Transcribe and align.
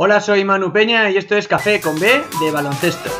Hola, 0.00 0.20
soy 0.20 0.44
Manu 0.44 0.72
Peña 0.72 1.10
y 1.10 1.16
esto 1.16 1.36
es 1.36 1.48
Café 1.48 1.80
con 1.80 1.98
B 1.98 2.06
de 2.06 2.50
baloncesto. 2.52 3.10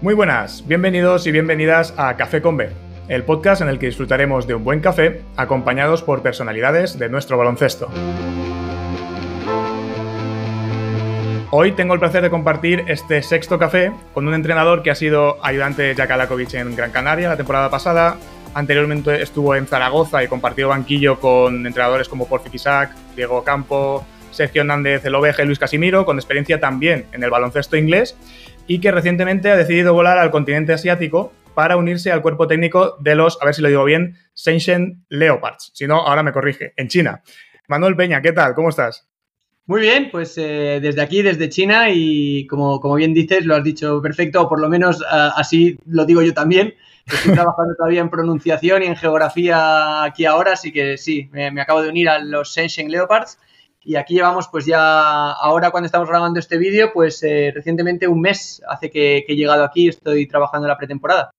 Muy 0.00 0.14
buenas, 0.14 0.66
bienvenidos 0.66 1.28
y 1.28 1.30
bienvenidas 1.30 1.94
a 1.96 2.16
Café 2.16 2.42
con 2.42 2.56
B, 2.56 2.70
el 3.06 3.22
podcast 3.22 3.62
en 3.62 3.68
el 3.68 3.78
que 3.78 3.86
disfrutaremos 3.86 4.48
de 4.48 4.56
un 4.56 4.64
buen 4.64 4.80
café 4.80 5.22
acompañados 5.36 6.02
por 6.02 6.22
personalidades 6.22 6.98
de 6.98 7.08
nuestro 7.08 7.38
baloncesto. 7.38 7.88
Hoy 11.50 11.72
tengo 11.72 11.94
el 11.94 12.00
placer 12.00 12.22
de 12.22 12.30
compartir 12.30 12.84
este 12.88 13.22
sexto 13.22 13.56
café 13.56 13.92
con 14.12 14.26
un 14.26 14.34
entrenador 14.34 14.82
que 14.82 14.90
ha 14.90 14.96
sido 14.96 15.38
ayudante 15.44 15.82
de 15.82 15.94
Jack 15.94 16.10
Alakovic 16.10 16.54
en 16.54 16.74
Gran 16.74 16.90
Canaria 16.90 17.28
la 17.28 17.36
temporada 17.36 17.70
pasada. 17.70 18.18
Anteriormente 18.52 19.22
estuvo 19.22 19.54
en 19.54 19.68
Zaragoza 19.68 20.24
y 20.24 20.28
compartió 20.28 20.68
banquillo 20.68 21.20
con 21.20 21.64
entrenadores 21.64 22.08
como 22.08 22.26
Porfi 22.26 22.50
Isaac, 22.52 22.90
Diego 23.14 23.44
Campo, 23.44 24.04
Sergio 24.32 24.62
Hernández 24.62 25.04
El 25.04 25.14
Oveja 25.14 25.44
y 25.44 25.46
Luis 25.46 25.60
Casimiro, 25.60 26.04
con 26.04 26.16
experiencia 26.16 26.58
también 26.58 27.06
en 27.12 27.22
el 27.22 27.30
baloncesto 27.30 27.76
inglés 27.76 28.16
y 28.66 28.80
que 28.80 28.90
recientemente 28.90 29.48
ha 29.48 29.56
decidido 29.56 29.94
volar 29.94 30.18
al 30.18 30.32
continente 30.32 30.72
asiático 30.72 31.32
para 31.54 31.76
unirse 31.76 32.10
al 32.10 32.22
cuerpo 32.22 32.48
técnico 32.48 32.96
de 32.98 33.14
los, 33.14 33.40
a 33.40 33.44
ver 33.44 33.54
si 33.54 33.62
lo 33.62 33.68
digo 33.68 33.84
bien, 33.84 34.16
Shenzhen 34.34 35.04
Leopards. 35.08 35.70
Si 35.74 35.86
no, 35.86 36.00
ahora 36.06 36.24
me 36.24 36.32
corrige, 36.32 36.74
en 36.76 36.88
China. 36.88 37.22
Manuel 37.68 37.94
Peña, 37.94 38.20
¿qué 38.20 38.32
tal? 38.32 38.54
¿Cómo 38.54 38.68
estás? 38.68 39.06
Muy 39.66 39.80
bien, 39.80 40.10
pues 40.12 40.38
eh, 40.38 40.78
desde 40.80 41.02
aquí, 41.02 41.22
desde 41.22 41.48
China, 41.48 41.90
y 41.90 42.46
como, 42.46 42.78
como, 42.78 42.94
bien 42.94 43.12
dices, 43.12 43.44
lo 43.44 43.56
has 43.56 43.64
dicho 43.64 44.00
perfecto, 44.00 44.42
o 44.42 44.48
por 44.48 44.60
lo 44.60 44.68
menos 44.68 45.00
uh, 45.00 45.32
así 45.34 45.76
lo 45.86 46.04
digo 46.04 46.22
yo 46.22 46.32
también. 46.32 46.74
Estoy 47.04 47.32
trabajando 47.34 47.74
todavía 47.76 48.00
en 48.00 48.08
pronunciación 48.08 48.84
y 48.84 48.86
en 48.86 48.96
geografía 48.96 50.04
aquí 50.04 50.24
ahora, 50.24 50.52
así 50.52 50.72
que 50.72 50.96
sí, 50.96 51.28
me, 51.32 51.50
me 51.50 51.60
acabo 51.60 51.82
de 51.82 51.88
unir 51.88 52.08
a 52.08 52.20
los 52.20 52.54
Shenzhen 52.54 52.90
Leopards 52.92 53.38
y 53.86 53.96
aquí 53.96 54.14
llevamos 54.14 54.48
pues 54.48 54.66
ya, 54.66 55.32
ahora 55.32 55.70
cuando 55.70 55.86
estamos 55.86 56.08
grabando 56.08 56.40
este 56.40 56.58
vídeo, 56.58 56.90
pues 56.92 57.22
eh, 57.22 57.52
recientemente 57.54 58.08
un 58.08 58.20
mes 58.20 58.62
hace 58.68 58.90
que, 58.90 59.24
que, 59.26 59.32
he 59.32 59.36
llegado 59.36 59.64
aquí, 59.64 59.88
estoy 59.88 60.26
trabajando 60.26 60.66
en 60.66 60.70
la 60.70 60.78
pretemporada. 60.78 61.30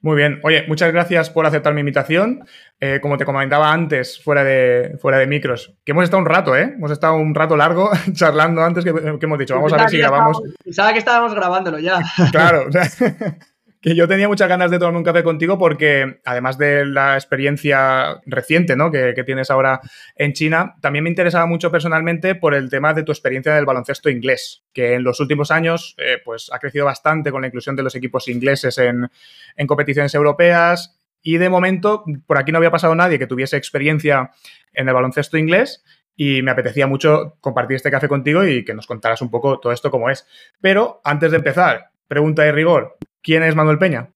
Muy 0.00 0.16
bien. 0.16 0.40
Oye, 0.44 0.64
muchas 0.68 0.92
gracias 0.92 1.28
por 1.28 1.44
aceptar 1.44 1.74
mi 1.74 1.80
invitación. 1.80 2.44
Eh, 2.78 3.00
como 3.02 3.16
te 3.16 3.24
comentaba 3.24 3.72
antes, 3.72 4.22
fuera 4.22 4.44
de, 4.44 4.96
fuera 5.00 5.18
de 5.18 5.26
micros, 5.26 5.74
que 5.84 5.90
hemos 5.90 6.04
estado 6.04 6.22
un 6.22 6.28
rato, 6.28 6.56
¿eh? 6.56 6.74
Hemos 6.76 6.92
estado 6.92 7.16
un 7.16 7.34
rato 7.34 7.56
largo 7.56 7.90
charlando 8.12 8.62
antes 8.62 8.84
que, 8.84 8.92
que 8.92 9.26
hemos 9.26 9.38
dicho, 9.38 9.56
vamos 9.56 9.72
a 9.72 9.78
ver 9.78 9.90
si 9.90 9.98
grabamos. 9.98 10.40
Pensaba 10.62 10.92
que 10.92 11.00
estábamos 11.00 11.34
grabándolo 11.34 11.78
ya. 11.78 12.00
Claro, 12.30 12.66
o 12.68 12.72
sea, 12.72 12.84
que 13.80 13.94
yo 13.94 14.08
tenía 14.08 14.28
muchas 14.28 14.48
ganas 14.48 14.70
de 14.70 14.78
tomarme 14.78 14.98
un 14.98 15.04
café 15.04 15.22
contigo 15.22 15.56
porque, 15.56 16.20
además 16.24 16.58
de 16.58 16.84
la 16.84 17.14
experiencia 17.14 18.20
reciente 18.26 18.76
¿no? 18.76 18.90
que, 18.90 19.12
que, 19.14 19.24
tienes 19.24 19.50
ahora 19.50 19.80
en 20.16 20.32
China, 20.32 20.74
también 20.80 21.04
me 21.04 21.10
interesaba 21.10 21.46
mucho 21.46 21.70
personalmente 21.70 22.34
por 22.34 22.54
el 22.54 22.70
tema 22.70 22.92
de 22.94 23.04
tu 23.04 23.12
experiencia 23.12 23.54
del 23.54 23.66
baloncesto 23.66 24.10
inglés, 24.10 24.64
que 24.72 24.94
en 24.94 25.04
los 25.04 25.20
últimos 25.20 25.50
años 25.50 25.94
eh, 25.98 26.18
pues, 26.24 26.50
ha 26.52 26.58
crecido 26.58 26.86
bastante 26.86 27.30
con 27.30 27.42
la 27.42 27.46
inclusión 27.46 27.76
de 27.76 27.84
los 27.84 27.94
equipos 27.94 28.28
ingleses 28.28 28.78
en, 28.78 29.08
en 29.56 29.66
competiciones 29.66 30.14
europeas. 30.14 30.96
Y 31.22 31.38
de 31.38 31.48
momento, 31.48 32.04
por 32.26 32.38
aquí 32.38 32.52
no 32.52 32.58
había 32.58 32.70
pasado 32.70 32.94
nadie 32.94 33.18
que 33.18 33.26
tuviese 33.26 33.56
experiencia 33.56 34.30
en 34.72 34.88
el 34.88 34.94
baloncesto 34.94 35.36
inglés 35.36 35.84
y 36.20 36.42
me 36.42 36.50
apetecía 36.50 36.88
mucho 36.88 37.36
compartir 37.40 37.76
este 37.76 37.92
café 37.92 38.08
contigo 38.08 38.44
y 38.44 38.64
que 38.64 38.74
nos 38.74 38.88
contaras 38.88 39.22
un 39.22 39.30
poco 39.30 39.60
todo 39.60 39.72
esto 39.72 39.90
como 39.90 40.10
es. 40.10 40.26
Pero 40.60 41.00
antes 41.04 41.30
de 41.30 41.36
empezar, 41.36 41.90
pregunta 42.08 42.42
de 42.42 42.50
rigor, 42.50 42.96
¿quién 43.28 43.42
es 43.42 43.54
Manuel 43.54 43.76
Peña? 43.76 44.08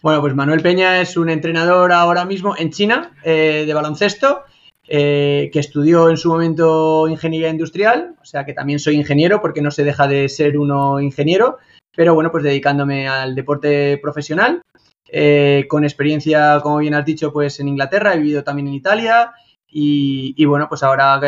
Bueno, 0.00 0.22
pues 0.22 0.34
Manuel 0.34 0.62
Peña 0.62 1.02
es 1.02 1.18
un 1.18 1.28
entrenador 1.28 1.92
ahora 1.92 2.24
mismo 2.24 2.56
en 2.56 2.70
China 2.70 3.14
eh, 3.22 3.64
de 3.66 3.74
baloncesto, 3.74 4.44
eh, 4.88 5.50
que 5.52 5.58
estudió 5.58 6.08
en 6.08 6.16
su 6.16 6.30
momento 6.30 7.08
ingeniería 7.08 7.50
industrial, 7.50 8.16
o 8.22 8.24
sea 8.24 8.46
que 8.46 8.54
también 8.54 8.78
soy 8.78 8.94
ingeniero 8.94 9.42
porque 9.42 9.60
no 9.60 9.70
se 9.70 9.84
deja 9.84 10.08
de 10.08 10.30
ser 10.30 10.56
uno 10.56 10.98
ingeniero, 10.98 11.58
pero 11.94 12.14
bueno, 12.14 12.32
pues 12.32 12.42
dedicándome 12.42 13.06
al 13.06 13.34
deporte 13.34 13.98
profesional, 13.98 14.62
eh, 15.10 15.66
con 15.68 15.84
experiencia, 15.84 16.58
como 16.62 16.78
bien 16.78 16.94
has 16.94 17.04
dicho, 17.04 17.34
pues 17.34 17.60
en 17.60 17.68
Inglaterra, 17.68 18.14
he 18.14 18.18
vivido 18.18 18.42
también 18.42 18.68
en 18.68 18.74
Italia 18.74 19.32
y, 19.68 20.32
y 20.38 20.46
bueno, 20.46 20.70
pues 20.70 20.82
ahora 20.82 21.20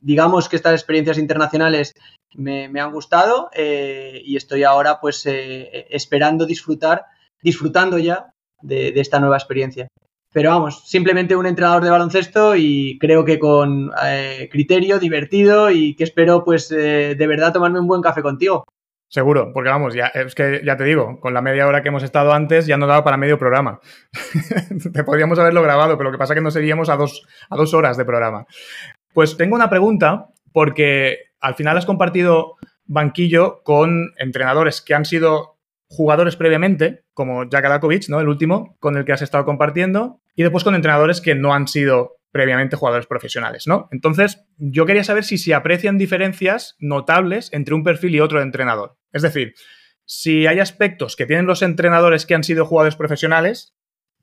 digamos 0.00 0.48
que 0.48 0.56
estas 0.56 0.74
experiencias 0.74 1.18
internacionales 1.18 1.92
me, 2.34 2.80
han 2.80 2.92
gustado 2.92 3.50
eh, 3.54 4.20
y 4.24 4.36
estoy 4.36 4.64
ahora 4.64 5.00
pues 5.00 5.26
eh, 5.26 5.86
esperando 5.90 6.46
disfrutar, 6.46 7.06
disfrutando 7.42 7.98
ya 7.98 8.32
de, 8.62 8.92
esta 9.00 9.20
nueva 9.20 9.36
experiencia. 9.36 9.88
Pero 10.32 10.50
vamos, 10.50 10.88
simplemente 10.88 11.34
un 11.34 11.46
entrenador 11.46 11.82
de 11.82 11.90
baloncesto 11.90 12.54
y 12.54 12.98
creo 13.00 13.24
que 13.24 13.40
con 13.40 13.90
eh, 14.04 14.48
criterio, 14.50 15.00
divertido 15.00 15.70
y 15.70 15.96
que 15.96 16.04
espero 16.04 16.44
pues 16.44 16.68
de 16.68 17.26
verdad 17.26 17.52
tomarme 17.52 17.80
un 17.80 17.88
buen 17.88 18.02
café 18.02 18.22
contigo. 18.22 18.64
Seguro, 19.12 19.50
porque 19.52 19.70
vamos, 19.70 19.92
ya, 19.92 20.06
es 20.06 20.36
que 20.36 20.62
ya 20.64 20.76
te 20.76 20.84
digo, 20.84 21.18
con 21.18 21.34
la 21.34 21.42
media 21.42 21.66
hora 21.66 21.82
que 21.82 21.88
hemos 21.88 22.04
estado 22.04 22.32
antes 22.32 22.66
ya 22.66 22.76
no 22.76 22.86
daba 22.86 23.02
para 23.02 23.16
medio 23.16 23.40
programa. 23.40 23.80
te 24.92 25.02
podríamos 25.02 25.36
haberlo 25.40 25.62
grabado, 25.62 25.98
pero 25.98 26.10
lo 26.10 26.12
que 26.12 26.18
pasa 26.20 26.32
es 26.32 26.36
que 26.36 26.44
nos 26.44 26.54
seguíamos 26.54 26.88
a 26.90 26.96
dos, 26.96 27.26
a 27.48 27.56
dos 27.56 27.74
horas 27.74 27.96
de 27.96 28.04
programa. 28.04 28.46
Pues 29.12 29.36
tengo 29.36 29.54
una 29.54 29.70
pregunta, 29.70 30.28
porque 30.52 31.18
al 31.40 31.54
final 31.54 31.76
has 31.76 31.86
compartido 31.86 32.56
banquillo 32.84 33.62
con 33.62 34.12
entrenadores 34.18 34.80
que 34.80 34.94
han 34.94 35.04
sido 35.04 35.58
jugadores 35.88 36.36
previamente, 36.36 37.04
como 37.14 37.48
Jack 37.48 37.64
Adakovic, 37.64 38.08
¿no? 38.08 38.20
El 38.20 38.28
último 38.28 38.76
con 38.78 38.96
el 38.96 39.04
que 39.04 39.12
has 39.12 39.22
estado 39.22 39.44
compartiendo, 39.44 40.20
y 40.34 40.42
después 40.42 40.64
con 40.64 40.74
entrenadores 40.74 41.20
que 41.20 41.34
no 41.34 41.52
han 41.52 41.66
sido 41.66 42.16
previamente 42.32 42.76
jugadores 42.76 43.06
profesionales, 43.06 43.66
¿no? 43.66 43.88
Entonces, 43.90 44.44
yo 44.56 44.86
quería 44.86 45.02
saber 45.02 45.24
si 45.24 45.36
se 45.36 45.54
aprecian 45.54 45.98
diferencias 45.98 46.76
notables 46.78 47.52
entre 47.52 47.74
un 47.74 47.82
perfil 47.82 48.14
y 48.14 48.20
otro 48.20 48.38
de 48.38 48.44
entrenador. 48.44 48.96
Es 49.12 49.22
decir, 49.22 49.54
si 50.04 50.46
hay 50.46 50.60
aspectos 50.60 51.16
que 51.16 51.26
tienen 51.26 51.46
los 51.46 51.62
entrenadores 51.62 52.26
que 52.26 52.34
han 52.34 52.44
sido 52.44 52.66
jugadores 52.66 52.96
profesionales 52.96 53.74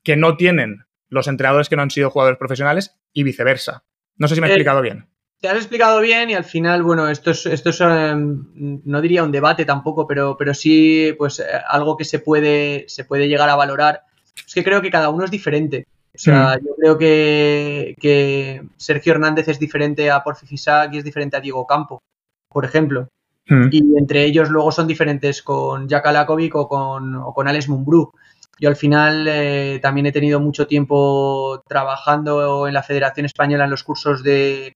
que 0.02 0.16
no 0.16 0.36
tienen 0.36 0.84
los 1.08 1.28
entrenadores 1.28 1.68
que 1.68 1.76
no 1.76 1.82
han 1.82 1.90
sido 1.90 2.10
jugadores 2.10 2.38
profesionales 2.38 2.98
y 3.12 3.22
viceversa. 3.22 3.84
No 4.18 4.28
sé 4.28 4.34
si 4.34 4.40
me 4.40 4.48
he 4.48 4.50
explicado 4.50 4.82
bien 4.82 5.06
te 5.40 5.48
has 5.48 5.56
explicado 5.56 6.00
bien 6.00 6.30
y 6.30 6.34
al 6.34 6.44
final, 6.44 6.82
bueno, 6.82 7.08
esto 7.08 7.30
es, 7.30 7.46
esto 7.46 7.70
es 7.70 7.80
um, 7.80 8.44
no 8.84 9.00
diría 9.00 9.22
un 9.22 9.30
debate 9.30 9.64
tampoco, 9.64 10.06
pero, 10.06 10.36
pero 10.36 10.52
sí, 10.52 11.14
pues 11.16 11.42
algo 11.68 11.96
que 11.96 12.04
se 12.04 12.18
puede, 12.18 12.84
se 12.88 13.04
puede 13.04 13.28
llegar 13.28 13.48
a 13.48 13.56
valorar. 13.56 14.02
Es 14.44 14.54
que 14.54 14.64
creo 14.64 14.82
que 14.82 14.90
cada 14.90 15.10
uno 15.10 15.24
es 15.24 15.30
diferente. 15.30 15.86
O 16.12 16.18
sea, 16.18 16.56
mm. 16.56 16.66
yo 16.66 16.74
creo 16.76 16.98
que, 16.98 17.94
que, 18.00 18.62
Sergio 18.76 19.12
Hernández 19.12 19.46
es 19.48 19.60
diferente 19.60 20.10
a 20.10 20.24
Porfi 20.24 20.46
Fisac 20.46 20.92
y 20.92 20.98
es 20.98 21.04
diferente 21.04 21.36
a 21.36 21.40
Diego 21.40 21.66
Campo, 21.66 22.02
por 22.48 22.64
ejemplo. 22.64 23.08
Mm. 23.46 23.68
Y 23.70 23.96
entre 23.96 24.24
ellos 24.24 24.50
luego 24.50 24.72
son 24.72 24.88
diferentes 24.88 25.42
con 25.42 25.88
Jack 25.88 26.06
Alakovic 26.06 26.56
o 26.56 26.68
con, 26.68 27.14
o 27.14 27.32
con 27.32 27.46
Alex 27.46 27.68
Mumbrú. 27.68 28.12
Yo 28.60 28.68
al 28.68 28.76
final 28.76 29.26
eh, 29.28 29.78
también 29.80 30.06
he 30.06 30.12
tenido 30.12 30.40
mucho 30.40 30.66
tiempo 30.66 31.62
trabajando 31.68 32.66
en 32.66 32.74
la 32.74 32.82
Federación 32.82 33.26
Española 33.26 33.64
en 33.64 33.70
los 33.70 33.84
cursos 33.84 34.22
de, 34.22 34.72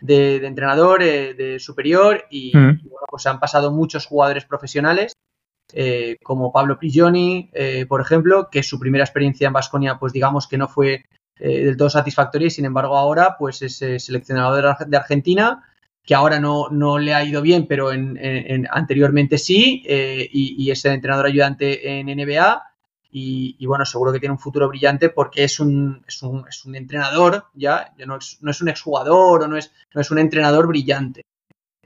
de, 0.00 0.40
de 0.40 0.46
entrenador, 0.46 1.02
eh, 1.02 1.34
de 1.34 1.58
superior 1.58 2.24
y, 2.30 2.56
mm. 2.56 2.80
y, 2.82 2.88
bueno, 2.88 3.06
pues 3.10 3.26
han 3.26 3.40
pasado 3.40 3.70
muchos 3.72 4.06
jugadores 4.06 4.44
profesionales 4.44 5.12
eh, 5.72 6.16
como 6.22 6.52
Pablo 6.52 6.78
Prigioni, 6.78 7.50
eh, 7.52 7.86
por 7.88 8.00
ejemplo, 8.00 8.48
que 8.50 8.62
su 8.62 8.78
primera 8.78 9.04
experiencia 9.04 9.48
en 9.48 9.52
Vasconia, 9.52 9.98
pues 9.98 10.12
digamos 10.12 10.46
que 10.46 10.58
no 10.58 10.68
fue 10.68 11.04
eh, 11.38 11.64
del 11.64 11.76
todo 11.76 11.90
satisfactoria 11.90 12.46
y 12.46 12.50
sin 12.50 12.64
embargo 12.64 12.96
ahora 12.96 13.36
pues 13.38 13.60
es 13.62 13.78
seleccionador 13.78 14.76
de 14.86 14.96
Argentina 14.96 15.64
que 16.04 16.14
ahora 16.14 16.38
no, 16.38 16.68
no, 16.70 16.98
le 16.98 17.14
ha 17.14 17.24
ido 17.24 17.42
bien, 17.42 17.66
pero 17.66 17.92
en, 17.92 18.16
en, 18.16 18.50
en 18.50 18.68
anteriormente 18.70 19.38
sí, 19.38 19.82
y, 19.84 20.54
y, 20.56 20.70
es 20.70 20.84
el 20.84 20.92
entrenador 20.92 21.26
ayudante 21.26 21.98
en 21.98 22.06
NBA 22.06 22.62
y, 23.10 23.56
y, 23.58 23.66
bueno, 23.66 23.84
seguro 23.84 24.12
que 24.12 24.20
tiene 24.20 24.32
un 24.32 24.38
futuro 24.38 24.68
brillante 24.68 25.08
porque 25.08 25.44
es 25.44 25.60
un, 25.60 26.04
es 26.06 26.22
un, 26.22 26.44
es 26.48 26.64
un 26.64 26.74
entrenador, 26.74 27.46
ya, 27.54 27.92
no, 28.06 28.16
es, 28.16 28.38
no, 28.40 28.50
es, 28.50 28.60
un 28.60 28.68
exjugador 28.68 29.42
o 29.42 29.48
no 29.48 29.56
es, 29.56 29.72
no 29.94 30.00
es 30.00 30.10
un 30.10 30.18
entrenador 30.18 30.66
brillante. 30.66 31.22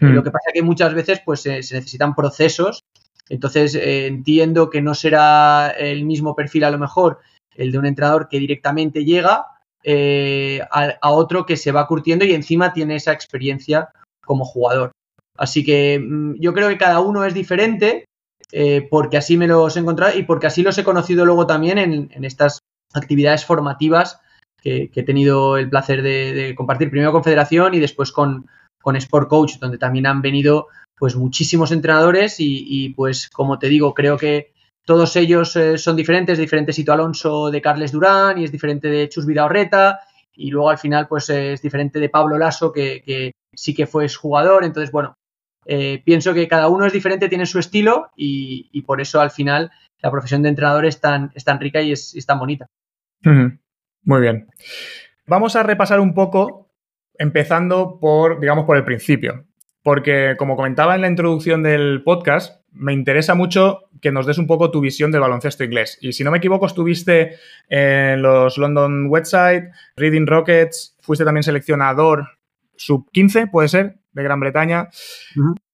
Mm. 0.01 0.15
Lo 0.15 0.23
que 0.23 0.31
pasa 0.31 0.49
es 0.49 0.55
que 0.55 0.63
muchas 0.63 0.95
veces 0.95 1.21
pues, 1.25 1.45
eh, 1.47 1.63
se 1.63 1.77
necesitan 1.77 2.15
procesos, 2.15 2.83
entonces 3.29 3.75
eh, 3.75 4.07
entiendo 4.07 4.71
que 4.71 4.83
no 4.83 4.95
será 4.95 5.71
el 5.71 6.05
mismo 6.05 6.35
perfil 6.35 6.65
a 6.65 6.71
lo 6.71 6.79
mejor 6.79 7.21
el 7.55 7.73
de 7.73 7.79
un 7.79 7.87
entrenador 7.87 8.29
que 8.29 8.39
directamente 8.39 9.05
llega 9.05 9.47
eh, 9.83 10.61
a, 10.71 10.95
a, 11.01 11.11
otro 11.11 11.47
que 11.47 11.57
se 11.57 11.73
va 11.73 11.87
curtiendo 11.87 12.25
y 12.25 12.33
encima 12.33 12.73
tiene 12.73 12.97
esa 12.97 13.13
experiencia 13.13 13.91
como 14.25 14.45
jugador. 14.45 14.93
Así 15.37 15.65
que 15.65 15.99
mm, 15.99 16.35
yo 16.41 16.53
creo 16.53 16.69
que 16.69 16.79
cada 16.79 17.01
uno 17.01 17.25
es 17.25 17.35
diferente 17.35 18.05
eh, 18.53 18.87
porque 18.91 19.17
así 19.17 19.37
me 19.37 19.47
los 19.47 19.77
he 19.77 19.81
encontrado 19.81 20.19
y 20.19 20.25
porque 20.25 20.47
así 20.47 20.63
los 20.63 20.77
he 20.79 20.85
conocido 20.85 21.25
luego 21.25 21.47
también 21.47 21.79
en, 21.79 22.25
estas 22.25 22.61
actividades 22.93 23.45
formativas 23.45 24.21
que, 24.61 24.91
que, 24.91 25.01
he 25.01 25.05
tenido 25.05 25.57
el 25.57 25.71
placer 25.71 26.03
de, 26.03 26.55
compartir 26.57 26.91
primero 26.91 27.13
con 27.13 27.25
Federación 27.25 27.75
y 27.75 27.81
después 27.81 28.13
con, 28.13 28.47
con 28.83 28.97
Sport 28.97 29.29
Coach, 29.29 29.59
donde 29.59 29.79
también 29.79 30.07
han 30.07 30.23
venido 30.23 30.69
pues 31.01 31.17
muchísimos 31.17 31.73
entrenadores 31.73 32.37
y, 32.39 32.91
pues 32.91 33.31
como 33.31 33.59
te 33.59 33.69
digo, 33.69 33.95
creo 33.95 34.19
que 34.19 34.53
todos 34.85 35.17
ellos 35.17 35.57
eh, 35.57 35.79
son 35.79 35.97
diferentes, 35.97 36.37
diferente 36.37 36.75
Sito 36.75 36.93
Alonso 36.93 37.51
de 37.51 37.63
Carles 37.63 37.93
Durán 37.93 38.37
y 38.37 38.45
es 38.45 38.53
diferente 38.53 38.89
de 38.89 39.09
Chus 39.09 39.25
Vidaorreta 39.25 40.01
y 40.35 40.51
luego 40.51 40.69
al 40.69 40.77
final 40.79 41.09
pues 41.09 41.31
es 41.31 41.63
diferente 41.63 41.99
de 42.01 42.11
Pablo 42.11 42.37
Lasso 42.37 42.71
que, 42.71 43.33
sí 43.55 43.75
que 43.75 43.87
fue 43.87 44.09
jugador, 44.11 44.63
entonces 44.63 44.93
bueno, 44.93 45.15
eh, 45.67 46.03
pienso 46.05 46.35
que 46.35 46.49
cada 46.49 46.69
uno 46.69 46.87
es 46.87 46.93
diferente, 46.93 47.29
tiene 47.29 47.47
su 47.47 47.59
estilo 47.59 48.11
y, 48.17 48.83
por 48.83 49.01
eso 49.01 49.21
al 49.21 49.31
final 49.31 49.71
la 50.03 50.11
profesión 50.11 50.43
de 50.43 50.49
entrenador 50.49 50.87
es 50.87 51.01
tan, 51.01 51.33
tan 51.45 51.61
rica 51.61 51.83
y 51.83 51.93
es, 51.93 52.25
tan 52.27 52.39
bonita. 52.39 52.67
Muy 53.23 54.21
bien. 54.21 54.49
Vamos 55.27 55.57
a 55.57 55.63
repasar 55.63 56.01
un 56.01 56.15
poco, 56.15 56.71
empezando 57.19 57.99
por, 58.01 58.41
digamos, 58.41 58.65
por 58.65 58.77
el 58.77 58.85
principio. 58.85 59.45
Porque, 59.83 60.35
como 60.39 60.57
comentaba 60.57 60.95
en 60.95 61.03
la 61.03 61.09
introducción 61.09 61.63
del 61.63 62.03
podcast, 62.03 62.61
me 62.73 62.93
interesa 62.93 63.35
mucho 63.35 63.83
que 64.01 64.13
nos 64.13 64.27
des 64.27 64.39
un 64.39 64.47
poco 64.47 64.71
tu 64.71 64.81
visión 64.81 65.11
del 65.11 65.21
baloncesto 65.21 65.65
inglés. 65.65 65.99
Y 66.01 66.13
si 66.13 66.25
no 66.25 66.31
me 66.31 66.39
equivoco, 66.39 66.67
estuviste 66.67 67.37
en 67.69 68.23
los 68.23 68.59
London 68.59 69.07
Website, 69.09 69.71
Reading 69.97 70.27
Rockets, 70.27 70.97
fuiste 71.01 71.25
también 71.25 71.43
seleccionador 71.43 72.27
sub-15, 72.77 73.51
puede 73.51 73.69
ser, 73.69 74.00
de 74.13 74.23
Gran 74.23 74.41
Bretaña. 74.41 74.89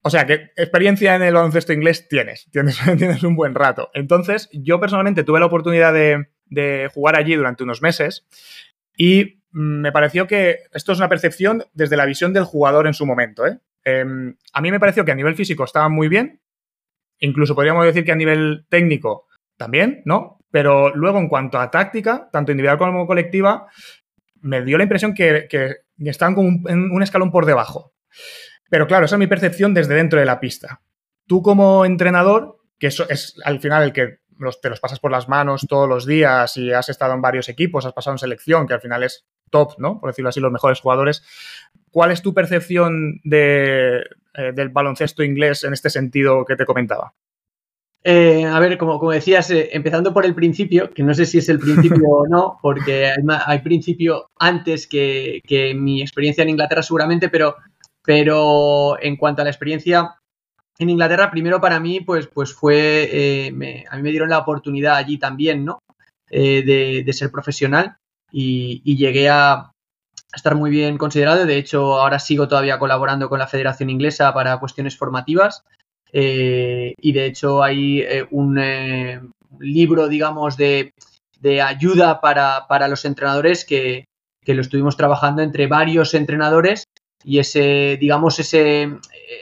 O 0.02 0.10
sea, 0.10 0.26
que 0.26 0.50
experiencia 0.56 1.16
en 1.16 1.22
el 1.22 1.34
baloncesto 1.34 1.72
inglés 1.72 2.08
tienes, 2.08 2.48
tienes, 2.52 2.78
tienes 2.96 3.22
un 3.22 3.36
buen 3.36 3.54
rato. 3.54 3.90
Entonces, 3.94 4.48
yo 4.52 4.80
personalmente 4.80 5.24
tuve 5.24 5.40
la 5.40 5.46
oportunidad 5.46 5.92
de, 5.92 6.28
de 6.46 6.88
jugar 6.92 7.16
allí 7.16 7.34
durante 7.34 7.64
unos 7.64 7.82
meses 7.82 8.26
y 8.96 9.42
me 9.50 9.90
pareció 9.92 10.26
que 10.26 10.58
esto 10.72 10.92
es 10.92 10.98
una 10.98 11.08
percepción 11.08 11.64
desde 11.72 11.96
la 11.96 12.04
visión 12.04 12.32
del 12.32 12.44
jugador 12.44 12.86
en 12.86 12.94
su 12.94 13.06
momento. 13.06 13.46
¿eh? 13.46 13.58
Em, 13.84 14.36
a 14.52 14.60
mí 14.60 14.70
me 14.70 14.80
pareció 14.80 15.04
que 15.04 15.12
a 15.12 15.14
nivel 15.14 15.34
físico 15.34 15.64
estaba 15.64 15.88
muy 15.88 16.08
bien, 16.08 16.40
incluso 17.18 17.54
podríamos 17.54 17.86
decir 17.86 18.04
que 18.04 18.12
a 18.12 18.16
nivel 18.16 18.66
técnico 18.68 19.26
también, 19.56 20.02
¿no? 20.04 20.38
Pero 20.50 20.94
luego 20.94 21.18
en 21.18 21.28
cuanto 21.28 21.58
a 21.58 21.70
táctica, 21.70 22.28
tanto 22.30 22.52
individual 22.52 22.78
como 22.78 23.06
colectiva, 23.06 23.68
me 24.40 24.62
dio 24.62 24.76
la 24.76 24.84
impresión 24.84 25.14
que, 25.14 25.46
que 25.48 25.76
estaban 25.98 26.34
como 26.34 26.48
un, 26.48 26.64
en 26.68 26.90
un 26.90 27.02
escalón 27.02 27.30
por 27.30 27.46
debajo. 27.46 27.94
Pero 28.68 28.86
claro, 28.86 29.06
esa 29.06 29.16
es 29.16 29.20
mi 29.20 29.26
percepción 29.26 29.74
desde 29.74 29.94
dentro 29.94 30.18
de 30.18 30.26
la 30.26 30.40
pista. 30.40 30.80
Tú 31.26 31.42
como 31.42 31.84
entrenador, 31.84 32.58
que 32.78 32.88
es 32.88 33.34
al 33.44 33.60
final 33.60 33.82
el 33.84 33.92
que 33.92 34.18
te 34.60 34.68
los 34.68 34.80
pasas 34.80 35.00
por 35.00 35.10
las 35.10 35.28
manos 35.28 35.66
todos 35.68 35.88
los 35.88 36.06
días 36.06 36.56
y 36.56 36.72
has 36.72 36.88
estado 36.88 37.14
en 37.14 37.22
varios 37.22 37.48
equipos, 37.48 37.86
has 37.86 37.92
pasado 37.92 38.14
en 38.14 38.18
selección, 38.18 38.66
que 38.66 38.74
al 38.74 38.80
final 38.80 39.02
es 39.02 39.26
top, 39.50 39.78
¿no? 39.78 40.00
Por 40.00 40.10
decirlo 40.10 40.28
así, 40.28 40.40
los 40.40 40.52
mejores 40.52 40.80
jugadores. 40.80 41.22
¿Cuál 41.90 42.10
es 42.10 42.22
tu 42.22 42.34
percepción 42.34 43.20
eh, 43.30 44.02
del 44.54 44.68
baloncesto 44.68 45.22
inglés 45.22 45.64
en 45.64 45.72
este 45.72 45.90
sentido 45.90 46.44
que 46.44 46.56
te 46.56 46.66
comentaba? 46.66 47.14
Eh, 48.08 48.44
a 48.44 48.60
ver, 48.60 48.78
como, 48.78 49.10
decías, 49.10 49.50
eh, 49.50 49.70
empezando 49.72 50.14
por 50.14 50.24
el 50.24 50.32
principio, 50.32 50.90
que 50.90 51.02
no 51.02 51.12
sé 51.12 51.26
si 51.26 51.38
es 51.38 51.48
el 51.48 51.58
principio 51.58 52.08
o 52.08 52.28
no, 52.28 52.56
porque 52.62 53.10
hay, 53.46 53.58
principio 53.60 54.30
antes 54.38 54.86
que, 54.86 55.42
mi 55.76 56.02
experiencia 56.02 56.42
en 56.42 56.50
Inglaterra 56.50 56.84
seguramente, 56.84 57.28
pero, 57.28 57.56
pero 58.06 59.02
en 59.02 59.16
cuanto 59.16 59.42
a 59.42 59.44
la 59.44 59.50
experiencia 59.50 60.14
en 60.78 60.90
Inglaterra, 60.90 61.30
primero 61.30 61.60
para 61.60 61.80
mí, 61.80 62.00
pues, 62.00 62.28
pues 62.28 62.54
fue, 62.54 63.08
eh, 63.12 63.84
a 63.90 63.96
mí 63.96 64.02
me 64.02 64.10
dieron 64.10 64.30
la 64.30 64.38
oportunidad 64.38 64.94
allí 64.94 65.18
también, 65.18 65.64
¿no? 65.64 65.80
Eh, 66.30 67.02
de, 67.04 67.12
ser 67.12 67.30
profesional 67.30 67.96
y, 68.32 68.96
llegué 68.96 69.28
a 69.28 69.72
estar 70.32 70.54
muy 70.54 70.70
bien 70.70 70.98
considerado. 70.98 71.46
De 71.46 71.56
hecho, 71.56 72.00
ahora 72.00 72.18
sigo 72.18 72.46
todavía 72.46 72.78
colaborando 72.78 73.28
con 73.28 73.38
la 73.40 73.48
Federación 73.48 73.90
Inglesa 73.90 74.32
para 74.32 74.58
cuestiones 74.58 74.96
formativas. 74.96 75.62
Eh, 76.12 76.94
y 76.98 77.12
de 77.12 77.26
hecho 77.26 77.62
hay 77.62 78.04
un 78.30 79.32
libro, 79.58 80.08
digamos, 80.08 80.56
de, 80.56 80.92
ayuda 81.60 82.20
para, 82.20 82.66
para, 82.68 82.86
los 82.86 83.04
entrenadores 83.04 83.64
que, 83.64 84.04
que 84.44 84.54
lo 84.54 84.60
estuvimos 84.60 84.96
trabajando 84.96 85.42
entre 85.42 85.66
varios 85.66 86.14
entrenadores 86.14 86.86
y 87.26 87.40
ese, 87.40 87.98
digamos, 88.00 88.38
ese, 88.38 88.88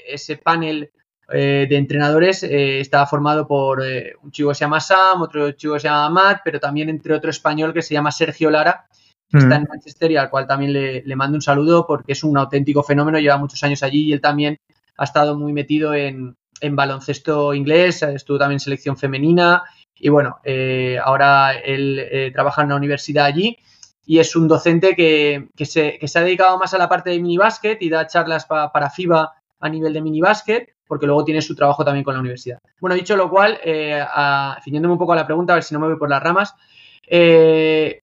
ese 0.09 0.39
panel 0.39 0.91
eh, 1.31 1.67
de 1.69 1.77
entrenadores 1.77 2.43
eh, 2.43 2.81
estaba 2.81 3.07
formado 3.07 3.47
por 3.47 3.85
eh, 3.85 4.15
un 4.23 4.31
chico 4.31 4.49
que 4.49 4.55
se 4.55 4.65
llama 4.65 4.81
Sam, 4.81 5.21
otro 5.21 5.53
chico 5.53 5.75
que 5.75 5.81
se 5.81 5.89
llama 5.89 6.09
Matt, 6.09 6.41
pero 6.43 6.59
también 6.59 6.89
entre 6.89 7.13
otro 7.13 7.29
español 7.29 7.75
que 7.75 7.83
se 7.83 7.93
llama 7.93 8.11
Sergio 8.11 8.51
Lara, 8.51 8.87
que 9.29 9.37
está 9.37 9.59
mm. 9.59 9.63
en 9.63 9.69
Manchester 9.69 10.11
y 10.13 10.17
al 10.17 10.31
cual 10.31 10.47
también 10.47 10.73
le, 10.73 11.17
mando 11.17 11.37
un 11.37 11.43
saludo 11.43 11.87
porque 11.87 12.13
es 12.13 12.25
un 12.25 12.39
auténtico 12.39 12.83
fenómeno, 12.83 13.19
lleva 13.19 13.37
muchos 13.37 13.63
años 13.63 13.83
allí 13.83 14.05
y 14.05 14.13
él 14.15 14.23
también 14.23 14.57
ha 14.97 15.05
estado 15.05 15.39
muy 15.39 15.53
metido 15.53 15.93
en, 15.93 16.37
baloncesto 16.71 17.53
inglés, 17.53 18.03
estuvo 18.03 18.39
también 18.39 18.57
en 18.57 18.61
selección 18.61 18.97
femenina 18.97 19.63
y 19.95 20.09
bueno, 20.09 20.39
ahora 21.05 21.53
él 21.53 22.33
trabaja 22.33 22.63
en 22.63 22.69
una 22.69 22.77
universidad 22.77 23.27
allí 23.27 23.59
y 24.07 24.19
es 24.19 24.37
un 24.37 24.49
docente 24.49 24.95
que, 24.95 25.49
se, 25.65 25.99
ha 26.15 26.21
dedicado 26.21 26.59
más 26.59 26.75
a 26.75 26.79
la 26.79 26.89
parte 26.89 27.11
de 27.11 27.21
minibásquet 27.21 27.81
y 27.83 27.89
da 27.89 28.07
charlas 28.07 28.47
para 28.47 28.91
FIBA 28.91 29.33
a 29.61 29.69
nivel 29.69 29.93
de 29.93 30.03
minibásquet 30.03 30.75
porque 30.87 31.07
luego 31.07 31.25
tiene 31.25 31.43
su 31.43 31.55
trabajo 31.55 31.85
también 31.85 32.05
con 32.05 32.15
la 32.15 32.21
universidad. 32.21 32.59
Bueno, 32.81 32.95
dicho 32.95 33.17
lo 33.17 33.31
cual, 33.31 33.59
eh, 33.65 34.05
un 34.67 34.99
poco 34.99 35.13
a 35.13 35.17
la 35.17 35.27
pregunta, 35.27 35.53
a 35.53 35.57
ver 35.57 35.65
si 35.65 35.75
no 35.75 35.81
me 35.81 35.89
voy 35.89 35.97
por 35.97 36.11
las 36.11 36.23
ramas, 36.23 36.55
eh, 37.07 38.01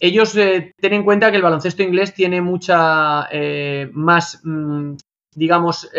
ellos 0.00 0.36
eh, 0.36 0.72
tienen 0.78 1.00
en 1.00 1.04
cuenta 1.04 1.30
que 1.30 1.36
el 1.36 1.42
baloncesto 1.42 1.82
inglés 1.82 2.14
tiene 2.14 2.40
mucha 2.40 3.26
eh, 3.32 3.90
más, 3.92 4.40
mm, 4.44 4.94
digamos, 5.34 5.90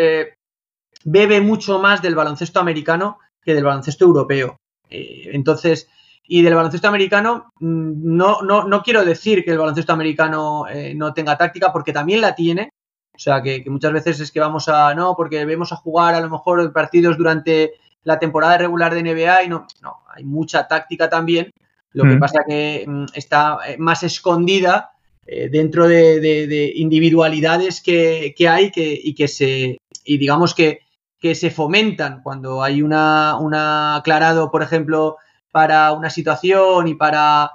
bebe 1.04 1.40
mucho 1.40 1.78
más 1.78 2.00
del 2.02 2.14
baloncesto 2.14 2.60
americano 2.60 3.18
que 3.42 3.54
del 3.54 3.64
baloncesto 3.64 4.04
europeo. 4.04 4.56
entonces, 4.88 5.88
y 6.24 6.42
del 6.42 6.54
baloncesto 6.54 6.88
americano, 6.88 7.52
mm, 7.60 8.16
no, 8.16 8.42
no, 8.42 8.64
no 8.64 8.82
quiero 8.82 9.04
decir 9.04 9.44
que 9.44 9.50
el 9.50 9.58
baloncesto 9.58 9.92
americano 9.92 10.66
no 10.94 11.12
tenga 11.12 11.36
táctica, 11.36 11.72
porque 11.72 11.92
también 11.92 12.20
la 12.20 12.34
tiene, 12.34 12.72
o 13.20 13.22
sea, 13.22 13.42
que, 13.42 13.62
muchas 13.66 13.92
veces 13.92 14.18
es 14.20 14.32
que 14.32 14.40
vamos 14.40 14.66
a, 14.70 14.94
no, 14.94 15.14
porque 15.14 15.44
vemos 15.44 15.72
a 15.72 15.76
jugar 15.76 16.14
a 16.14 16.22
lo 16.22 16.30
mejor 16.30 16.72
partidos 16.72 17.18
durante 17.18 17.72
la 18.02 18.18
temporada 18.18 18.56
regular 18.56 18.94
de 18.94 19.02
NBA 19.02 19.44
y 19.44 19.48
no, 19.48 19.66
no, 19.82 19.98
hay 20.14 20.24
mucha 20.24 20.66
táctica 20.66 21.10
también. 21.10 21.52
Lo 21.92 22.04
que 22.04 22.16
mm. 22.16 22.18
pasa 22.18 22.44
que 22.48 22.86
mm, 22.88 23.04
está 23.12 23.58
eh, 23.66 23.76
más 23.78 24.04
escondida 24.04 24.92
eh, 25.26 25.50
dentro 25.50 25.86
de, 25.86 26.72
individualidades 26.76 27.82
que, 27.82 28.34
hay 28.48 28.70
que, 28.70 28.98
y 29.04 29.14
que 29.14 29.28
se, 29.28 29.76
y 30.02 30.16
digamos 30.16 30.54
que, 30.54 30.80
que 31.18 31.34
se 31.34 31.50
fomentan 31.50 32.22
cuando 32.22 32.62
hay 32.62 32.80
una, 32.80 33.36
una 33.38 33.96
aclarado, 33.96 34.50
por 34.50 34.62
ejemplo, 34.62 35.18
para 35.50 35.92
una 35.92 36.10
situación 36.10 36.88
y 36.88 36.94
para, 36.94 37.50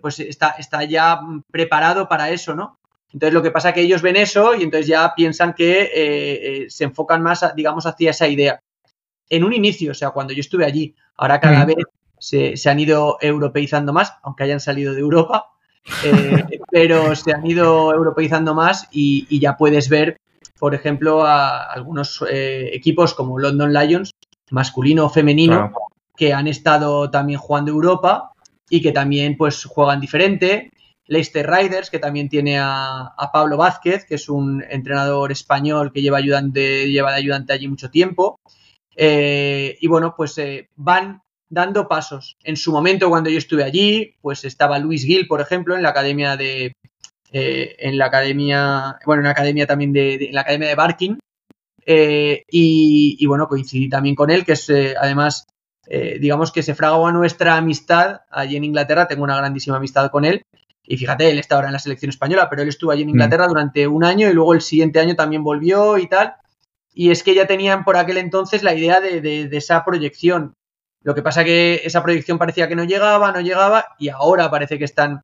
pues 0.00 0.20
está, 0.20 0.50
está 0.58 0.84
ya 0.84 1.20
preparado 1.50 2.08
para 2.08 2.30
eso, 2.30 2.54
¿no? 2.54 2.78
Entonces 3.12 3.32
lo 3.32 3.42
que 3.42 3.50
pasa 3.50 3.70
es 3.70 3.74
que 3.74 3.80
ellos 3.80 4.02
ven 4.02 4.16
eso 4.16 4.54
y 4.54 4.62
entonces 4.62 4.86
ya 4.86 5.14
piensan 5.14 5.54
que 5.54 5.82
eh, 5.82 5.90
eh, 5.94 6.66
se 6.68 6.84
enfocan 6.84 7.22
más, 7.22 7.44
digamos, 7.54 7.86
hacia 7.86 8.10
esa 8.10 8.28
idea. 8.28 8.60
En 9.30 9.44
un 9.44 9.52
inicio, 9.52 9.92
o 9.92 9.94
sea, 9.94 10.10
cuando 10.10 10.32
yo 10.32 10.40
estuve 10.40 10.64
allí, 10.64 10.94
ahora 11.16 11.40
cada 11.40 11.64
vez 11.64 11.76
se, 12.18 12.54
han 12.68 12.78
ido 12.78 13.16
europeizando 13.20 13.92
más, 13.92 14.12
aunque 14.22 14.44
hayan 14.44 14.60
salido 14.60 14.92
de 14.92 15.00
Europa, 15.00 15.46
eh, 16.04 16.44
pero 16.70 17.16
se 17.16 17.32
han 17.32 17.46
ido 17.46 17.94
europeizando 17.94 18.54
más 18.54 18.86
y, 18.90 19.38
ya 19.40 19.56
puedes 19.56 19.88
ver, 19.88 20.20
por 20.58 20.74
ejemplo, 20.74 21.24
a 21.24 21.62
algunos 21.72 22.22
equipos 22.28 23.14
como 23.14 23.38
London 23.38 23.72
Lions, 23.72 24.10
masculino 24.50 25.06
o 25.06 25.10
femenino, 25.10 25.72
que 26.16 26.32
han 26.32 26.46
estado 26.46 27.10
también 27.10 27.38
jugando 27.38 27.70
Europa 27.70 28.32
y 28.70 28.82
que 28.82 28.92
también 28.92 29.36
pues 29.36 29.64
juegan 29.64 30.00
diferente 30.00 30.70
Leicester 31.08 31.48
Riders, 31.48 31.90
que 31.90 31.98
también 31.98 32.28
tiene 32.28 32.58
a, 32.58 33.14
Pablo 33.32 33.56
Vázquez, 33.56 34.04
que 34.04 34.16
es 34.16 34.28
un 34.28 34.64
entrenador 34.68 35.30
español 35.30 35.92
que 35.92 36.02
lleva, 36.02 36.18
ayudante, 36.18 36.90
lleva 36.90 37.12
de 37.12 37.18
ayudante 37.18 37.52
allí 37.52 37.68
mucho 37.68 37.90
tiempo. 37.90 38.40
Eh, 38.96 39.76
y 39.80 39.86
bueno, 39.86 40.14
pues 40.16 40.36
eh, 40.38 40.68
van 40.74 41.22
dando 41.48 41.86
pasos. 41.86 42.36
En 42.42 42.56
su 42.56 42.72
momento, 42.72 43.08
cuando 43.08 43.30
yo 43.30 43.38
estuve 43.38 43.62
allí, 43.62 44.14
pues 44.20 44.44
estaba 44.44 44.78
Luis 44.78 45.04
Gil, 45.04 45.26
por 45.28 45.40
ejemplo, 45.40 45.76
en 45.76 45.82
la 45.82 45.90
academia 45.90 46.36
de. 46.36 46.72
Eh, 47.30 47.76
en 47.78 47.98
la 47.98 48.06
academia. 48.06 48.98
Bueno, 49.04 49.20
en 49.20 49.26
la 49.26 49.32
academia 49.32 49.66
también 49.66 49.92
de. 49.92 50.14
en 50.14 50.34
la 50.34 50.40
academia 50.40 50.68
de 50.68 50.74
Barking. 50.74 51.18
Y, 51.88 53.16
y, 53.20 53.26
bueno, 53.26 53.46
coincidí 53.46 53.88
también 53.88 54.16
con 54.16 54.30
él, 54.30 54.44
que 54.44 54.52
es 54.52 54.68
además. 54.70 55.46
Digamos 55.88 56.52
que 56.52 56.62
se 56.62 56.74
fragó 56.74 57.06
a 57.06 57.12
nuestra 57.12 57.56
amistad 57.56 58.22
allí 58.30 58.56
en 58.56 58.64
Inglaterra, 58.64 59.06
tengo 59.06 59.22
una 59.22 59.36
grandísima 59.36 59.76
amistad 59.76 60.10
con 60.10 60.24
él 60.24 60.42
y 60.86 60.96
fíjate, 60.96 61.30
él 61.30 61.38
está 61.38 61.56
ahora 61.56 61.68
en 61.68 61.72
la 61.72 61.78
selección 61.78 62.10
española, 62.10 62.48
pero 62.48 62.62
él 62.62 62.68
estuvo 62.68 62.92
allí 62.92 63.02
en 63.02 63.10
Inglaterra 63.10 63.46
mm. 63.46 63.48
durante 63.48 63.86
un 63.88 64.04
año 64.04 64.30
y 64.30 64.32
luego 64.32 64.54
el 64.54 64.60
siguiente 64.60 65.00
año 65.00 65.16
también 65.16 65.42
volvió 65.42 65.98
y 65.98 66.06
tal. 66.06 66.34
Y 66.94 67.10
es 67.10 67.22
que 67.22 67.34
ya 67.34 67.46
tenían 67.46 67.84
por 67.84 67.96
aquel 67.96 68.16
entonces 68.16 68.62
la 68.62 68.74
idea 68.74 69.00
de, 69.00 69.48
esa 69.52 69.84
proyección. 69.84 70.54
Lo 71.02 71.14
que 71.14 71.22
pasa 71.22 71.44
que 71.44 71.82
esa 71.84 72.02
proyección 72.02 72.38
parecía 72.38 72.68
que 72.68 72.76
no 72.76 72.84
llegaba, 72.84 73.32
no 73.32 73.40
llegaba 73.40 73.86
y 73.98 74.08
ahora 74.08 74.50
parece 74.50 74.78
que 74.78 74.84
están 74.84 75.22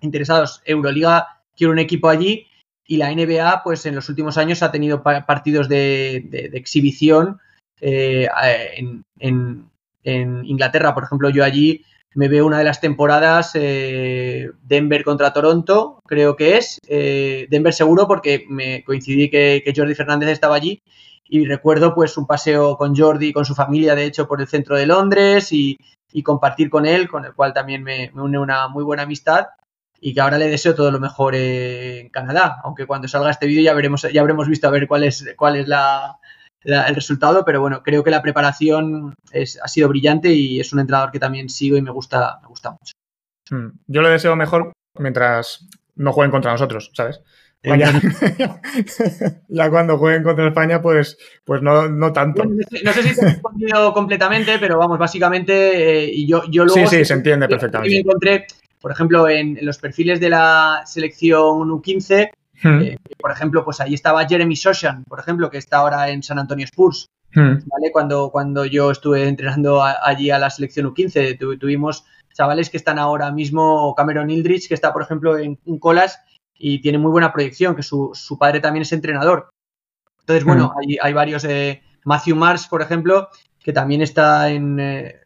interesados. 0.00 0.62
Euroliga 0.64 1.42
quiere 1.56 1.72
un 1.72 1.78
equipo 1.78 2.08
allí 2.08 2.46
y 2.86 2.98
la 2.98 3.12
NBA, 3.12 3.62
pues 3.64 3.84
en 3.86 3.94
los 3.94 4.08
últimos 4.08 4.38
años 4.38 4.62
ha 4.62 4.70
tenido 4.70 5.02
partidos 5.02 5.68
de, 5.68 6.50
exhibición 6.54 7.40
eh, 7.80 8.28
en, 9.18 9.70
Inglaterra. 10.04 10.94
Por 10.94 11.04
ejemplo, 11.04 11.30
yo 11.30 11.44
allí 11.44 11.84
me 12.14 12.28
veo 12.28 12.46
una 12.46 12.58
de 12.58 12.64
las 12.64 12.80
temporadas 12.80 13.52
eh, 13.54 14.50
Denver 14.62 15.04
contra 15.04 15.32
Toronto, 15.32 16.00
creo 16.06 16.36
que 16.36 16.56
es. 16.56 16.78
Eh, 16.88 17.46
Denver 17.50 17.72
seguro 17.72 18.08
porque 18.08 18.44
me 18.48 18.82
coincidí 18.84 19.30
que, 19.30 19.62
Jordi 19.74 19.94
Fernández 19.94 20.30
estaba 20.30 20.56
allí 20.56 20.82
y 21.28 21.44
recuerdo 21.44 21.94
pues 21.94 22.16
un 22.16 22.26
paseo 22.26 22.76
con 22.76 22.96
Jordi, 22.96 23.32
con 23.32 23.44
su 23.44 23.54
familia, 23.54 23.94
de 23.94 24.04
hecho, 24.04 24.26
por 24.26 24.40
el 24.40 24.48
centro 24.48 24.76
de 24.76 24.86
Londres 24.86 25.52
y, 25.52 25.78
compartir 26.24 26.70
con 26.70 26.86
él, 26.86 27.06
con 27.08 27.24
el 27.24 27.34
cual 27.34 27.52
también 27.52 27.84
me, 27.84 28.10
me 28.12 28.22
une 28.22 28.38
una 28.38 28.66
muy 28.66 28.82
buena 28.82 29.04
amistad 29.04 29.46
y 30.00 30.14
que 30.14 30.20
ahora 30.20 30.38
le 30.38 30.48
deseo 30.48 30.74
todo 30.74 30.90
lo 30.90 30.98
mejor 30.98 31.34
en 31.36 32.08
Canadá, 32.08 32.58
aunque 32.64 32.86
cuando 32.86 33.06
salga 33.06 33.30
este 33.30 33.46
vídeo 33.46 33.62
ya 33.62 33.74
veremos, 33.74 34.02
ya 34.12 34.20
habremos 34.20 34.48
visto 34.48 34.66
a 34.66 34.70
ver 34.70 34.88
cuál 34.88 35.04
es, 35.04 35.24
cuál 35.36 35.56
es 35.56 35.68
la, 35.68 36.18
el 36.62 36.94
resultado, 36.94 37.44
pero 37.44 37.60
bueno, 37.60 37.82
creo 37.82 38.02
que 38.02 38.10
la 38.10 38.22
preparación 38.22 39.14
es, 39.32 39.58
ha 39.62 39.68
sido 39.68 39.88
brillante 39.88 40.32
y 40.32 40.60
es 40.60 40.72
un 40.72 40.80
entrenador 40.80 41.10
que 41.10 41.18
también 41.20 41.48
sigo 41.48 41.76
y 41.76 41.82
me 41.82 41.90
gusta, 41.90 42.38
me 42.42 42.48
gusta 42.48 42.72
mucho. 42.72 42.94
Hmm. 43.50 43.78
Yo 43.86 44.02
le 44.02 44.10
deseo 44.10 44.36
mejor 44.36 44.72
mientras 44.98 45.66
no 45.94 46.12
jueguen 46.12 46.30
contra 46.30 46.52
nosotros, 46.52 46.90
¿sabes? 46.94 47.20
Ya, 49.48 49.70
cuando 49.70 49.98
jueguen 49.98 50.22
contra 50.22 50.46
España, 50.48 50.80
pues, 50.80 51.18
pues 51.44 51.60
no, 51.60 51.88
no 51.88 52.12
tanto. 52.12 52.44
no 52.44 52.92
sé 52.92 53.02
si 53.02 53.14
te 53.14 53.20
he 53.20 53.24
respondido 53.30 53.92
completamente, 53.92 54.58
pero 54.60 54.78
vamos, 54.78 54.98
básicamente, 54.98 56.04
eh, 56.04 56.10
y 56.12 56.26
yo, 56.26 56.44
yo 56.48 56.64
luego... 56.64 56.88
Sí, 56.88 56.98
sí, 56.98 57.04
se 57.04 57.14
entiende 57.14 57.48
perfectamente. 57.48 57.94
Me 57.94 58.00
encontré, 58.00 58.46
por 58.80 58.92
ejemplo, 58.92 59.28
en, 59.28 59.58
los 59.62 59.78
perfiles 59.78 60.20
de 60.20 60.30
la 60.30 60.82
selección 60.86 61.68
U15, 61.68 62.30
hmm. 62.62 62.80
eh, 62.82 62.98
por 63.18 63.30
ejemplo, 63.30 63.64
pues 63.64 63.80
ahí 63.80 63.94
estaba 63.94 64.26
Jeremy 64.26 64.56
Soshan, 64.56 65.04
por 65.04 65.20
ejemplo, 65.20 65.50
que 65.50 65.58
está 65.58 65.78
ahora 65.78 66.08
en 66.10 66.22
San 66.22 66.38
Antonio 66.38 66.64
Spurs. 66.64 67.06
Hmm. 67.34 67.58
¿vale? 67.66 67.92
Cuando, 67.92 68.30
cuando 68.30 68.64
yo 68.64 68.90
estuve 68.90 69.28
entrenando 69.28 69.82
allí 69.82 70.30
a 70.30 70.38
la 70.38 70.50
selección 70.50 70.86
U15, 70.86 71.58
tuvimos 71.58 72.04
chavales 72.32 72.70
que 72.70 72.78
están 72.78 72.98
ahora 72.98 73.30
mismo, 73.30 73.94
Cameron 73.94 74.30
Ildrich, 74.30 74.68
que 74.68 74.74
está, 74.74 74.92
por 74.92 75.02
ejemplo, 75.02 75.38
en, 75.38 75.58
un 75.64 75.78
Colas 75.78 76.20
y 76.54 76.80
tiene 76.80 76.98
muy 76.98 77.10
buena 77.10 77.32
proyección, 77.32 77.76
que 77.76 77.82
su, 77.82 78.12
padre 78.38 78.60
también 78.60 78.82
es 78.82 78.92
entrenador. 78.92 79.50
Entonces, 80.20 80.44
bueno, 80.44 80.68
hmm. 80.68 80.78
hay, 80.78 80.98
hay, 81.02 81.12
varios, 81.12 81.44
eh, 81.44 81.82
Matthew 82.04 82.36
Mars, 82.36 82.66
por 82.66 82.80
ejemplo, 82.80 83.28
que 83.62 83.72
también 83.72 84.02
está 84.02 84.50
en, 84.50 84.80
eh, 84.80 85.20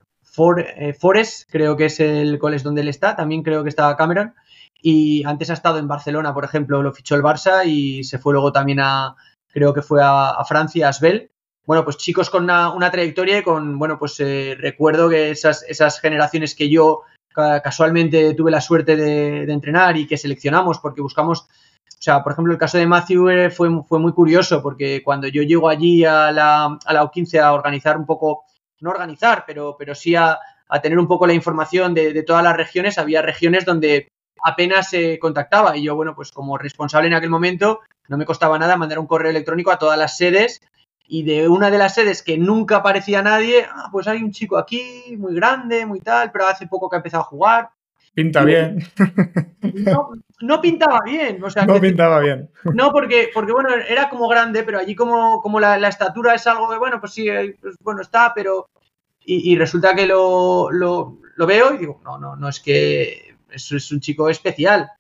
eh, 0.77 0.95
Forest, 0.95 1.51
creo 1.51 1.77
que 1.77 1.87
es 1.87 2.01
el 2.01 2.39
college 2.39 2.65
donde 2.65 2.81
él 2.81 2.89
está, 2.89 3.15
también 3.15 3.43
creo 3.43 3.63
que 3.63 3.69
estaba 3.69 3.97
Cameron. 3.97 4.35
Y 4.83 5.25
antes 5.25 5.49
ha 5.51 5.55
estado 5.55 5.79
en 5.79 5.89
Barcelona, 5.89 6.35
por 6.35 6.45
ejemplo, 6.45 6.83
lo 6.83 6.93
fichó 6.93 7.15
el 7.15 7.23
Barça 7.23 7.65
y 7.65 8.05
se 8.05 8.19
fue 8.19 8.33
luego 8.33 8.53
también 8.53 8.81
a, 8.81 9.15
creo 9.47 9.73
que 9.73 9.81
fue 9.81 10.01
a, 10.03 10.45
Francia, 10.47 10.87
a 10.87 10.91
Asbel. 10.91 11.31
Bueno, 11.65 11.85
pues 11.85 11.97
chicos 11.97 12.29
con 12.29 12.45
una, 12.45 12.91
trayectoria 12.91 13.39
y 13.39 13.43
con, 13.43 13.79
bueno, 13.79 13.99
pues 13.99 14.19
eh, 14.19 14.57
recuerdo 14.59 15.09
que 15.09 15.31
esas, 15.31 16.01
generaciones 16.01 16.57
que 16.57 16.69
yo 16.69 17.03
casualmente 17.33 18.35
tuve 18.35 18.51
la 18.51 18.61
suerte 18.61 18.97
de, 18.97 19.51
entrenar 19.51 19.97
y 19.97 20.07
que 20.07 20.19
seleccionamos 20.19 20.81
porque 20.81 21.01
buscamos, 21.01 21.43
o 21.43 22.03
sea, 22.03 22.23
por 22.23 22.33
ejemplo, 22.33 22.53
el 22.53 22.59
caso 22.59 22.77
de 22.77 22.87
Matthew 22.87 23.51
fue, 23.53 23.71
fue 23.85 23.99
muy 24.01 24.13
curioso 24.13 24.61
porque 24.61 25.03
cuando 25.05 25.29
yo 25.29 25.43
llego 25.43 25.69
allí 25.69 26.05
a 26.05 26.33
la, 26.33 26.79
a 26.85 26.93
la 26.93 27.05
U15 27.05 27.41
a 27.41 27.53
organizar 27.53 27.97
un 27.97 28.05
poco 28.05 28.45
no 28.83 28.91
organizar, 28.91 29.45
pero, 29.47 29.77
pero 29.79 29.95
sí 29.95 30.15
a, 30.15 30.39
tener 30.83 30.99
un 30.99 31.07
poco 31.07 31.27
la 31.27 31.35
información 31.35 31.95
de, 31.95 32.23
todas 32.23 32.43
las 32.43 32.57
regiones. 32.57 32.99
Había 32.99 33.23
regiones 33.23 33.65
donde 33.65 34.09
apenas 34.43 34.91
se 34.91 35.19
contactaba 35.19 35.77
y 35.77 35.85
yo, 35.85 35.95
bueno, 35.95 36.15
pues 36.15 36.33
como 36.33 36.59
responsable 36.59 37.09
en 37.09 37.15
aquel 37.15 37.31
momento, 37.31 37.81
no 38.09 38.17
me 38.17 38.27
costaba 38.27 38.59
nada 38.59 38.77
mandar 38.77 38.99
un 38.99 39.07
correo 39.07 39.31
electrónico 39.31 39.71
a 39.71 39.79
todas 39.79 39.99
las 39.99 40.17
sedes 40.17 40.61
y 41.07 41.25
de 41.25 41.49
una 41.49 41.71
de 41.71 41.79
las 41.79 41.95
sedes 41.95 42.23
que 42.23 42.39
nunca 42.39 42.77
aparecía 42.77 43.23
nadie, 43.23 43.67
ah, 43.71 43.89
pues 43.93 44.09
hay 44.09 44.23
un 44.23 44.33
chico 44.33 44.57
aquí, 44.57 45.17
muy 45.19 45.35
grande, 45.35 45.87
muy 45.87 46.01
tal, 46.01 46.31
pero 46.33 46.47
hace 46.47 46.67
poco 46.67 46.89
que 46.89 46.97
ha 46.97 46.99
empezado 46.99 47.23
a 47.23 47.27
jugar. 47.27 47.71
Pinta 48.15 48.45
bien. 48.45 48.79
No, 50.43 50.61
pintaba 50.61 50.99
bien. 51.05 51.43
O 51.45 51.49
sea, 51.51 51.65
no 51.65 51.81
pintaba 51.81 52.19
bien. 52.19 52.51
No, 52.75 52.91
porque, 52.91 53.31
porque 53.33 53.53
bueno, 53.53 53.69
era 53.89 54.09
como 54.09 54.27
grande, 54.27 54.65
pero 54.65 54.81
allí 54.81 54.97
como, 54.97 55.41
como 55.41 55.61
la, 55.61 55.77
estatura 55.87 56.35
es 56.35 56.45
algo 56.49 56.69
que, 56.69 56.79
bueno, 56.79 56.99
pues 56.99 57.13
sí, 57.13 57.29
eh, 57.29 57.57
pues, 57.61 57.77
bueno, 57.81 58.03
está, 58.03 58.33
pero. 58.35 58.69
Y, 59.25 59.55
resulta 59.55 59.95
que 59.95 60.05
lo, 60.05 60.69
lo, 60.73 61.21
veo 61.47 61.75
y 61.75 61.79
digo, 61.79 62.01
no, 62.05 62.19
no, 62.19 62.35
no 62.35 62.49
es 62.49 62.59
que 62.59 63.32
eso 63.53 63.77
es 63.77 63.93
un 63.93 64.01
chico 64.01 64.29
especial. 64.29 64.91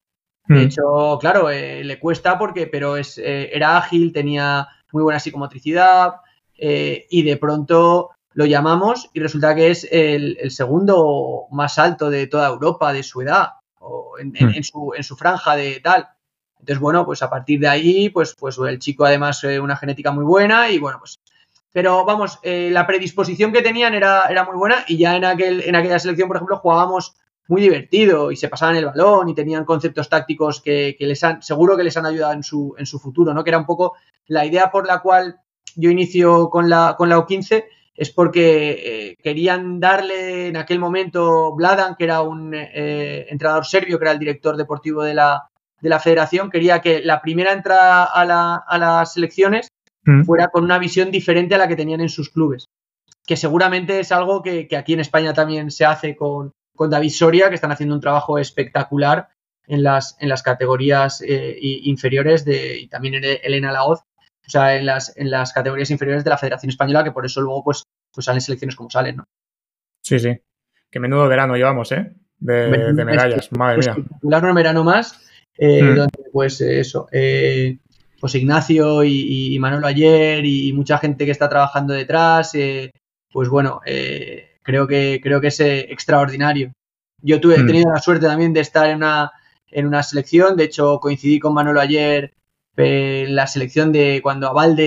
De 0.46 0.54
hmm. 0.54 0.58
hecho, 0.58 1.18
claro, 1.20 1.50
eh, 1.50 1.84
le 1.84 1.98
cuesta 1.98 2.38
porque, 2.38 2.66
pero 2.66 2.96
es, 2.96 3.18
eh, 3.18 3.50
era 3.52 3.76
ágil, 3.76 4.12
tenía 4.12 4.68
muy 4.92 5.02
buena 5.02 5.20
psicomotricidad 5.20 6.16
y 6.64 7.22
de 7.24 7.36
pronto 7.38 8.10
lo 8.34 8.46
llamamos 8.46 9.10
y 9.12 9.20
resulta 9.20 9.54
que 9.54 9.70
es 9.70 9.86
el, 9.90 10.50
segundo 10.50 11.46
más 11.50 11.78
alto 11.78 12.10
de 12.10 12.26
toda 12.26 12.48
Europa 12.48 12.92
de 12.92 13.02
su 13.02 13.20
edad 13.22 13.50
o 13.78 14.14
hmm. 14.22 14.32
en, 14.36 14.62
su, 15.04 15.16
franja 15.16 15.56
de 15.56 15.80
tal. 15.80 16.08
Entonces, 16.58 16.80
bueno, 16.80 17.04
pues 17.04 17.22
a 17.22 17.30
partir 17.30 17.58
de 17.58 17.68
ahí, 17.68 18.08
pues, 18.10 18.36
pues 18.38 18.56
el 18.58 18.78
chico 18.78 19.04
además 19.04 19.42
eh, 19.42 19.58
una 19.58 19.76
genética 19.76 20.12
muy 20.12 20.24
buena 20.24 20.70
y 20.70 20.78
bueno, 20.78 20.98
pues... 20.98 21.18
Pero 21.72 22.04
vamos, 22.04 22.38
eh, 22.42 22.68
la 22.70 22.86
predisposición 22.86 23.50
que 23.50 23.62
tenían 23.62 23.94
era, 23.94 24.26
era 24.28 24.44
muy 24.44 24.56
buena 24.56 24.84
y 24.86 24.98
ya 24.98 25.16
en, 25.16 25.24
aquel, 25.24 25.62
en 25.62 25.74
aquella 25.74 25.98
selección, 25.98 26.28
por 26.28 26.36
ejemplo, 26.36 26.58
jugábamos 26.58 27.16
muy 27.48 27.60
divertido 27.60 28.30
y 28.30 28.36
se 28.36 28.48
pasaban 28.48 28.76
el 28.76 28.86
balón 28.86 29.28
y 29.28 29.34
tenían 29.34 29.64
conceptos 29.64 30.08
tácticos 30.08 30.60
que, 30.60 30.96
les 30.98 31.22
han, 31.24 31.42
seguro 31.42 31.76
que 31.76 31.84
les 31.84 31.96
han 31.96 32.06
ayudado 32.06 32.32
en 32.32 32.42
su, 32.42 32.74
en 32.78 32.86
su 32.86 32.98
futuro, 32.98 33.34
¿no? 33.34 33.44
Que 33.44 33.50
era 33.50 33.58
un 33.58 33.66
poco 33.66 33.94
la 34.26 34.46
idea 34.46 34.70
por 34.70 34.86
la 34.86 35.00
cual 35.00 35.40
yo 35.76 35.90
inicio 35.90 36.50
con 36.50 36.68
la, 36.68 36.94
con 36.96 37.08
la 37.08 37.18
U15 37.18 37.64
es 37.94 38.10
porque 38.10 38.70
eh, 38.84 39.16
querían 39.22 39.78
darle 39.78 40.48
en 40.48 40.56
aquel 40.56 40.78
momento 40.78 41.54
Bladan, 41.54 41.94
que 41.96 42.04
era 42.04 42.22
un 42.22 42.54
eh, 42.54 43.26
entrenador 43.28 43.66
serbio, 43.66 43.98
que 43.98 44.04
era 44.04 44.12
el 44.12 44.18
director 44.18 44.56
deportivo 44.56 45.02
de 45.02 45.14
la, 45.14 45.48
de 45.82 45.88
la 45.88 46.00
federación, 46.00 46.50
quería 46.50 46.80
que 46.80 47.00
la 47.02 47.20
primera 47.20 47.52
entrada 47.52 48.04
a, 48.04 48.24
la, 48.24 48.54
a 48.66 48.78
las 48.78 49.12
selecciones 49.12 49.68
mm. 50.04 50.22
fuera 50.22 50.48
con 50.48 50.64
una 50.64 50.78
visión 50.78 51.10
diferente 51.10 51.54
a 51.54 51.58
la 51.58 51.68
que 51.68 51.76
tenían 51.76 52.00
en 52.00 52.08
sus 52.08 52.30
clubes. 52.30 52.66
Que 53.26 53.36
seguramente 53.36 54.00
es 54.00 54.10
algo 54.12 54.42
que, 54.42 54.68
aquí 54.76 54.94
en 54.94 55.00
España 55.00 55.34
también 55.34 55.70
se 55.70 55.84
hace 55.84 56.16
con, 56.16 56.52
con, 56.74 56.90
David 56.90 57.10
Soria, 57.10 57.48
que 57.48 57.54
están 57.54 57.72
haciendo 57.72 57.94
un 57.94 58.00
trabajo 58.00 58.38
espectacular 58.38 59.28
en 59.66 59.82
las, 59.82 60.16
en 60.20 60.28
las 60.28 60.42
categorías 60.42 61.22
eh, 61.26 61.56
inferiores 61.60 62.44
de, 62.44 62.78
y 62.78 62.88
también 62.88 63.22
Elena 63.24 63.72
Laoz, 63.72 64.00
o 64.46 64.50
sea, 64.50 64.76
en 64.76 64.86
las, 64.86 65.16
en 65.16 65.30
las 65.30 65.52
categorías 65.52 65.90
inferiores 65.90 66.24
de 66.24 66.30
la 66.30 66.38
Federación 66.38 66.70
Española, 66.70 67.04
que 67.04 67.12
por 67.12 67.24
eso 67.24 67.40
luego 67.40 67.62
pues, 67.64 67.84
pues 68.12 68.24
salen 68.24 68.40
selecciones 68.40 68.76
como 68.76 68.90
salen, 68.90 69.16
¿no? 69.16 69.24
Sí, 70.02 70.18
sí. 70.18 70.36
Qué 70.90 71.00
menudo 71.00 71.28
verano 71.28 71.56
llevamos, 71.56 71.92
¿eh? 71.92 72.12
De, 72.38 72.92
medallas, 72.92 73.50
madre 73.52 73.76
pues, 73.76 73.96
mía. 73.96 74.06
Un 74.20 74.54
verano 74.54 74.82
más, 74.82 75.20
eh, 75.56 75.80
hmm. 75.80 75.94
donde 75.94 76.24
pues 76.32 76.60
eso, 76.60 77.06
eh, 77.12 77.78
pues 78.18 78.34
Ignacio 78.34 79.04
y, 79.04 79.56
Manolo 79.60 79.86
ayer 79.86 80.44
y 80.44 80.72
mucha 80.72 80.98
gente 80.98 81.24
que 81.24 81.30
está 81.30 81.48
trabajando 81.48 81.94
detrás, 81.94 82.54
eh, 82.56 82.92
pues 83.30 83.48
bueno, 83.48 83.80
creo 84.62 84.86
que 84.86 85.20
creo 85.22 85.40
que 85.40 85.48
es 85.48 85.60
extraordinario. 85.60 86.72
Yo 87.20 87.40
tuve, 87.40 87.56
he 87.56 87.62
hmm. 87.62 87.66
tenido 87.66 87.92
la 87.92 88.00
suerte 88.00 88.26
también 88.26 88.52
de 88.52 88.60
estar 88.60 88.88
en 88.88 88.96
una, 88.96 89.32
en 89.70 89.86
una 89.86 90.02
selección, 90.02 90.56
de 90.56 90.64
hecho 90.64 90.98
coincidí 91.00 91.38
con 91.38 91.54
Manolo 91.54 91.80
ayer 91.80 92.32
la 92.76 93.46
selección 93.46 93.92
de 93.92 94.20
cuando 94.22 94.48
Avalde 94.48 94.84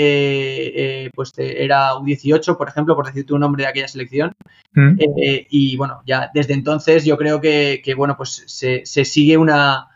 eh, 1.06 1.12
pues 1.14 1.34
era 1.38 1.94
U18, 1.94 2.58
por 2.58 2.68
ejemplo, 2.68 2.96
por 2.96 3.06
decirte 3.06 3.34
un 3.34 3.42
nombre 3.42 3.64
de 3.64 3.70
aquella 3.70 3.88
selección. 3.88 4.34
Mm. 4.74 5.00
Eh, 5.00 5.48
y 5.50 5.78
bueno, 5.78 6.02
ya 6.06 6.32
desde 6.34 6.54
entonces 6.54 7.06
yo 7.06 7.18
creo 7.18 7.40
que, 7.42 7.94
bueno, 7.96 8.18
pues 8.18 8.44
se, 8.48 8.86
sigue 8.86 9.38
una, 9.38 9.88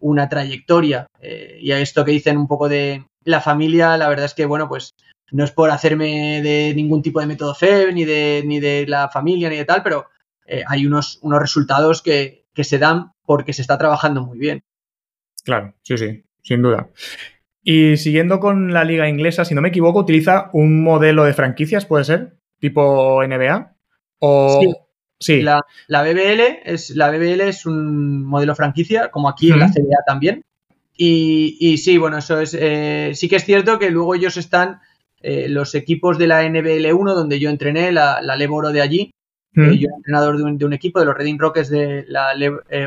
una 0.00 0.28
trayectoria. 0.28 1.06
Eh, 1.20 1.58
y 1.60 1.70
a 1.72 1.78
esto 1.78 2.04
que 2.04 2.12
dicen 2.12 2.36
un 2.36 2.48
poco 2.48 2.68
de 2.68 3.04
la 3.24 3.40
familia, 3.40 3.96
la 3.96 4.08
verdad 4.08 4.26
es 4.26 4.34
que, 4.34 4.46
bueno, 4.46 4.68
pues 4.68 4.94
no 5.32 5.44
es 5.44 5.50
por 5.50 5.70
hacerme 5.70 6.40
de 6.42 6.72
ningún 6.74 7.02
tipo 7.02 7.20
de 7.20 7.26
método 7.26 7.54
FEB, 7.54 7.92
ni 7.92 8.04
de, 8.04 8.42
ni 8.44 8.60
de 8.60 8.86
la 8.86 9.08
familia, 9.08 9.48
ni 9.48 9.56
de 9.56 9.64
tal, 9.64 9.82
pero 9.82 10.06
hay 10.68 10.86
unos, 10.86 11.18
unos 11.22 11.40
resultados 11.40 12.02
que, 12.02 12.46
que 12.54 12.62
se 12.62 12.78
dan 12.78 13.12
porque 13.24 13.52
se 13.52 13.62
está 13.62 13.76
trabajando 13.78 14.24
muy 14.24 14.38
bien. 14.38 14.62
Claro, 15.44 15.74
sí, 15.82 15.98
sí, 15.98 16.24
sin 16.42 16.62
duda. 16.62 16.88
Y 17.62 17.96
siguiendo 17.96 18.38
con 18.38 18.72
la 18.72 18.84
liga 18.84 19.08
inglesa, 19.08 19.44
si 19.44 19.54
no 19.54 19.60
me 19.60 19.70
equivoco, 19.70 19.98
utiliza 19.98 20.50
un 20.52 20.84
modelo 20.84 21.24
de 21.24 21.34
franquicias, 21.34 21.84
¿puede 21.84 22.04
ser? 22.04 22.36
Tipo 22.60 23.22
NBA. 23.26 23.76
O... 24.20 24.60
Sí. 25.18 25.42
La, 25.42 25.62
BBL 25.88 26.60
es, 26.64 26.90
la 26.90 27.10
BBL 27.10 27.40
es 27.40 27.66
un 27.66 28.24
modelo 28.24 28.54
franquicia, 28.54 29.10
como 29.10 29.28
aquí 29.28 29.50
en 29.50 29.58
la 29.58 29.68
CBA 29.68 30.04
también. 30.06 30.44
Y, 30.96 31.76
sí, 31.78 31.98
bueno, 31.98 32.18
eso 32.18 32.40
es. 32.40 32.56
Eh, 32.58 33.12
sí 33.14 33.28
que 33.28 33.36
es 33.36 33.44
cierto 33.44 33.78
que 33.78 33.90
luego 33.90 34.14
ellos 34.14 34.36
están, 34.36 34.80
eh, 35.28 35.48
los 35.48 35.74
equipos 35.74 36.18
de 36.18 36.28
la 36.28 36.44
NBL1, 36.44 37.14
donde 37.14 37.40
yo 37.40 37.50
entrené, 37.50 37.90
la, 37.90 38.22
la 38.22 38.36
Oro 38.48 38.70
de 38.70 38.80
allí. 38.80 39.10
Eh, 39.56 39.76
yo 39.76 39.88
era 39.88 39.96
entrenador 39.96 40.36
de 40.36 40.44
un, 40.44 40.56
de 40.56 40.64
un, 40.66 40.72
equipo, 40.72 41.00
de 41.00 41.06
los 41.06 41.16
Reading 41.16 41.38
Rockets 41.38 41.68
de 41.68 42.04
la 42.06 42.28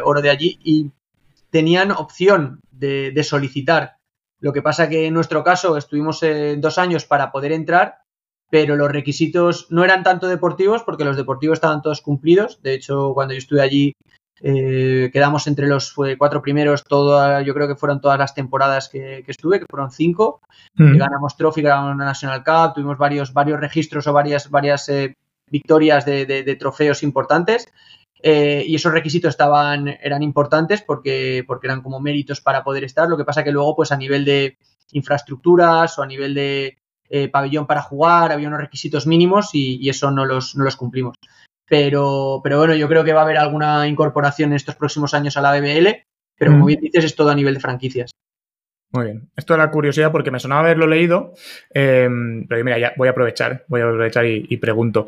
Oro 0.05 0.22
de 0.22 0.29
allí, 0.29 0.58
y 0.63 0.89
tenían 1.50 1.91
opción 1.91 2.62
de, 2.72 3.12
de 3.12 3.24
solicitar 3.25 3.98
Lo 4.39 4.53
que 4.53 4.62
pasa 4.62 4.88
que 4.88 5.08
en 5.08 5.13
nuestro 5.13 5.43
caso 5.43 5.75
estuvimos 5.75 6.24
eh, 6.24 6.55
dos 6.58 6.77
años 6.77 7.03
para 7.03 7.29
poder 7.34 7.51
entrar, 7.51 8.03
pero 8.50 8.77
los 8.77 8.89
requisitos 8.89 9.67
no 9.69 9.84
eran 9.84 10.03
tanto 10.03 10.27
deportivos 10.27 10.84
porque 10.84 11.03
los 11.03 11.17
deportivos 11.17 11.58
estaban 11.58 11.81
todos 11.81 12.00
cumplidos. 12.00 12.62
De 12.62 12.74
hecho, 12.74 13.13
cuando 13.13 13.34
yo 13.34 13.39
estuve 13.39 13.62
allí, 13.62 13.93
eh, 14.41 15.10
quedamos 15.12 15.48
entre 15.48 15.67
los 15.67 15.93
cuatro 16.17 16.41
primeros, 16.41 16.84
todo, 16.84 17.41
yo 17.41 17.53
creo 17.53 17.67
que 17.67 17.75
fueron 17.75 18.00
todas 18.00 18.17
las 18.17 18.34
temporadas 18.34 18.89
que, 18.89 19.24
estuve, 19.27 19.60
que 19.60 19.65
fueron 19.69 19.91
cinco. 19.91 20.41
Mm. 20.75 20.98
Ganamos 20.98 21.36
Trophy, 21.36 21.62
ganamos 21.62 21.98
National 21.98 22.43
Cup, 22.43 22.74
tuvimos 22.75 22.98
varios, 22.98 23.34
varios 23.34 23.60
registros 23.60 24.08
o 24.08 24.13
varias, 24.13 24.50
varias 24.50 24.88
eh, 24.89 25.15
victorias 25.48 26.05
de, 26.05 26.58
trofeos 26.60 27.03
importantes. 27.03 27.67
Eh, 28.22 28.65
y 28.67 28.75
esos 28.75 28.91
requisitos 28.91 29.29
estaban, 29.29 29.88
eran 29.88 30.22
importantes 30.24 30.81
porque, 30.81 31.43
porque 31.48 31.67
eran 31.67 31.81
como 31.81 32.00
méritos 32.00 32.41
para 32.41 32.63
poder 32.63 32.84
estar. 32.84 33.08
Lo 33.08 33.17
que 33.17 33.25
pasa 33.25 33.43
que 33.43 33.51
luego, 33.51 33.75
pues 33.75 33.91
a 33.91 33.98
nivel 33.98 34.25
de 34.25 34.58
infraestructuras 34.91 35.98
o 35.98 36.03
a 36.03 36.08
nivel 36.08 36.34
de 36.34 36.77
pabellón 37.31 37.65
para 37.65 37.81
jugar, 37.81 38.31
había 38.31 38.48
unos 38.48 38.60
requisitos 38.60 39.08
mínimos 39.08 39.50
y, 39.53 39.89
eso 39.89 40.12
no 40.12 40.25
los, 40.25 40.55
no 40.55 40.63
los 40.63 40.75
cumplimos. 40.75 41.15
Pero, 41.69 42.41
pero 42.43 42.57
bueno, 42.57 42.75
yo 42.75 42.88
creo 42.88 43.03
que 43.03 43.13
va 43.13 43.21
a 43.21 43.23
haber 43.23 43.38
alguna 43.38 43.88
incorporación 43.88 44.51
en 44.51 44.55
estos 44.55 44.75
próximos 44.75 45.13
años 45.13 45.38
a 45.38 45.41
la 45.41 45.51
BBL, 45.51 46.03
pero 46.38 46.51
como 46.51 46.65
bien 46.65 46.79
dices, 46.81 47.05
es 47.05 47.15
todo 47.15 47.29
a 47.29 47.35
nivel 47.35 47.53
de 47.53 47.59
franquicias. 47.59 48.11
Muy 48.91 49.05
bien. 49.05 49.29
Esto 49.35 49.53
era 49.53 49.69
curiosidad 49.69 50.11
porque 50.11 50.31
me 50.31 50.39
sonaba 50.39 50.61
haberlo 50.61 50.88
leído, 50.88 51.33
em, 51.69 52.47
pero 52.47 52.63
mira, 52.63 52.79
ya 52.79 52.93
voy 52.97 53.07
a 53.07 53.11
aprovechar, 53.11 53.65
voy 53.67 53.81
a 53.81 53.83
aprovechar 53.83 54.25
y, 54.25 54.57
pregunto. 54.57 55.07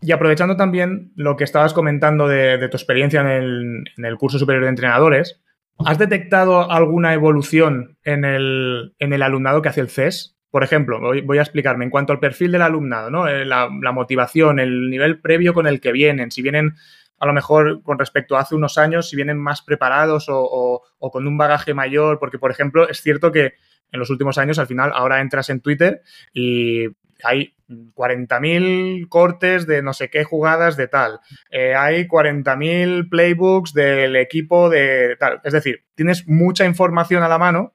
Y 0.00 0.12
aprovechando 0.12 0.56
también 0.56 1.12
lo 1.16 1.36
que 1.36 1.44
estabas 1.44 1.74
comentando 1.74 2.28
de, 2.28 2.66
tu 2.70 2.76
experiencia 2.78 3.20
en 3.20 3.26
el, 3.26 3.84
en 3.98 4.04
el, 4.06 4.16
curso 4.16 4.38
superior 4.38 4.64
de 4.64 4.70
entrenadores, 4.70 5.42
¿has 5.84 5.98
detectado 5.98 6.70
alguna 6.70 7.12
evolución 7.12 7.98
en 8.04 8.24
el, 8.24 8.94
en 8.98 9.12
el 9.12 9.22
alumnado 9.22 9.60
que 9.60 9.68
hace 9.68 9.82
el 9.82 9.90
CES? 9.90 10.39
Por 10.50 10.64
ejemplo, 10.64 11.00
voy, 11.00 11.38
a 11.38 11.42
explicarme 11.42 11.84
en 11.84 11.90
cuanto 11.90 12.12
al 12.12 12.18
perfil 12.18 12.50
del 12.50 12.62
alumnado, 12.62 13.08
¿no? 13.08 13.28
Eh, 13.28 13.44
la, 13.44 13.68
motivación, 13.68 14.58
el 14.58 14.90
nivel 14.90 15.20
previo 15.20 15.54
con 15.54 15.68
el 15.68 15.80
que 15.80 15.92
vienen, 15.92 16.32
si 16.32 16.42
vienen 16.42 16.74
a 17.20 17.26
lo 17.26 17.32
mejor 17.32 17.82
con 17.82 17.98
respecto 17.98 18.36
a 18.36 18.40
hace 18.40 18.56
unos 18.56 18.76
años, 18.76 19.08
si 19.08 19.14
vienen 19.14 19.38
más 19.38 19.62
preparados 19.62 20.26
o, 20.28 20.82
con 20.98 21.26
un 21.26 21.38
bagaje 21.38 21.72
mayor, 21.72 22.18
porque 22.18 22.38
por 22.38 22.50
ejemplo 22.50 22.88
es 22.88 23.00
cierto 23.00 23.30
que 23.30 23.54
en 23.92 24.00
los 24.00 24.10
últimos 24.10 24.38
años 24.38 24.58
al 24.58 24.66
final 24.66 24.90
ahora 24.94 25.20
entras 25.20 25.50
en 25.50 25.60
Twitter 25.60 26.02
y 26.32 26.86
hay 27.22 27.54
40.000 27.68 29.08
cortes 29.08 29.66
de 29.66 29.82
no 29.82 29.92
sé 29.92 30.08
qué 30.08 30.24
jugadas 30.24 30.76
de 30.76 30.88
tal, 30.88 31.20
eh, 31.50 31.74
hay 31.74 32.08
40.000 32.08 33.08
playbooks 33.08 33.74
del 33.74 34.16
equipo 34.16 34.70
de 34.70 35.16
tal, 35.20 35.40
es 35.44 35.52
decir, 35.52 35.84
tienes 35.94 36.26
mucha 36.26 36.64
información 36.64 37.22
a 37.22 37.28
la 37.28 37.38
mano 37.38 37.74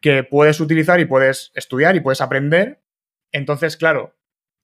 que 0.00 0.24
puedes 0.24 0.60
utilizar 0.60 1.00
y 1.00 1.04
puedes 1.04 1.52
estudiar 1.54 1.96
y 1.96 2.00
puedes 2.00 2.20
aprender. 2.20 2.80
Entonces, 3.32 3.76
claro, 3.76 4.16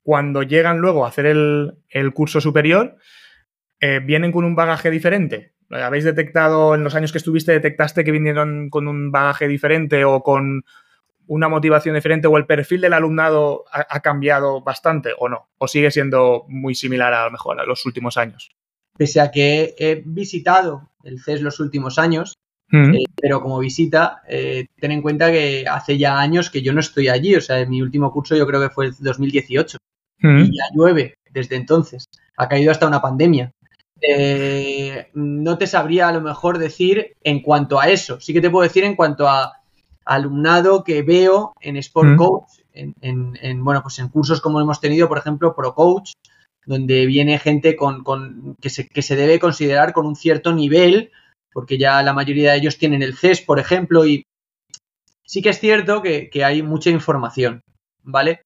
cuando 0.02 0.43
llegan 0.43 0.78
luego 0.78 1.05
a 1.05 1.09
hacer 1.09 1.26
el, 1.26 2.12
curso 2.14 2.40
superior, 2.40 2.97
eh, 3.81 4.00
vienen 4.00 4.33
con 4.33 4.45
un 4.45 4.55
bagaje 4.55 4.90
diferente. 4.90 5.55
¿Habéis 5.69 6.05
detectado 6.05 6.75
en 6.75 6.85
los 6.85 6.95
años 6.95 7.12
que 7.12 7.19
estuviste, 7.19 7.52
detectaste 7.52 8.05
que 8.05 8.12
vinieron 8.12 8.71
con 8.71 8.87
un 8.87 9.11
bagaje 9.11 9.49
diferente 9.49 10.05
o 10.05 10.23
con 10.23 10.64
una 11.26 11.49
motivación 11.49 11.97
diferente 11.97 12.28
o 12.28 12.37
el 12.37 12.47
perfil 12.47 12.83
del 12.83 12.93
alumnado 12.93 13.64
ha, 13.73 14.00
cambiado 14.00 14.62
bastante 14.62 15.11
o 15.19 15.28
no? 15.28 15.49
¿O 15.59 15.66
sigue 15.66 15.90
siendo 15.90 16.45
muy 16.49 16.76
similar 16.76 17.12
a 17.12 17.25
lo 17.25 17.33
mejor 17.33 17.61
a 17.61 17.66
los 17.66 17.85
últimos 17.85 18.16
años? 18.16 18.55
Pese 18.97 19.21
a 19.21 19.33
que 19.33 19.75
he 19.76 20.02
visitado 20.07 20.93
el 21.02 21.21
CES 21.21 21.43
los 21.43 21.59
últimos 21.59 21.99
años, 21.99 22.35
Mm. 22.70 22.94
Eh, 22.94 23.04
pero 23.14 23.40
como 23.40 23.58
visita, 23.58 24.23
eh, 24.28 24.66
ten 24.78 24.92
en 24.92 25.02
cuenta 25.02 25.30
que 25.30 25.64
hace 25.68 25.99
ya 25.99 26.18
años 26.18 26.50
que 26.50 26.62
yo 26.62 26.73
no 26.73 26.80
estoy 26.80 27.08
allí. 27.08 27.37
O 27.37 27.40
sea, 27.40 27.64
mi 27.66 27.82
último 27.82 28.12
curso 28.12 28.37
yo 28.37 28.46
creo 28.46 28.61
que 28.61 28.70
fue 28.70 28.87
el 28.87 28.94
2018. 28.99 29.78
Mm. 30.20 30.38
Y 30.38 30.56
ya 30.56 30.64
llueve 30.75 31.14
desde 31.30 31.57
entonces. 31.57 32.07
Ha 32.37 32.48
caído 32.48 32.70
hasta 32.70 32.87
una 32.87 33.00
pandemia. 33.00 33.52
Eh, 34.00 35.09
no 35.14 35.59
te 35.59 35.66
sabría 35.66 36.09
a 36.09 36.12
lo 36.12 36.20
mejor 36.20 36.59
decir 36.59 37.14
en 37.22 37.40
cuanto 37.40 37.81
a 37.81 37.88
eso. 37.88 38.20
Sí 38.20 38.33
que 38.33 38.40
te 38.40 38.50
puedo 38.50 38.64
decir 38.64 38.85
en 38.85 38.96
cuanto 38.96 39.29
a 39.29 39.52
alumnado 40.05 40.85
que 40.85 41.02
veo 41.02 41.52
en 41.61 41.76
Sport 41.76 42.11
mm. 42.11 42.16
Coach, 42.16 42.50
en, 42.72 43.64
bueno, 43.64 43.83
pues 43.83 43.98
en 43.98 44.09
cursos 44.09 44.40
como 44.40 44.61
hemos 44.61 44.81
tenido, 44.81 45.09
por 45.09 45.18
ejemplo, 45.18 45.55
Pro 45.55 45.74
Coach, 45.74 46.12
donde 46.66 47.07
viene 47.07 47.38
gente 47.38 47.74
con, 47.74 48.05
que, 48.61 48.70
se, 48.70 48.87
que 48.87 49.02
se 49.02 49.16
debe 49.16 49.40
considerar 49.40 49.92
con 49.92 50.07
un 50.07 50.14
cierto 50.14 50.52
nivel 50.52 51.11
porque 51.57 51.79
ya 51.79 52.03
la 52.03 52.12
mayoría 52.12 52.53
de 52.53 52.59
ellos 52.59 52.77
tienen 52.77 53.03
el 53.03 53.16
CES, 53.16 53.40
por 53.40 53.59
ejemplo, 53.59 54.05
y 54.05 54.27
sí 55.25 55.40
que 55.40 55.49
es 55.49 55.59
cierto 55.59 56.03
que, 56.03 56.29
hay 56.45 56.62
mucha 56.62 56.90
información, 56.90 57.62
¿vale? 58.03 58.42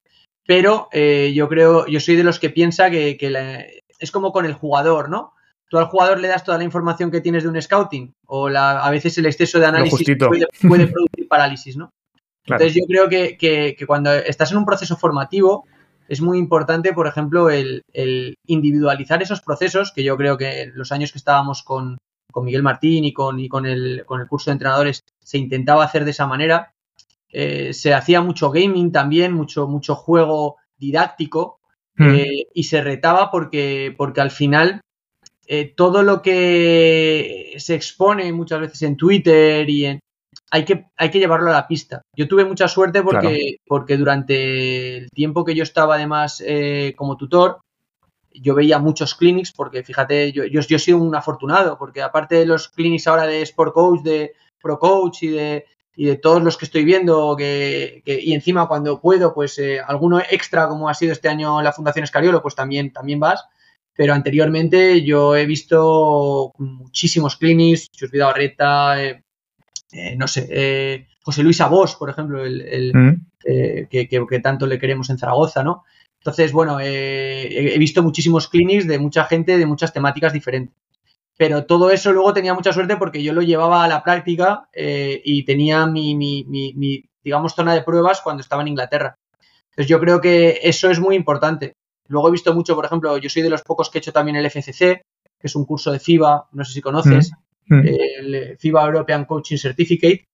Pero 0.46 0.88
eh, 0.92 1.33
yo 1.35 1.49
creo, 1.49 1.88
yo 1.88 1.99
soy 1.99 2.14
de 2.14 2.23
los 2.23 2.38
que 2.38 2.51
piensa 2.51 2.88
que, 2.88 3.18
es 3.99 4.11
como 4.12 4.31
con 4.31 4.46
el 4.46 4.53
jugador, 4.53 5.09
¿no? 5.09 5.33
Tú 5.68 5.79
al 5.79 5.87
jugador 5.87 6.20
le 6.20 6.29
das 6.29 6.44
toda 6.44 6.59
la 6.59 6.62
información 6.62 7.11
que 7.11 7.20
tienes 7.20 7.42
de 7.42 7.49
un 7.49 7.61
scouting, 7.61 8.12
o 8.29 8.46
a 8.46 8.90
veces 8.90 9.18
el 9.18 9.27
exceso 9.27 9.59
de 9.59 9.66
análisis 9.66 10.16
puede, 10.61 10.87
producir 10.87 11.27
parálisis, 11.29 11.77
¿no? 11.77 11.90
Entonces 12.44 12.77
yo 12.77 12.85
creo 12.87 13.09
que, 13.09 13.77
cuando 13.88 14.14
estás 14.14 14.53
en 14.53 14.59
un 14.59 14.64
proceso 14.64 14.96
formativo, 14.96 15.66
es 16.07 16.20
muy 16.20 16.38
importante, 16.38 16.92
por 16.92 17.09
ejemplo, 17.09 17.51
el, 17.51 17.83
individualizar 18.46 19.20
esos 19.20 19.40
procesos, 19.40 19.90
que 19.90 20.05
yo 20.05 20.16
creo 20.16 20.38
que 20.38 20.70
los 20.73 20.92
años 20.92 21.11
que 21.11 21.18
estábamos 21.18 21.64
con, 21.64 21.99
con 22.31 22.45
Miguel 22.45 22.62
Martín 22.62 23.05
y 23.05 23.12
con, 23.12 23.38
y 23.40 23.49
con, 23.49 23.66
el, 23.66 24.05
con 24.07 24.21
el 24.21 24.29
curso 24.29 24.51
de 24.51 24.55
entrenadores 24.55 25.03
se 25.23 25.38
intentaba 25.38 25.85
hacer 25.85 26.05
de 26.05 26.11
esa 26.11 26.27
manera. 26.27 26.73
Eh, 27.33 27.73
se 27.73 27.95
hacía 27.95 28.21
mucho 28.21 28.51
gaming 28.51 28.90
también, 28.90 29.33
mucho, 29.33 29.69
mucho 29.69 29.95
juego 29.95 30.57
didáctico 30.77 31.61
hmm. 31.97 32.14
eh, 32.14 32.47
y 32.55 32.64
se 32.64 32.83
retaba 32.83 33.31
porque, 33.31 33.95
porque 33.97 34.21
al 34.21 34.31
final 34.31 34.81
eh, 35.47 35.73
todo 35.77 36.03
lo 36.03 36.23
que 36.23 37.55
se 37.59 37.75
expone 37.75 38.33
muchas 38.33 38.61
veces 38.61 38.83
en 38.83 38.97
Twitter 38.97 39.69
y 39.69 39.87
en, 39.87 40.01
hay 40.51 40.64
que, 40.64 40.87
hay 40.97 41.11
que 41.11 41.21
llevarlo 41.21 41.51
a 41.51 41.55
la 41.55 41.69
pista. 41.69 42.03
Yo 42.16 42.27
tuve 42.27 42.45
mucha 42.45 42.66
suerte 42.66 43.03
porque, 43.03 43.57
porque 43.66 43.97
durante 43.97 44.97
el 44.97 45.11
tiempo 45.11 45.45
que 45.45 45.55
yo 45.55 45.62
estaba 45.62 45.95
además 45.95 46.43
como 46.97 47.16
tutor, 47.16 47.61
yo 48.33 48.55
veía 48.55 48.79
muchos 48.79 49.14
clinics 49.14 49.53
porque 49.53 49.83
fíjate, 49.83 50.33
yo, 50.33 50.45
yo, 50.45 50.61
yo 50.61 50.79
soy 50.79 50.95
un 50.95 51.14
afortunado 51.14 51.79
porque 51.79 52.03
aparte 52.03 52.37
de 52.37 52.47
los 52.47 52.69
clinics 52.69 53.07
ahora 53.07 53.27
de 53.27 53.43
Sport 53.43 53.75
Coach, 53.75 54.03
de 54.03 54.35
Pro 54.61 54.79
Coach 54.79 55.23
y 55.23 55.29
de, 55.29 55.66
y 55.97 56.07
de 56.07 56.16
todos 56.16 56.43
los 56.43 56.57
que 56.57 56.64
estoy 56.64 56.85
viendo 56.85 57.37
que, 57.37 58.03
y 58.07 58.33
encima 58.33 58.69
cuando 58.69 59.01
puedo, 59.01 59.35
pues 59.35 59.59
eh, 59.59 59.81
alguno 59.81 60.21
extra 60.21 60.69
como 60.69 60.88
ha 60.88 60.95
sido 60.95 61.12
este 61.12 61.29
año 61.29 61.61
la 61.62 61.73
Fundación 61.73 62.05
Escariolo, 62.05 62.43
pues 62.43 62.55
también, 62.55 62.93
también 62.93 63.21
vas. 63.21 63.45
Pero 63.95 64.14
anteriormente 64.14 65.03
yo 65.03 65.37
he 65.37 65.45
visto 65.45 66.53
muchísimos 66.59 67.37
clinics, 67.37 67.90
Chus 67.90 68.11
Reta, 68.12 69.03
eh, 69.03 69.25
eh, 69.93 70.14
no 70.16 70.27
sé, 70.27 71.07
José 71.23 71.43
Luis 71.43 71.61
Abos, 71.61 71.97
por 71.97 72.09
ejemplo, 72.09 72.43
el, 72.47 72.93
mm. 72.95 73.27
que, 73.90 74.09
que, 74.09 74.40
tanto 74.40 74.66
le 74.66 74.79
queremos 74.79 75.11
en 75.11 75.19
Zaragoza, 75.19 75.62
¿no? 75.62 75.85
Entonces, 76.20 76.52
bueno, 76.52 76.78
eh, 76.80 77.74
he 77.74 77.78
visto 77.78 78.02
muchísimos 78.02 78.48
clinics 78.48 78.87
de 78.87 78.98
mucha 78.98 79.24
gente 79.24 79.56
de 79.56 79.64
muchas 79.64 79.92
temáticas 79.92 80.35
diferentes. 80.35 80.76
Pero 81.38 81.64
todo 81.64 81.90
eso 81.90 82.12
luego 82.12 82.35
tenía 82.35 82.52
mucha 82.52 82.74
suerte 82.74 82.98
porque 82.98 83.22
yo 83.22 83.33
lo 83.33 83.40
llevaba 83.40 83.83
a 83.83 83.88
la 83.88 84.04
práctica 84.04 84.68
eh, 84.74 85.22
y 85.24 85.44
tenía 85.46 85.87
mi, 85.87 86.14
mi, 86.14 86.44
mi, 86.46 87.04
digamos, 87.24 87.54
zona 87.54 87.72
de 87.72 87.83
pruebas 87.83 88.20
cuando 88.20 88.42
estaba 88.42 88.61
en 88.61 88.68
Inglaterra. 88.68 89.16
Entonces 89.70 89.88
yo 89.88 89.98
creo 89.98 90.20
que 90.20 90.61
eso 90.62 90.90
es 90.90 91.00
muy 91.00 91.16
importante. 91.16 91.76
Luego 92.09 92.28
he 92.28 92.33
visto 92.33 92.52
mucho, 92.52 92.74
por 92.74 92.85
ejemplo, 92.85 93.16
yo 93.16 93.30
soy 93.30 93.40
de 93.40 93.48
los 93.48 93.62
pocos 93.62 93.88
que 93.88 93.96
he 93.96 94.00
hecho 94.00 94.12
también 94.12 94.37
el 94.37 94.44
FCC, 94.44 94.78
que 94.78 95.46
es 95.46 95.56
un 95.56 95.64
curso 95.64 95.90
de 95.90 96.00
FIBA, 96.00 96.48
no 96.52 96.64
sé 96.66 96.74
si 96.74 96.83
conoces, 96.83 97.33
mm, 97.68 97.74
mm. 97.74 97.87
el 97.87 98.59
FIBA 98.59 98.85
European 98.85 99.24
Coaching 99.24 99.56
Certificate. 99.56 100.28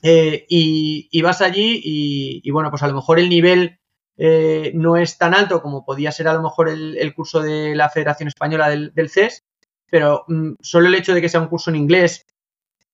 Eh, 0.00 0.46
y, 0.48 1.22
vas 1.22 1.40
allí 1.40 1.80
y, 1.82 2.40
y, 2.44 2.50
bueno, 2.52 2.70
pues 2.70 2.84
a 2.84 2.88
lo 2.88 2.94
mejor 2.94 3.18
el 3.18 3.28
nivel 3.28 3.80
eh, 4.20 4.72
no 4.74 4.96
es 4.96 5.16
tan 5.16 5.32
alto 5.32 5.62
como 5.62 5.84
podía 5.84 6.10
ser 6.10 6.26
a 6.26 6.34
lo 6.34 6.42
mejor 6.42 6.68
el, 6.68 7.14
curso 7.14 7.40
de 7.40 7.76
la 7.76 7.88
Federación 7.88 8.26
Española 8.26 8.68
del, 8.68 9.10
CES, 9.10 9.44
pero 9.88 10.24
mm, 10.26 10.54
solo 10.60 10.88
el 10.88 10.96
hecho 10.96 11.14
de 11.14 11.20
que 11.20 11.28
sea 11.28 11.40
un 11.40 11.46
curso 11.46 11.70
en 11.70 11.76
inglés, 11.76 12.26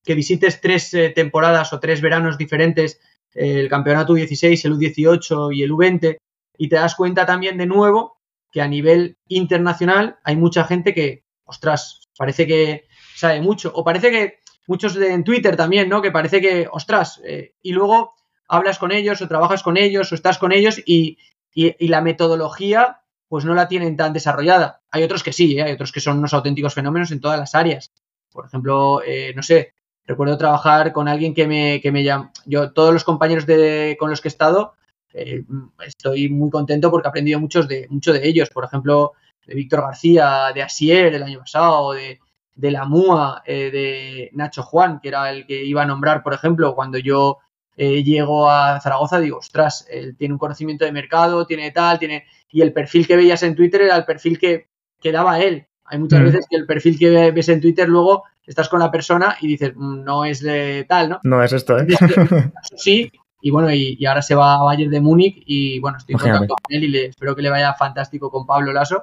que 0.05 0.15
visites 0.15 0.61
tres 0.61 0.93
eh, 0.93 1.09
temporadas 1.11 1.73
o 1.73 1.81
tres 1.81 2.03
veranos 2.03 2.37
diferentes, 2.37 3.01
eh, 3.35 3.59
el 3.59 3.71
campeonato 3.71 4.13
U16, 4.13 4.67
el 4.67 4.75
U18 4.75 5.57
y 5.57 5.63
el 5.63 5.73
U20, 5.73 6.19
y 6.59 6.69
te 6.69 6.77
das 6.77 6.95
cuenta 6.95 7.25
también 7.25 7.57
de 7.57 7.67
nuevo 7.67 8.19
que 8.53 8.61
a 8.61 8.69
nivel 8.69 9.17
internacional 9.27 10.19
hay 10.25 10.37
mucha 10.37 10.65
gente 10.65 10.93
que, 10.93 11.25
ostras, 11.45 12.03
parece 12.19 12.47
que 12.47 12.85
sabe 13.17 13.41
mucho, 13.41 13.73
o 13.75 13.83
parece 13.83 14.11
que 14.11 14.41
muchos 14.67 14.95
en 14.97 15.25
Twitter 15.25 15.57
también, 15.57 15.89
¿no? 15.89 16.03
Que 16.03 16.13
parece 16.13 16.41
que, 16.41 16.69
ostras, 16.71 17.21
y 17.63 17.73
luego 17.73 18.15
hablas 18.55 18.79
con 18.79 18.93
ellos 18.93 19.21
o 19.21 19.29
trabajas 19.29 19.63
con 19.63 19.77
ellos 19.77 20.11
o 20.11 20.15
estás 20.15 20.39
con 20.39 20.53
ellos 20.53 20.81
y, 20.85 21.19
la 21.55 22.01
metodología 22.01 23.01
pues 23.29 23.45
no 23.45 23.55
la 23.55 23.69
tienen 23.69 23.97
tan 23.97 24.13
desarrollada. 24.13 24.83
Hay 24.91 25.03
otros 25.03 25.23
que 25.23 25.33
sí, 25.33 25.59
¿eh? 25.59 25.63
hay 25.63 25.73
otros 25.73 25.93
que 25.93 26.01
son 26.01 26.19
unos 26.19 26.35
auténticos 26.35 26.75
fenómenos 26.75 27.13
en 27.13 27.21
todas 27.21 27.39
las 27.39 27.55
áreas. 27.55 27.93
Por 28.33 28.47
ejemplo, 28.47 29.03
eh, 29.05 29.33
no 29.37 29.43
sé, 29.43 29.75
recuerdo 30.05 30.37
trabajar 30.37 30.93
con 30.93 31.09
alguien 31.09 31.33
que 31.33 31.47
me, 31.47 31.81
que 31.81 31.93
me 31.93 32.03
llama, 32.03 32.33
yo, 32.45 32.73
todos 32.73 32.93
los 32.93 33.05
compañeros 33.05 33.47
de, 33.47 33.97
con 33.99 34.11
los 34.11 34.21
que 34.21 34.29
he 34.29 34.31
estado, 34.31 34.75
eh, 35.13 35.45
estoy 35.87 36.29
muy 36.29 36.51
contento 36.51 36.91
porque 36.91 37.07
he 37.07 37.11
aprendido 37.11 37.41
muchos 37.41 37.69
de, 37.69 37.87
mucho 37.89 38.13
de 38.13 38.27
ellos, 38.27 38.51
por 38.51 38.65
ejemplo, 38.65 39.13
de 39.47 39.55
Víctor 39.55 39.83
García, 39.83 40.51
de 40.53 40.63
Asier 40.63 41.15
el 41.15 41.23
año 41.23 41.39
pasado, 41.39 41.93
de, 41.93 42.19
de 42.55 42.71
la 42.71 42.85
MUA, 42.85 43.43
eh, 43.47 43.71
de 43.71 44.31
Nacho 44.33 44.63
Juan, 44.63 45.01
que 45.01 45.09
era 45.09 45.31
el 45.31 45.47
que 45.47 45.65
iba 45.65 45.83
a 45.83 45.87
nombrar, 45.87 46.23
por 46.23 46.35
ejemplo, 46.35 46.75
cuando 46.75 46.99
yo 46.99 47.39
eh, 47.77 48.03
llego 48.05 48.49
a 48.51 48.81
Zaragoza, 48.81 49.21
digo, 49.21 49.39
ostras, 49.39 49.87
él 49.91 50.17
tiene 50.17 50.35
un 50.35 50.39
conocimiento 50.39 50.85
de 50.85 50.93
mercado, 50.93 51.47
tiene 51.47 51.71
tal, 51.71 51.99
tiene... 51.99 52.25
Y 52.51 52.63
el 52.63 52.73
perfil 52.73 53.07
que 53.07 53.17
veías 53.17 53.43
en 53.43 53.55
Twitter 53.57 53.83
era 53.83 53.97
el 53.97 54.05
perfil 54.05 54.39
que, 54.39 54.69
que 55.01 55.11
daba 55.13 55.41
él. 55.41 55.67
Hay 55.87 55.99
muchas 55.99 56.21
Mm. 56.21 56.25
veces 56.25 56.47
que 56.49 56.57
el 56.57 56.67
perfil 56.67 56.99
que 56.99 57.31
ves 57.33 57.49
en 57.49 57.61
Twitter 57.61 57.89
luego 57.89 58.25
estás 58.47 58.69
con 58.69 58.79
la 58.81 58.91
persona 58.91 59.37
y 59.41 59.49
dices, 59.49 59.73
"Mm, 59.75 60.05
no 60.05 60.25
es 60.25 60.41
de 60.41 60.85
tal, 60.89 61.09
¿no? 61.09 61.21
No 61.25 61.43
es 61.43 61.53
esto, 61.53 61.79
¿eh? 61.79 61.87
Sí, 62.77 63.11
y 63.41 63.51
bueno, 63.51 63.71
y, 63.73 63.97
y 63.99 64.07
ahora 64.07 64.23
se 64.23 64.35
va 64.35 64.55
a 64.55 64.63
Bayern 64.63 64.91
de 64.91 65.01
Múnich 65.01 65.43
y 65.47 65.79
bueno, 65.81 65.99
estoy 65.99 66.15
en 66.15 66.19
contacto 66.21 66.55
con 66.63 66.75
él 66.77 66.85
y 66.85 66.89
le, 66.89 67.07
espero 67.07 67.35
que 67.37 67.43
le 67.43 67.51
vaya 67.51 67.75
fantástico 67.75 68.31
con 68.31 68.47
Pablo 68.47 68.73
Lasso 68.73 69.03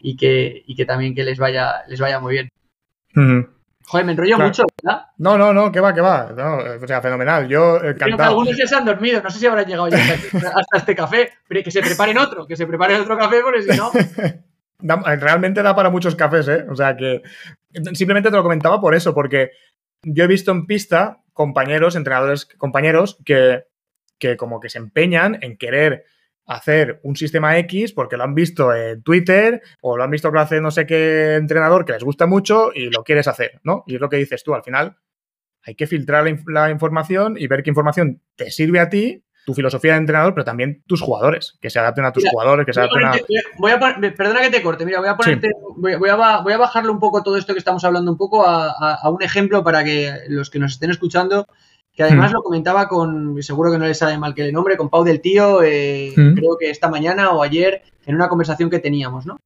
y 0.00 0.16
que, 0.16 0.62
y 0.66 0.74
que 0.74 0.84
también 0.86 1.14
que 1.14 1.24
les 1.24 1.38
vaya, 1.38 1.82
les 1.88 2.00
vaya 2.00 2.20
muy 2.20 2.32
bien. 2.34 2.48
Joder, 3.86 4.06
me 4.06 4.12
enrollo 4.12 4.36
Claro. 4.36 4.48
mucho, 4.48 4.62
¿verdad? 4.82 5.06
No, 5.18 5.36
no, 5.38 5.52
no, 5.52 5.70
que 5.70 5.80
va, 5.80 5.92
que 5.94 6.00
va. 6.00 6.32
No, 6.36 6.56
o 6.82 6.86
sea, 6.86 7.02
fenomenal. 7.02 7.46
Yo 7.48 7.78
Creo 7.78 7.94
que 7.96 8.04
encantado. 8.04 8.30
algunos 8.30 8.56
ya 8.56 8.66
se 8.66 8.74
han 8.76 8.84
dormido, 8.84 9.20
no 9.22 9.30
sé 9.30 9.38
si 9.38 9.46
habrán 9.46 9.66
llegado 9.66 9.88
ya 9.88 9.98
hasta, 9.98 10.48
hasta 10.48 10.76
este 10.78 10.94
café, 10.94 11.30
pero 11.46 11.62
que 11.62 11.70
se 11.70 11.80
preparen 11.82 12.16
otro, 12.18 12.46
que 12.46 12.56
se 12.56 12.66
preparen 12.66 13.00
otro 13.02 13.16
café 13.18 13.40
porque 13.42 13.62
si 13.62 13.76
no... 13.78 13.90
Da- 14.80 15.02
realmente 15.16 15.62
da 15.62 15.74
para 15.74 15.88
muchos 15.88 16.14
cafés, 16.16 16.46
¿eh? 16.48 16.66
O 16.68 16.74
sea 16.76 16.94
que 16.96 17.22
simplemente 17.94 18.28
te 18.30 18.36
lo 18.36 18.42
comentaba 18.42 18.80
por 18.80 18.94
eso, 18.94 19.14
porque 19.14 19.52
yo 20.02 20.24
he 20.24 20.26
visto 20.26 20.50
en 20.50 20.66
pista 20.66 21.20
compañeros, 21.32 21.96
entrenadores, 21.96 22.44
compañeros 22.58 23.18
que, 23.24 23.64
que 24.18 24.36
como 24.36 24.60
que 24.60 24.68
se 24.68 24.78
empeñan 24.78 25.38
en 25.42 25.56
querer 25.56 26.04
hacer 26.46 27.00
un 27.04 27.16
sistema 27.16 27.56
X 27.58 27.92
porque 27.92 28.16
lo 28.16 28.24
han 28.24 28.34
visto 28.34 28.74
en 28.74 29.02
Twitter 29.02 29.62
o 29.80 29.96
lo 29.96 30.04
han 30.04 30.10
visto 30.10 30.28
que 30.30 30.34
lo 30.34 30.40
hace 30.40 30.60
no 30.60 30.70
sé 30.70 30.86
qué 30.86 31.36
entrenador 31.36 31.84
que 31.84 31.92
les 31.92 32.04
gusta 32.04 32.26
mucho 32.26 32.70
y 32.74 32.90
lo 32.90 33.02
quieres 33.04 33.28
hacer, 33.28 33.60
¿no? 33.64 33.84
Y 33.86 33.94
es 33.94 34.00
lo 34.00 34.08
que 34.08 34.16
dices 34.18 34.42
tú, 34.44 34.54
al 34.54 34.62
final 34.62 34.96
hay 35.62 35.74
que 35.74 35.86
filtrar 35.86 36.24
la, 36.24 36.30
inf- 36.30 36.50
la 36.52 36.70
información 36.70 37.36
y 37.38 37.46
ver 37.46 37.62
qué 37.62 37.70
información 37.70 38.20
te 38.36 38.50
sirve 38.50 38.80
a 38.80 38.90
ti, 38.90 39.22
tu 39.46 39.54
filosofía 39.54 39.92
de 39.92 39.98
entrenador, 39.98 40.32
pero 40.34 40.44
también 40.44 40.82
tus 40.86 41.00
jugadores, 41.02 41.58
que 41.60 41.68
se 41.70 41.78
adapten 41.78 42.04
a 42.06 42.12
tus 42.12 42.22
Mira, 42.22 42.30
jugadores, 42.32 42.64
que 42.66 42.72
se 42.74 42.80
Voy 42.80 42.88
a 42.88 42.90
adapten 42.90 43.08
a... 43.08 43.12
ponerte- 43.12 43.42
voy 43.58 43.72
a 44.10 44.14
perdona 44.16 44.40
que 44.42 44.50
te 44.50 44.62
corte, 44.62 44.84
mira, 44.86 45.00
voy 45.00 45.08
a 45.08 45.16
ponerte, 45.16 45.50
voy, 45.76 45.96
voy 45.96 46.08
a, 46.10 46.38
voy 46.40 46.52
a 46.52 46.58
bajarle 46.58 46.90
un 46.90 46.98
poco 46.98 47.22
todo 47.22 47.36
esto 47.36 47.52
que 47.54 47.58
estamos 47.58 47.84
hablando 47.84 48.10
un 48.10 48.16
poco 48.18 48.46
a, 48.46 48.68
a- 48.70 48.94
a 49.02 49.10
un 49.10 49.22
ejemplo 49.22 49.62
para 49.64 49.82
que 49.84 50.12
los 50.28 50.48
que 50.50 50.58
nos 50.58 50.72
estén 50.72 50.90
escuchando, 50.90 51.46
que 51.94 52.02
además 52.02 52.30
Mm. 52.30 52.34
lo 52.34 52.42
comentaba 52.42 52.88
con, 52.88 53.42
seguro 53.42 53.70
que 53.70 53.78
no 53.78 53.86
les 53.86 53.98
sabe 53.98 54.18
mal 54.18 54.34
que 54.34 54.42
le 54.42 54.52
nombre, 54.52 54.76
con 54.76 54.88
Pau 54.90 55.04
del 55.04 55.20
Tío, 55.20 55.62
eh, 55.62 56.12
Mm. 56.16 56.34
creo 56.34 56.56
que 56.58 56.70
esta 56.70 56.88
mañana 56.88 57.30
o 57.30 57.42
ayer, 57.42 57.82
en 58.06 58.14
una 58.16 58.28
conversación 58.28 58.68
que 58.70 58.80
teníamos, 58.80 59.26
¿no? 59.26 59.38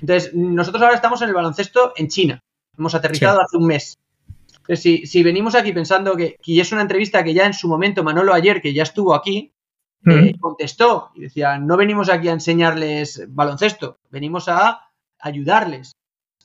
Entonces, 0.00 0.34
nosotros 0.34 0.82
ahora 0.82 0.94
estamos 0.96 1.22
en 1.22 1.28
el 1.28 1.34
baloncesto 1.34 1.92
en 1.96 2.08
China, 2.08 2.40
hemos 2.76 2.94
aterrizado 2.94 3.40
hace 3.40 3.56
un 3.56 3.66
mes. 3.66 3.96
Entonces, 4.52 4.80
si, 4.80 5.06
si 5.06 5.22
venimos 5.22 5.54
aquí 5.54 5.72
pensando 5.72 6.14
que, 6.16 6.36
y 6.44 6.60
es 6.60 6.72
una 6.72 6.82
entrevista 6.82 7.22
que 7.24 7.34
ya 7.34 7.46
en 7.46 7.54
su 7.54 7.68
momento 7.68 8.02
Manolo 8.04 8.32
ayer, 8.34 8.60
que 8.60 8.72
ya 8.74 8.82
estuvo 8.82 9.14
aquí, 9.14 9.52
eh, 10.06 10.34
Mm. 10.34 10.38
contestó 10.40 11.10
y 11.14 11.22
decía, 11.22 11.56
no 11.58 11.76
venimos 11.78 12.10
aquí 12.10 12.28
a 12.28 12.32
enseñarles 12.32 13.24
baloncesto, 13.28 13.96
venimos 14.10 14.48
a 14.48 14.90
ayudarles. 15.18 15.92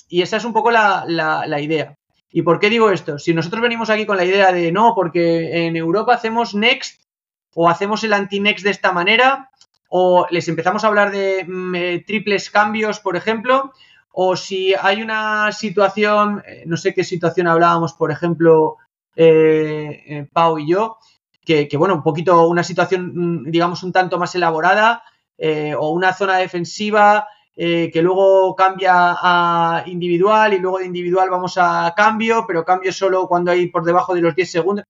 Y 0.08 0.22
esa 0.22 0.38
es 0.38 0.46
un 0.46 0.54
poco 0.54 0.72
la, 0.72 1.04
la- 1.08 1.46
la 1.46 1.60
idea. 1.60 1.96
¿Y 2.32 2.44
por 2.44 2.60
qué 2.60 2.70
digo 2.70 2.92
esto? 2.92 3.18
Si 3.18 3.34
nosotros 3.34 3.62
venimos 3.62 3.90
aquí 3.90 4.06
con 4.06 4.18
la 4.18 4.26
idea 4.26 4.52
de 4.52 4.72
no, 4.72 4.94
porque 4.96 5.66
en 5.66 5.76
Europa 5.76 6.14
hacemos 6.14 6.54
next 6.54 7.02
o 7.56 7.70
hacemos 7.70 8.04
el 8.04 8.14
anti-next 8.14 8.64
de 8.64 8.70
esta 8.72 8.92
manera, 8.92 9.50
o 9.90 10.28
les 10.30 10.48
empezamos 10.48 10.84
a 10.84 10.88
hablar 10.88 11.12
de 11.12 11.44
mm, 11.48 11.76
eh, 11.76 12.04
triples 12.06 12.52
cambios, 12.52 13.00
por 13.00 13.16
ejemplo, 13.16 13.74
o 14.12 14.36
si 14.36 14.74
hay 14.74 15.02
una 15.02 15.52
situación, 15.52 16.44
eh, 16.46 16.64
no 16.66 16.78
sé 16.78 16.94
qué 16.94 17.04
situación 17.04 17.48
hablábamos, 17.48 17.94
por 17.94 18.12
ejemplo, 18.12 18.78
eh, 19.16 20.04
eh, 20.06 20.28
Pau 20.32 20.60
y 20.60 20.70
yo, 20.70 20.98
que, 21.46 21.68
bueno, 21.78 21.96
un 21.96 22.04
poquito 22.04 22.48
una 22.48 22.64
situación, 22.64 23.12
mm, 23.16 23.50
digamos, 23.50 23.82
un 23.82 23.92
tanto 23.92 24.20
más 24.20 24.36
elaborada, 24.36 25.04
o 25.80 25.92
una 25.92 26.14
zona 26.14 26.36
defensiva 26.36 27.26
eh, 27.62 27.90
que 27.92 28.02
luego 28.02 28.56
cambia 28.56 28.94
a 29.22 29.84
individual 29.86 30.54
y 30.54 30.60
luego 30.60 30.80
de 30.80 30.86
individual 30.86 31.30
vamos 31.30 31.58
a 31.58 31.94
cambio, 31.94 32.46
pero 32.48 32.64
cambio 32.64 32.94
solo 32.94 33.28
cuando 33.28 33.52
hay 33.52 33.68
por 33.68 33.84
debajo 33.84 34.16
de 34.16 34.22
los 34.22 34.34
10 34.34 34.50
segundos. 34.50 34.86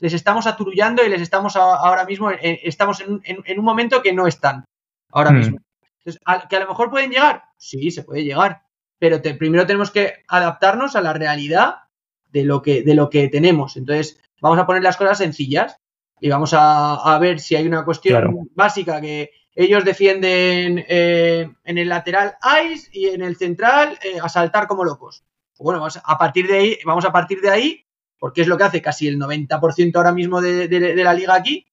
Les 0.00 0.14
estamos 0.14 0.46
aturullando 0.46 1.04
y 1.04 1.10
les 1.10 1.20
estamos 1.20 1.54
a- 1.56 1.76
ahora 1.76 2.06
mismo, 2.06 2.30
en- 2.30 2.58
estamos 2.62 3.00
en 3.00 3.12
un, 3.12 3.20
en- 3.24 3.42
en 3.44 3.58
un 3.58 3.64
momento 3.64 4.00
que 4.00 4.14
no 4.14 4.26
están 4.26 4.64
ahora 5.12 5.32
Hmm. 5.32 5.36
mismo. 5.36 5.58
Entonces, 5.98 6.22
¿a- 6.24 6.48
¿Que 6.48 6.56
a 6.56 6.60
lo 6.60 6.68
mejor 6.68 6.90
pueden 6.90 7.10
llegar? 7.10 7.44
Sí, 7.58 7.90
se 7.90 8.02
puede 8.04 8.24
llegar, 8.24 8.62
pero 8.98 9.20
te- 9.20 9.34
primero 9.34 9.66
tenemos 9.66 9.90
que 9.90 10.14
adaptarnos 10.26 10.96
a 10.96 11.02
la 11.02 11.12
realidad 11.12 11.76
de 12.30 12.44
lo 12.44 12.62
que, 12.62 12.82
de 12.82 12.94
lo 12.94 13.10
que 13.10 13.28
tenemos. 13.28 13.76
Entonces, 13.76 14.18
vamos 14.40 14.58
a 14.58 14.64
poner 14.66 14.82
las 14.82 14.96
cosas 14.96 15.18
sencillas 15.18 15.76
y 16.20 16.30
vamos 16.30 16.54
a, 16.54 16.94
a 17.14 17.18
ver 17.18 17.38
si 17.38 17.54
hay 17.54 17.66
una 17.66 17.84
cuestión 17.84 18.18
Claro. 18.20 18.38
básica 18.54 18.98
que 19.02 19.30
ellos 19.54 19.84
defienden 19.84 20.84
eh, 20.88 21.50
en 21.64 21.78
el 21.78 21.88
lateral 21.88 22.34
ice 22.70 22.88
y 22.92 23.06
en 23.06 23.22
el 23.22 23.36
central 23.36 23.98
eh, 24.02 24.18
a 24.22 24.28
saltar 24.28 24.66
como 24.66 24.84
locos. 24.84 25.24
Bueno, 25.58 25.78
vamos 25.80 26.00
a 26.02 26.18
partir 26.18 26.48
de 26.48 26.58
ahí, 26.58 26.78
vamos 26.84 27.04
a 27.04 27.12
partir 27.12 27.40
de 27.40 27.50
ahí, 27.50 27.86
porque 28.18 28.42
es 28.42 28.48
lo 28.48 28.56
que 28.58 28.64
hace 28.64 28.82
casi 28.82 29.06
el 29.06 29.18
90% 29.18 29.96
ahora 29.96 30.12
mismo 30.12 30.40
de, 30.40 30.66
de- 30.68 30.94
de 30.94 31.04
la 31.04 31.14
liga 31.14 31.34
aquí, 31.34 31.66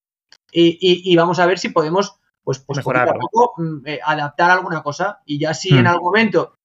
y, 0.51 0.77
y- 0.81 1.11
y 1.11 1.15
vamos 1.15 1.39
a 1.39 1.45
ver 1.47 1.57
si 1.59 1.69
podemos, 1.69 2.15
pues, 2.43 2.59
pues 2.59 2.77
poco, 3.19 3.53
mm, 3.57 3.87
eh, 3.87 3.99
adaptar 4.03 4.51
alguna 4.51 4.83
cosa. 4.83 5.21
Y 5.25 5.39
ya 5.39 5.53
si 5.53 5.73
Hmm. 5.73 5.79
en 5.79 5.87
algún 5.87 6.05
momento 6.11 6.57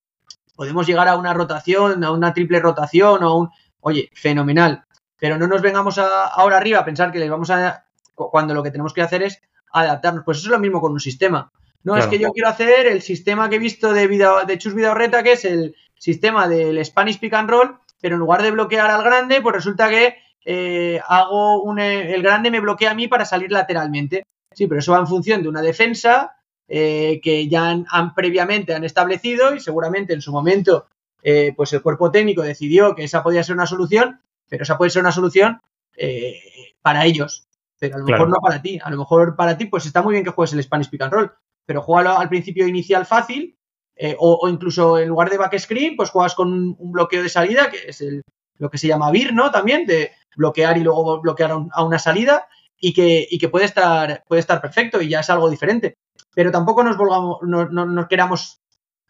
podemos 0.54 0.86
llegar 0.86 1.08
a 1.08 1.16
una 1.16 1.32
rotación, 1.34 2.02
a 2.04 2.10
una 2.10 2.32
triple 2.34 2.60
rotación 2.60 3.22
o 3.24 3.28
a 3.28 3.36
un, 3.38 3.50
oye, 3.80 4.10
fenomenal. 4.14 4.84
Pero 5.18 5.38
no 5.38 5.46
nos 5.46 5.62
vengamos 5.62 5.98
a- 5.98 6.26
ahora 6.26 6.58
arriba 6.58 6.80
a 6.80 6.84
pensar 6.84 7.10
que 7.12 7.18
les 7.18 7.30
vamos 7.30 7.48
a, 7.50 7.86
cu- 8.14 8.30
cuando 8.30 8.52
lo 8.54 8.62
que 8.62 8.70
tenemos 8.70 8.92
que 8.92 9.02
hacer 9.02 9.22
es 9.22 9.40
adaptarnos. 9.80 10.24
Pues 10.24 10.38
eso 10.38 10.48
es 10.48 10.52
lo 10.52 10.58
mismo 10.58 10.80
con 10.80 10.92
un 10.92 11.00
sistema. 11.00 11.50
No, 11.84 11.96
es 11.96 12.06
que 12.06 12.18
yo 12.18 12.32
quiero 12.32 12.48
hacer 12.48 12.86
el 12.86 13.00
sistema 13.00 13.48
que 13.48 13.56
he 13.56 13.60
visto 13.60 13.92
de, 13.92 14.08
Vida- 14.08 14.44
de 14.44 14.58
Chus 14.58 14.74
Vidaurreta, 14.74 15.22
que 15.22 15.32
es 15.32 15.44
el 15.44 15.76
sistema 15.96 16.48
del 16.48 16.84
Spanish 16.84 17.20
Pick 17.20 17.32
and 17.34 17.48
Roll, 17.48 17.78
pero 18.00 18.16
en 18.16 18.20
lugar 18.20 18.42
de 18.42 18.50
bloquear 18.50 18.90
al 18.90 19.04
grande, 19.04 19.40
pues 19.40 19.54
resulta 19.54 19.88
que 19.88 20.16
eh, 20.44 21.00
hago 21.06 21.62
un, 21.62 21.78
el 21.78 22.22
grande 22.22 22.50
me 22.50 22.60
bloquea 22.60 22.90
a 22.90 22.94
mí 22.94 23.06
para 23.08 23.24
salir 23.24 23.52
lateralmente. 23.52 24.24
Sí, 24.52 24.66
pero 24.66 24.80
eso 24.80 24.92
va 24.92 24.98
en 24.98 25.06
función 25.06 25.42
de 25.42 25.48
una 25.48 25.62
defensa 25.62 26.36
eh, 26.66 27.20
que 27.22 27.46
ya 27.48 27.68
han, 27.68 27.86
han 27.90 28.14
previamente 28.14 28.74
han 28.74 28.82
establecido 28.84 29.54
y 29.54 29.60
seguramente 29.60 30.12
en 30.12 30.22
su 30.22 30.32
momento 30.32 30.86
eh, 31.22 31.52
pues 31.56 31.72
el 31.72 31.82
cuerpo 31.82 32.10
técnico 32.10 32.42
decidió 32.42 32.94
que 32.96 33.04
esa 33.04 33.22
podía 33.22 33.44
ser 33.44 33.54
una 33.54 33.66
solución, 33.66 34.20
pero 34.48 34.64
esa 34.64 34.76
puede 34.76 34.90
ser 34.90 35.02
una 35.02 35.12
solución 35.12 35.60
eh, 35.96 36.40
para 36.82 37.04
ellos, 37.04 37.45
pero 37.78 37.96
a 37.96 37.98
lo 37.98 38.04
Claro. 38.06 38.24
mejor 38.26 38.34
no 38.36 38.40
para 38.42 38.62
ti. 38.62 38.78
A 38.82 38.90
lo 38.90 38.96
mejor 38.98 39.36
para 39.36 39.56
ti 39.58 39.66
pues 39.66 39.86
está 39.86 40.02
muy 40.02 40.12
bien 40.12 40.24
que 40.24 40.30
juegues 40.30 40.52
el 40.54 40.62
Spanish 40.62 40.88
Pick 40.90 41.02
and 41.02 41.12
Roll, 41.12 41.32
pero 41.64 41.82
juégalo 41.82 42.18
al 42.18 42.28
principio 42.28 42.66
inicial 42.66 43.06
fácil 43.06 43.56
eh, 43.96 44.14
o, 44.18 44.38
o 44.42 44.48
incluso 44.48 44.98
en 44.98 45.08
lugar 45.08 45.30
de 45.30 45.38
back 45.38 45.58
screen 45.58 45.96
pues 45.96 46.10
juegas 46.10 46.34
con 46.34 46.52
un, 46.52 46.76
un 46.78 46.92
bloqueo 46.92 47.22
de 47.22 47.28
salida 47.28 47.70
que 47.70 47.78
es 47.88 48.00
el, 48.00 48.22
lo 48.58 48.70
que 48.70 48.78
se 48.78 48.86
llama 48.88 49.10
BIR, 49.10 49.32
¿no? 49.34 49.50
También 49.50 49.86
de 49.86 50.10
bloquear 50.36 50.76
y 50.78 50.82
luego 50.82 51.20
bloquear 51.20 51.50
a, 51.52 51.56
un- 51.56 51.70
a 51.72 51.82
una 51.84 51.98
salida 51.98 52.46
y 52.78 52.92
que, 52.92 53.26
y 53.30 53.38
que 53.38 53.48
puede, 53.48 53.64
estar, 53.64 54.22
puede 54.28 54.40
estar 54.40 54.60
perfecto 54.60 55.00
y 55.00 55.08
ya 55.08 55.20
es 55.20 55.30
algo 55.30 55.48
diferente. 55.48 55.96
Pero 56.34 56.50
tampoco 56.50 56.84
nos 56.84 56.96
volvamos, 56.98 57.38
no, 57.42 57.66
no- 57.68 57.86
no 57.86 58.06
queramos. 58.08 58.60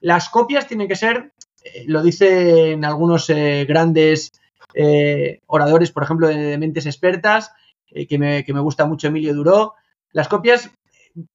Las 0.00 0.28
copias 0.28 0.68
tienen 0.68 0.86
que 0.86 0.94
ser, 0.94 1.32
eh, 1.64 1.84
lo 1.88 2.02
dicen 2.02 2.84
algunos 2.84 3.28
eh, 3.30 3.64
grandes 3.68 4.30
eh, 4.74 5.40
oradores, 5.46 5.90
por 5.90 6.02
ejemplo, 6.04 6.28
de, 6.28 6.36
de 6.36 6.58
mentes 6.58 6.86
expertas, 6.86 7.50
eh, 7.90 8.06
que, 8.06 8.18
me, 8.18 8.44
que 8.44 8.52
me 8.54 8.60
gusta 8.60 8.84
mucho 8.86 9.08
Emilio 9.08 9.34
Duró. 9.34 9.74
Las 10.12 10.28
copias, 10.28 10.70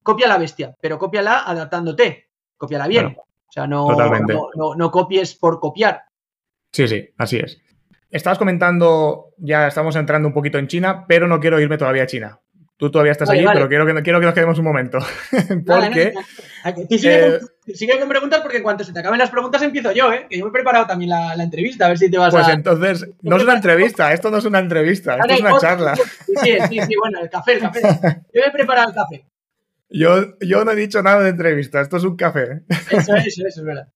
copia 0.04 0.28
la 0.28 0.38
bestia, 0.38 0.76
pero 0.82 0.98
cópiala 0.98 1.44
adaptándote, 1.46 2.30
cópiala 2.58 2.88
bien. 2.88 3.06
O 3.18 3.52
sea, 3.52 3.68
no, 3.68 3.86
no- 4.56 4.76
no 4.76 4.92
copies 4.92 5.36
por 5.36 5.60
copiar. 5.60 6.04
Sí, 6.72 6.88
sí, 6.88 7.10
así 7.18 7.38
es. 7.38 7.62
Estabas 8.10 8.38
comentando, 8.38 9.30
ya 9.38 9.68
estamos 9.68 9.96
entrando 9.96 10.28
un 10.28 10.34
poquito 10.34 10.58
en 10.58 10.68
China, 10.68 11.06
pero 11.08 11.28
no 11.28 11.40
quiero 11.40 11.60
irme 11.62 11.78
todavía 11.78 12.04
a 12.04 12.08
China. 12.08 12.40
Tú 12.82 12.90
todavía 12.90 13.12
estás 13.12 13.28
Vale, 13.28 13.42
allí, 13.42 13.46
vale. 13.46 13.60
pero 13.60 13.70
quiero 13.70 13.86
que, 13.86 14.02
quiero 14.02 14.20
que 14.20 14.26
nos 14.26 14.34
quedemos 14.34 14.58
un 14.58 14.66
momento. 14.66 14.98
Vale, 15.66 16.14
Porque, 16.64 16.86
tú 16.90 16.98
sigue, 16.98 17.28
eh, 17.28 17.40
con, 17.40 17.76
sigue 17.76 18.00
con 18.00 18.10
preguntas 18.10 18.42
porque 18.42 18.58
en 18.58 18.64
cuanto 18.64 18.84
se 18.84 18.92
te 18.92 19.02
acaben 19.02 19.20
las 19.20 19.30
preguntas 19.30 19.62
empiezo 19.62 19.92
yo, 19.92 20.12
¿eh? 20.12 20.26
Que 20.28 20.40
yo 20.40 20.46
me 20.46 20.50
he 20.50 20.52
preparado 20.52 20.88
también 20.88 21.12
la, 21.12 21.36
la 21.36 21.44
entrevista, 21.44 21.86
a 21.86 21.90
ver 21.90 22.00
si 22.00 22.10
te 22.10 22.18
vas 22.18 22.34
pues 22.34 22.48
a... 22.48 22.54
entonces, 22.54 23.08
no 23.22 23.38
es 23.38 23.44
una 23.44 23.54
entrevista, 23.54 24.12
esto 24.14 24.32
no 24.32 24.38
es 24.38 24.46
una 24.46 24.58
entrevista, 24.58 25.12
esto 25.12 25.28
Vale, 25.28 25.34
es 25.36 25.42
una 25.42 25.60
charla. 25.60 25.96
Sí, 25.96 26.58
sí, 26.70 26.80
sí, 26.88 26.96
bueno, 27.00 27.20
el 27.22 27.30
café, 27.30 27.54
el 27.54 27.60
café. 27.60 27.82
Yo 28.34 28.42
me 28.42 28.48
he 28.48 28.52
preparado 28.52 28.90
el 28.90 28.96
café. 28.96 29.28
Yo, 29.88 30.40
yo 30.40 30.66
no 30.66 30.72
he 30.72 30.76
dicho 30.76 31.04
nada 31.04 31.22
de 31.22 31.30
entrevista, 31.30 31.82
esto 31.82 31.98
es 31.98 32.04
un 32.04 32.16
café. 32.16 32.64
Eso 32.90 33.16
es, 33.16 33.28
eso 33.28 33.46
es, 33.46 33.58
es 33.58 33.64
verdad. 33.64 33.90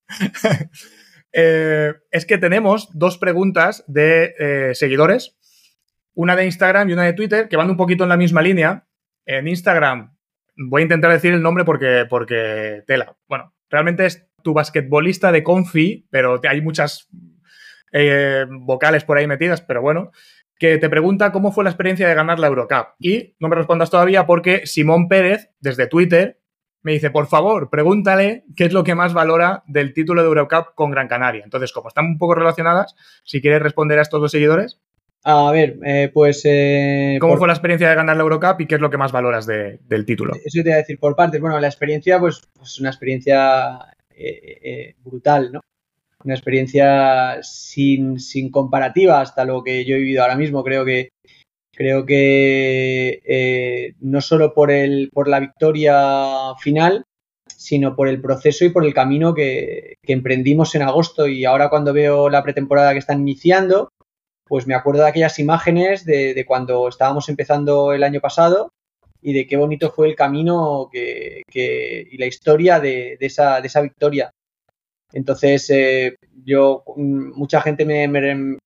Eh, 1.34 1.92
es 2.12 2.26
que 2.26 2.38
tenemos 2.38 2.88
dos 2.94 3.18
preguntas 3.18 3.84
de 3.88 4.36
eh, 4.38 4.76
seguidores 4.76 5.36
una 6.16 6.36
de 6.36 6.46
Instagram 6.46 6.90
y 6.90 6.94
una 6.94 7.04
de 7.04 7.14
Twitter, 7.14 7.48
que 7.48 7.58
van 7.58 7.70
un 7.70 7.78
poquito 7.78 8.04
en 8.04 8.10
la 8.10 8.18
misma 8.18 8.42
línea. 8.42 8.88
En 9.26 9.48
Instagram, 9.48 10.16
voy 10.56 10.82
a 10.82 10.84
intentar 10.84 11.12
decir 11.12 11.34
el 11.34 11.42
nombre 11.42 11.66
porque, 11.66 12.06
porque 12.10 12.84
tela. 12.88 13.16
Bueno, 13.28 13.54
realmente 13.70 14.06
es 14.06 14.28
tu 14.42 14.54
basquetbolista 14.54 15.32
de 15.32 15.44
Confi, 15.44 16.08
pero 16.10 16.40
hay 16.48 16.62
muchas 16.62 17.10
eh, 17.92 18.46
vocales 18.50 19.04
por 19.04 19.18
ahí 19.18 19.28
metidas, 19.28 19.62
pero 19.62 19.82
bueno, 19.82 20.12
que 20.58 20.78
te 20.78 20.90
pregunta 20.90 21.32
cómo 21.32 21.52
fue 21.52 21.64
la 21.64 21.70
experiencia 21.70 22.08
de 22.08 22.16
ganar 22.16 22.40
la 22.40 22.48
Eurocup. 22.48 22.90
Y 23.00 23.36
no 23.40 23.50
me 23.50 23.56
respondas 23.56 23.90
todavía 23.90 24.26
porque 24.26 24.66
Simón 24.66 25.08
Pérez, 25.08 25.52
desde 25.60 25.88
Twitter, 25.88 26.40
me 26.82 26.92
dice, 26.92 27.10
por 27.10 27.26
favor, 27.26 27.70
pregúntale 27.72 28.46
qué 28.56 28.66
es 28.66 28.74
lo 28.74 28.84
que 28.84 28.94
más 28.94 29.14
valora 29.14 29.64
del 29.66 29.92
título 29.92 30.22
de 30.22 30.28
Eurocup 30.28 30.76
con 30.76 30.92
Gran 30.92 31.08
Canaria. 31.08 31.44
Entonces, 31.44 31.72
como 31.72 31.88
están 31.88 32.06
un 32.06 32.18
poco 32.20 32.36
relacionadas, 32.36 32.96
si 33.24 33.42
quieres 33.42 33.62
responder 33.62 33.98
a 33.98 34.04
estos 34.04 34.22
dos 34.22 34.32
seguidores. 34.32 34.80
A 35.28 35.52
ver, 35.52 35.80
eh, 35.84 36.12
pues... 36.14 36.44
Eh, 36.46 37.18
¿Cómo 37.20 37.38
fue 37.38 37.48
la 37.48 37.54
experiencia 37.54 37.90
de 37.90 37.96
ganar 37.96 38.16
la 38.16 38.24
Eurocup 38.24 38.62
y 38.62 38.68
qué 38.68 38.76
es 38.76 38.82
lo 38.82 38.92
que 38.92 38.98
más 38.98 39.12
valoras 39.12 39.46
del 39.48 40.06
título? 40.06 40.34
Eso 40.36 40.62
te 40.62 40.64
voy 40.64 40.74
a 40.74 40.78
decir 40.78 41.00
por 41.00 41.16
partes. 41.16 41.42
Bueno, 41.42 41.60
la 41.60 41.68
experiencia, 41.68 42.20
pues, 42.20 42.38
es 42.38 42.50
pues 42.56 42.80
una 42.80 42.90
experiencia 42.90 43.80
eh, 44.12 44.96
brutal, 45.04 45.52
¿no? 45.52 45.62
Una 46.24 46.36
experiencia 46.36 47.40
sin, 47.42 48.20
sin 48.20 48.52
comparativa 48.52 49.22
hasta 49.22 49.46
lo 49.46 49.64
que 49.64 49.84
yo 49.86 49.96
he 49.96 50.00
vivido 50.00 50.22
ahora 50.22 50.36
mismo. 50.36 50.64
Creo 50.64 50.86
que 50.86 51.10
Creo 51.76 52.06
que 52.06 53.22
eh, 53.26 53.96
no 54.00 54.22
solo 54.22 54.54
por, 54.54 54.72
el, 54.72 55.10
por 55.12 55.28
la 55.28 55.42
victoria 55.42 56.56
final, 56.60 57.04
sino 57.48 57.98
por 57.98 58.08
el 58.08 58.22
proceso 58.22 58.64
y 58.64 58.70
por 58.70 58.86
el 58.86 58.94
camino 58.94 59.34
que, 59.34 59.96
emprendimos 60.04 60.74
en 60.76 60.84
agosto. 60.84 61.28
Y 61.28 61.44
ahora 61.44 61.70
cuando 61.70 61.92
veo 61.92 62.30
la 62.30 62.44
pretemporada 62.44 62.94
que 62.94 63.00
están 63.00 63.20
iniciando, 63.20 63.90
pues 64.48 64.68
me 64.68 64.76
acuerdo 64.76 65.04
de 65.04 65.10
aquellas 65.10 65.40
imágenes 65.40 66.06
de, 66.06 66.46
cuando 66.48 66.88
estábamos 66.88 67.30
empezando 67.30 67.94
el 67.94 68.04
año 68.04 68.22
pasado 68.22 68.72
y 69.22 69.34
de 69.34 69.48
qué 69.48 69.58
bonito 69.58 69.92
fue 69.92 70.08
el 70.08 70.16
camino 70.16 70.90
que, 70.92 71.42
y 71.52 72.18
la 72.18 72.26
historia 72.28 72.80
de, 72.80 73.18
esa, 73.20 73.60
de 73.60 73.68
esa 73.68 73.82
victoria. 73.82 74.32
Entonces, 75.14 75.70
eh, 75.70 76.16
yo, 76.44 76.84
mm, 76.96 77.32
mucha 77.36 77.62
gente 77.62 77.86
me, 77.86 78.58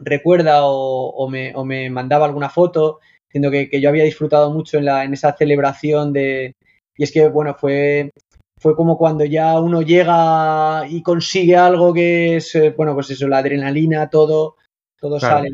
recuerda 0.00 0.60
o, 0.62 1.28
me, 1.28 1.90
mandaba 1.90 2.26
alguna 2.26 2.48
foto 2.48 3.00
diciendo 3.26 3.50
que, 3.50 3.80
yo 3.80 3.88
había 3.88 4.04
disfrutado 4.04 4.50
mucho 4.50 4.78
en, 4.78 4.84
la, 4.84 5.04
en 5.04 5.14
esa 5.14 5.36
celebración 5.36 6.12
de... 6.12 6.52
Y 6.96 7.04
es 7.04 7.12
que, 7.12 7.28
bueno, 7.28 7.54
fue, 7.54 8.10
fue 8.58 8.74
como 8.74 8.98
cuando 8.98 9.24
ya 9.24 9.58
uno 9.60 9.82
llega 9.82 10.86
y 10.88 11.02
consigue 11.02 11.56
algo 11.56 11.92
que 11.92 12.36
es, 12.36 12.54
eh, 12.54 12.70
bueno, 12.76 12.94
pues 12.94 13.10
eso, 13.10 13.28
la 13.28 13.38
adrenalina, 13.38 14.10
todo, 14.10 14.56
todo 15.00 15.20
sale. 15.20 15.50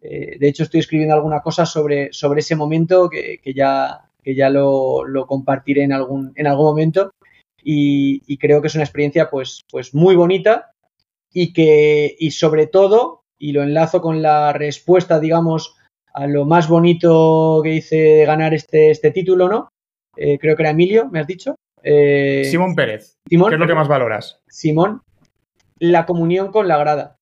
Eh, 0.00 0.38
de 0.38 0.48
hecho, 0.48 0.62
estoy 0.62 0.80
escribiendo 0.80 1.14
alguna 1.14 1.40
cosa 1.40 1.66
sobre, 1.66 2.12
sobre 2.12 2.40
ese 2.40 2.56
momento 2.56 3.08
que, 3.08 3.40
ya, 3.54 4.02
que 4.22 4.34
ya 4.34 4.50
lo, 4.50 5.04
compartiré 5.26 5.82
en 5.82 5.92
algún, 5.92 6.32
en 6.36 6.46
algún 6.46 6.66
momento. 6.66 7.10
Y, 7.62 8.36
creo 8.38 8.60
que 8.60 8.68
es 8.68 8.74
una 8.76 8.84
experiencia 8.84 9.28
pues, 9.28 9.64
pues 9.68 9.92
muy 9.92 10.14
bonita 10.14 10.70
y 11.32 11.52
que, 11.52 12.14
y 12.18 12.30
sobre 12.30 12.68
todo, 12.68 13.22
y 13.38 13.52
lo 13.52 13.62
enlazo 13.62 14.00
con 14.00 14.22
la 14.22 14.52
respuesta, 14.52 15.18
digamos, 15.18 15.74
a 16.14 16.26
lo 16.26 16.44
más 16.44 16.68
bonito 16.68 17.60
que 17.64 17.74
hice 17.74 17.96
de 17.96 18.24
ganar 18.24 18.54
este, 18.54 18.90
este 18.90 19.10
título, 19.10 19.48
¿no? 19.48 19.68
Eh, 20.16 20.38
creo 20.38 20.56
que 20.56 20.62
era 20.62 20.70
Emilio, 20.70 21.08
me 21.10 21.20
has 21.20 21.26
dicho. 21.26 21.56
Eh, 21.82 22.44
Simón 22.44 22.74
Pérez. 22.74 23.16
Simón, 23.28 23.50
¿Qué 23.50 23.56
es 23.56 23.60
lo 23.60 23.66
que 23.66 23.74
más 23.74 23.88
valoras? 23.88 24.40
Simón, 24.48 25.02
la 25.78 26.06
comunión 26.06 26.52
con 26.52 26.68
la 26.68 26.78
grada. 26.78 27.15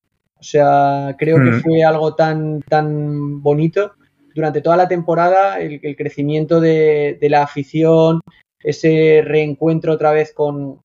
O 0.45 0.47
sea, 0.47 1.15
creo 1.17 1.37
que 1.37 1.49
mm. 1.49 1.61
fue 1.61 1.83
algo 1.83 2.13
tan, 2.13 2.61
tan 2.61 3.41
bonito 3.41 3.93
durante 4.35 4.61
toda 4.61 4.77
la 4.77 4.87
temporada, 4.87 5.59
el, 5.59 5.95
crecimiento 5.95 6.61
de, 6.61 7.17
la 7.19 7.41
afición, 7.41 8.21
ese 8.59 9.23
reencuentro 9.25 9.93
otra 9.93 10.11
vez 10.11 10.33
con, 10.35 10.81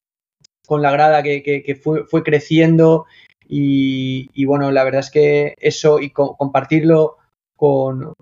la 0.70 0.90
grada 0.90 1.22
que, 1.22 1.78
fue, 1.78 2.06
fue, 2.06 2.22
creciendo 2.22 3.04
y, 3.46 4.44
bueno, 4.46 4.70
la 4.70 4.82
verdad 4.82 5.00
es 5.00 5.10
que 5.10 5.54
eso 5.58 6.00
y 6.00 6.08
compartirlo 6.08 7.18
con, 7.54 8.14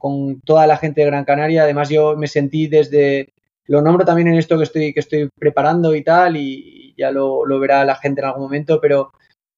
toda 0.44 0.66
la 0.66 0.76
gente 0.76 1.02
de 1.02 1.06
Gran 1.06 1.24
Canaria, 1.24 1.62
además 1.62 1.88
yo 1.88 2.16
me 2.16 2.26
sentí 2.26 2.66
desde, 2.66 3.28
lo 3.66 3.80
nombro 3.80 4.04
también 4.04 4.26
en 4.26 4.34
esto 4.34 4.56
que 4.56 4.64
estoy, 4.64 4.92
que 4.92 5.00
estoy 5.00 5.28
preparando 5.38 5.94
y 5.94 6.02
tal, 6.02 6.36
y 6.36 6.94
ya 6.98 7.12
lo, 7.12 7.44
verá 7.60 7.84
la 7.84 7.94
gente 7.94 8.22
en 8.22 8.26
algún 8.26 8.42
momento, 8.42 8.80
pero 8.80 9.12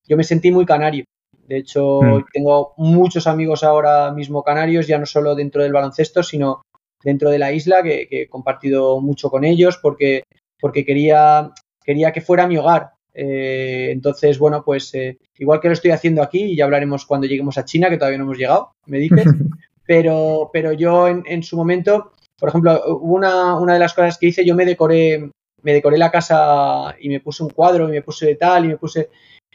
yo 0.07 0.19
me 0.19 0.25
sentí 0.25 0.51
muy 0.51 0.67
canario. 0.67 1.05
De 1.51 1.59
hecho, 1.59 2.01
mm. 2.01 2.27
tengo 2.33 2.75
muchos 2.77 3.27
amigos 3.27 3.65
ahora 3.65 4.13
mismo 4.13 4.45
canarios, 4.45 4.87
ya 4.87 4.99
no 4.99 5.05
solo 5.05 5.35
dentro 5.35 5.65
del 5.65 5.73
baloncesto, 5.73 6.23
sino 6.23 6.63
dentro 7.03 7.29
de 7.29 7.41
la 7.41 7.51
isla, 7.51 7.83
que, 7.83 8.07
que 8.07 8.23
he 8.23 8.29
compartido 8.29 9.01
mucho 9.01 9.31
con 9.31 9.43
ellos 9.43 9.77
porque, 9.83 10.23
porque 10.61 10.85
quería, 10.85 11.51
quería 11.85 12.13
que 12.13 12.21
fuera 12.21 12.47
mi 12.47 12.57
hogar. 12.57 12.93
Eh, 13.13 13.89
entonces, 13.91 14.39
bueno, 14.39 14.63
pues 14.65 14.95
eh, 14.95 15.19
igual 15.39 15.59
que 15.59 15.67
lo 15.67 15.75
estoy 15.75 15.91
haciendo 15.91 16.23
aquí, 16.23 16.53
y 16.53 16.57
ya 16.57 16.67
hablaremos 16.67 17.05
cuando 17.05 17.27
lleguemos 17.27 17.59
a 17.59 17.65
China, 17.65 17.91
que 17.91 17.97
todavía 17.97 18.19
no 18.19 18.25
hemos 18.27 18.39
llegado, 18.39 18.71
me 18.87 18.99
dices, 18.99 19.25
pero, 19.85 20.51
pero 20.53 20.73
yo 20.73 21.09
en, 21.09 21.43
su 21.43 21.57
momento, 21.57 22.13
por 22.39 22.51
ejemplo, 22.51 22.97
una, 23.01 23.59
una, 23.59 23.73
de 23.73 23.81
las 23.81 23.95
cosas 23.95 24.19
que 24.19 24.29
hice, 24.29 24.45
yo 24.45 24.55
me 24.55 24.65
decoré, 24.65 25.33
me 25.63 25.73
decoré 25.73 25.99
la 25.99 26.13
casa 26.13 26.95
y 27.01 27.09
me 27.09 27.19
puse 27.19 27.43
un 27.43 27.51
cuadro 27.51 27.89
y 27.89 27.91
me 27.91 28.03
puse 28.03 28.25
de 28.25 28.37
tal 28.37 28.67
y 28.67 28.69
me 28.69 28.77
puse, 28.77 29.11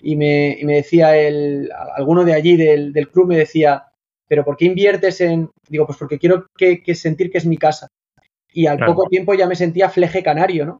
y 0.06 0.16
me, 0.16 0.56
y 0.60 0.66
me 0.66 0.76
decía 0.76 1.18
el, 1.18 1.72
alguno 1.96 2.24
de 2.24 2.36
allí 2.36 2.56
del, 2.58 2.94
del 2.94 3.10
club 3.10 3.28
me 3.28 3.38
decía, 3.38 3.86
pero 4.28 4.46
¿por 4.46 4.56
qué 4.56 4.66
inviertes 4.66 5.20
en, 5.20 5.50
digo, 5.68 5.88
pues 5.88 5.98
porque 5.98 6.20
quiero 6.20 6.46
que, 6.56 6.84
sentir 6.94 7.32
que 7.32 7.40
es 7.40 7.48
mi 7.48 7.58
casa. 7.58 7.88
Y 8.54 8.68
al 8.68 8.78
poco 8.78 9.08
tiempo 9.10 9.34
ya 9.34 9.48
me 9.48 9.56
sentía 9.56 9.90
fleje 9.90 10.22
canario, 10.22 10.68
¿no? 10.68 10.80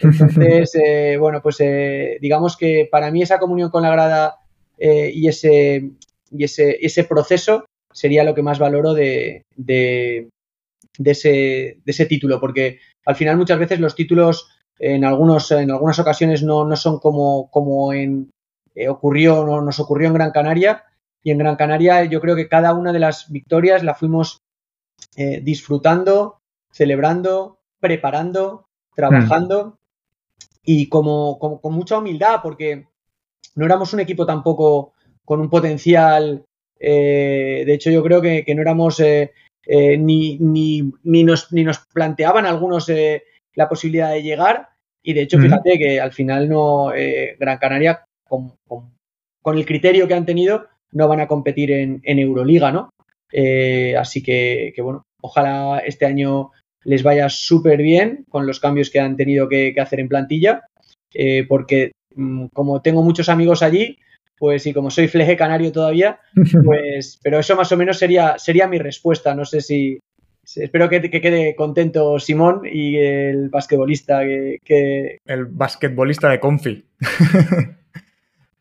Entonces, 0.00 0.70
eh, 0.86 1.18
bueno, 1.20 1.42
pues 1.42 1.60
eh, 1.60 2.16
digamos 2.22 2.56
que 2.56 2.88
para 2.90 3.10
mí 3.10 3.20
esa 3.20 3.38
comunión 3.38 3.68
con 3.68 3.82
la 3.82 3.90
grada 3.90 4.36
eh, 4.78 5.12
y, 5.14 5.28
ese, 5.28 5.90
y 6.30 6.44
ese, 6.44 6.78
ese, 6.80 7.04
proceso 7.04 7.66
sería 7.92 8.24
lo 8.24 8.34
que 8.34 8.42
más 8.42 8.58
valoro 8.58 8.94
de, 8.94 9.42
de, 9.54 10.30
ese, 11.04 11.28
de, 11.28 11.82
ese, 11.84 12.06
título, 12.06 12.40
porque 12.40 12.78
al 13.04 13.16
final 13.16 13.36
muchas 13.36 13.58
veces 13.58 13.80
los 13.80 13.94
títulos 13.94 14.48
en, 14.78 15.04
algunos, 15.04 15.50
en 15.50 15.70
algunas 15.70 15.98
ocasiones 15.98 16.42
no, 16.42 16.64
no 16.64 16.74
son 16.74 16.98
como, 17.00 17.50
como 17.50 17.92
en, 17.92 18.30
ocurrió, 18.88 19.44
no, 19.44 19.60
nos 19.60 19.80
ocurrió 19.80 20.08
en 20.08 20.14
Gran 20.14 20.30
Canaria. 20.30 20.84
Y 21.22 21.30
en 21.30 21.38
Gran 21.38 21.56
Canaria 21.56 22.04
yo 22.04 22.20
creo 22.20 22.34
que 22.34 22.48
cada 22.48 22.74
una 22.74 22.92
de 22.92 22.98
las 22.98 23.30
victorias 23.30 23.82
la 23.82 23.94
fuimos 23.94 24.42
disfrutando, 25.16 26.40
celebrando, 26.70 27.58
preparando, 27.80 28.68
trabajando 28.94 29.78
y 30.64 30.88
como, 30.88 31.38
con 31.38 31.74
mucha 31.74 31.98
humildad, 31.98 32.40
porque 32.42 32.86
no 33.54 33.66
éramos 33.66 33.92
un 33.92 34.00
equipo 34.00 34.26
tampoco 34.26 34.92
con 35.24 35.40
un 35.40 35.50
potencial. 35.50 36.44
Eh, 36.78 37.64
de 37.66 37.74
hecho, 37.74 37.90
yo 37.90 38.02
creo 38.02 38.20
que, 38.20 38.44
no 38.54 38.62
éramos 38.62 39.00
eh, 39.00 39.32
eh, 39.66 39.96
ni, 39.98 40.38
ni, 40.38 40.92
ni, 41.04 41.24
nos, 41.24 41.52
ni, 41.52 41.64
nos, 41.64 41.78
planteaban 41.92 42.46
algunos 42.46 42.90
la 43.54 43.68
posibilidad 43.68 44.10
de 44.10 44.22
llegar. 44.22 44.68
Y 45.02 45.14
de 45.14 45.22
hecho, 45.22 45.38
fíjate 45.38 45.78
que 45.78 46.00
al 46.00 46.12
final 46.12 46.48
no 46.48 46.92
Gran 47.38 47.58
Canaria, 47.58 48.06
con, 48.66 48.90
con, 49.42 49.58
el 49.58 49.66
criterio 49.66 50.08
que 50.08 50.14
han 50.14 50.26
tenido, 50.26 50.66
no 50.92 51.08
van 51.08 51.20
a 51.20 51.26
competir 51.26 51.72
en, 51.72 52.00
en 52.04 52.18
Euroliga, 52.18 52.72
¿no? 52.72 52.90
así 53.98 54.22
que, 54.22 54.72
que, 54.76 54.82
bueno, 54.82 55.04
ojalá 55.22 55.78
este 55.78 56.04
año 56.04 56.50
les 56.84 57.02
vaya 57.02 57.28
súper 57.28 57.82
bien 57.82 58.24
con 58.28 58.46
los 58.46 58.60
cambios 58.60 58.90
que 58.90 59.00
han 59.00 59.16
tenido 59.16 59.48
que, 59.48 59.74
hacer 59.78 60.00
en 60.00 60.08
plantilla, 60.08 60.62
eh, 61.14 61.44
porque 61.48 61.92
mm, 62.14 62.46
como 62.52 62.82
tengo 62.82 63.02
muchos 63.02 63.28
amigos 63.28 63.62
allí, 63.62 63.98
pues 64.36 64.66
y 64.66 64.72
como 64.72 64.90
soy 64.90 65.08
fleje 65.08 65.36
canario 65.36 65.72
todavía, 65.72 66.18
pues, 66.64 67.18
pero 67.22 67.38
eso 67.38 67.56
más 67.56 67.70
o 67.72 67.76
menos 67.76 67.98
sería, 67.98 68.38
sería 68.38 68.66
mi 68.66 68.78
respuesta. 68.78 69.34
No 69.34 69.44
sé 69.44 69.60
si, 69.60 70.00
espero 70.56 70.88
que, 70.88 71.00
quede 71.10 71.54
contento 71.54 72.18
Simón 72.18 72.62
y 72.64 72.96
el 72.96 73.48
basquetbolista 73.48 74.22
que, 74.24 75.18
El 75.24 75.46
basquetbolista 75.46 76.28
de 76.30 76.40
Confi. 76.40 76.84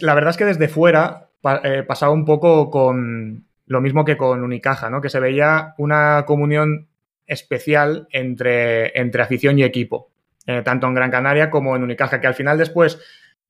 La 0.01 0.13
verdad 0.13 0.31
es 0.31 0.37
que 0.37 0.45
desde 0.45 0.67
fuera 0.67 1.29
eh, 1.63 1.83
pasaba 1.87 2.11
un 2.11 2.25
poco 2.25 2.69
con 2.69 3.45
lo 3.65 3.81
mismo 3.81 4.03
que 4.03 4.17
con 4.17 4.43
Unicaja, 4.43 4.89
¿no? 4.89 5.01
Que 5.01 5.09
se 5.09 5.19
veía 5.19 5.73
una 5.77 6.25
comunión 6.25 6.89
especial 7.25 8.07
entre, 8.11 8.99
entre 8.99 9.21
afición 9.21 9.57
y 9.57 9.63
equipo, 9.63 10.11
eh, 10.45 10.61
tanto 10.63 10.87
en 10.87 10.93
Gran 10.93 11.09
Canaria 11.09 11.49
como 11.49 11.75
en 11.75 11.83
Unicaja, 11.83 12.19
que 12.19 12.27
al 12.27 12.33
final 12.33 12.57
después, 12.57 12.99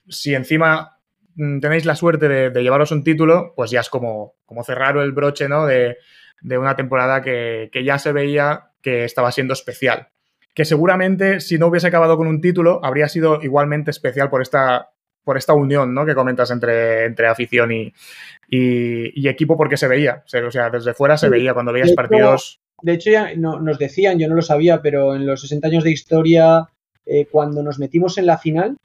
si 0.08 0.34
encima 0.34 0.98
mm, 1.34 1.58
tenéis 1.58 1.84
la 1.84 1.96
suerte 1.96 2.28
de, 2.28 2.62
llevaros 2.62 2.92
un 2.92 3.02
título, 3.02 3.52
pues 3.56 3.72
ya 3.72 3.80
es 3.80 3.90
como, 3.90 4.34
como 4.46 4.62
cerrar 4.62 4.96
el 4.98 5.10
broche 5.10 5.48
¿no? 5.48 5.66
de, 5.66 5.96
una 6.44 6.76
temporada 6.76 7.20
que, 7.22 7.70
ya 7.84 7.98
se 7.98 8.12
veía 8.12 8.70
que 8.80 9.04
estaba 9.04 9.32
siendo 9.32 9.52
especial. 9.52 10.08
Que 10.54 10.64
seguramente 10.64 11.40
si 11.40 11.58
no 11.58 11.66
hubiese 11.66 11.88
acabado 11.88 12.16
con 12.16 12.28
un 12.28 12.40
título, 12.40 12.80
habría 12.84 13.08
sido 13.08 13.42
igualmente 13.42 13.90
especial 13.90 14.30
por 14.30 14.42
esta 14.42 14.91
por 15.24 15.36
esta 15.36 15.54
unión 15.54 15.94
¿no? 15.94 16.04
que 16.04 16.14
comentas 16.14 16.50
entre, 16.50 17.06
entre 17.06 17.26
afición 17.26 17.72
y, 17.72 17.92
y, 18.48 19.28
equipo 19.28 19.56
porque 19.56 19.76
se 19.76 19.88
veía. 19.88 20.22
O 20.26 20.50
sea, 20.50 20.70
desde 20.70 20.94
fuera 20.94 21.16
se 21.16 21.28
veía 21.28 21.54
cuando 21.54 21.72
veías 21.72 21.92
partidos. 21.92 22.60
De 22.82 22.94
hecho, 22.94 23.10
ya 23.10 23.34
nos 23.36 23.78
decían, 23.78 24.18
yo 24.18 24.28
no 24.28 24.34
lo 24.34 24.42
sabía, 24.42 24.82
pero 24.82 25.14
en 25.14 25.26
los 25.26 25.40
60 25.42 25.68
años 25.68 25.84
de 25.84 25.92
historia, 25.92 26.68
eh, 27.06 27.26
cuando 27.30 27.62
nos 27.62 27.78
metimos 27.78 28.18
en 28.18 28.26
la 28.26 28.38
final, 28.38 28.76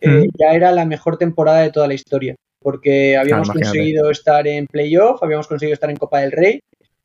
eh, 0.00 0.26
ya 0.38 0.52
era 0.52 0.72
la 0.72 0.84
mejor 0.84 1.18
temporada 1.18 1.60
de 1.60 1.70
toda 1.70 1.86
la 1.86 1.94
historia. 1.94 2.34
Porque 2.60 3.16
habíamos 3.16 3.50
conseguido 3.50 4.10
estar 4.10 4.46
en 4.48 4.66
playoff, 4.66 5.22
habíamos 5.22 5.46
conseguido 5.46 5.74
estar 5.74 5.90
en 5.90 5.96
Copa 5.96 6.20
del 6.20 6.32
Rey 6.32 6.60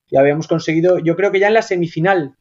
y 0.10 0.18
habíamos 0.18 0.48
conseguido, 0.48 0.98
yo 0.98 1.16
creo 1.16 1.32
que 1.32 1.40
ya 1.40 1.48
en 1.48 1.54
la 1.54 1.62
semifinal, 1.62 2.36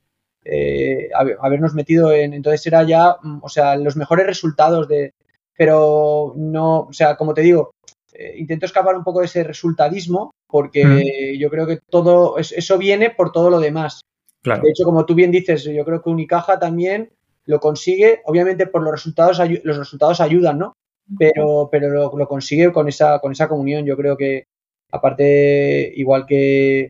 eh, 0.44 1.08
habernos 1.40 1.74
metido 1.74 2.12
en. 2.12 2.34
Entonces 2.34 2.66
era 2.66 2.82
ya, 2.82 3.16
mm, 3.22 3.40
o 3.42 3.48
sea, 3.48 3.76
los 3.76 3.96
mejores 3.96 4.26
resultados 4.26 4.88
de. 4.88 5.14
Pero 5.62 6.32
no, 6.34 6.88
o 6.88 6.92
sea, 6.92 7.14
como 7.14 7.34
te 7.34 7.40
digo, 7.40 7.70
eh, 8.12 8.34
intento 8.36 8.66
escapar 8.66 8.96
un 8.96 9.04
poco 9.04 9.20
de 9.20 9.26
ese 9.26 9.44
resultadismo 9.44 10.32
porque 10.48 11.38
yo 11.38 11.48
creo 11.50 11.68
que 11.68 11.78
todo 11.88 12.36
eso 12.36 12.78
viene 12.78 13.10
por 13.10 13.30
todo 13.30 13.48
lo 13.48 13.60
demás. 13.60 14.00
De 14.42 14.68
hecho, 14.68 14.82
como 14.82 15.06
tú 15.06 15.14
bien 15.14 15.30
dices, 15.30 15.62
yo 15.62 15.84
creo 15.84 16.02
que 16.02 16.10
Unicaja 16.10 16.58
también 16.58 17.12
lo 17.44 17.60
consigue, 17.60 18.22
obviamente 18.24 18.66
por 18.66 18.82
los 18.82 18.90
resultados, 18.90 19.38
los 19.62 19.76
resultados 19.78 20.20
ayudan, 20.20 20.58
¿no? 20.58 20.72
Pero, 21.16 21.68
pero 21.70 22.10
lo, 22.12 22.26
consigue 22.26 22.72
con 22.72 22.88
esa, 22.88 23.20
con 23.20 23.30
esa 23.30 23.46
comunión. 23.46 23.86
Yo 23.86 23.96
creo 23.96 24.16
que, 24.16 24.46
aparte, 24.90 25.92
igual 25.94 26.26
que, 26.26 26.88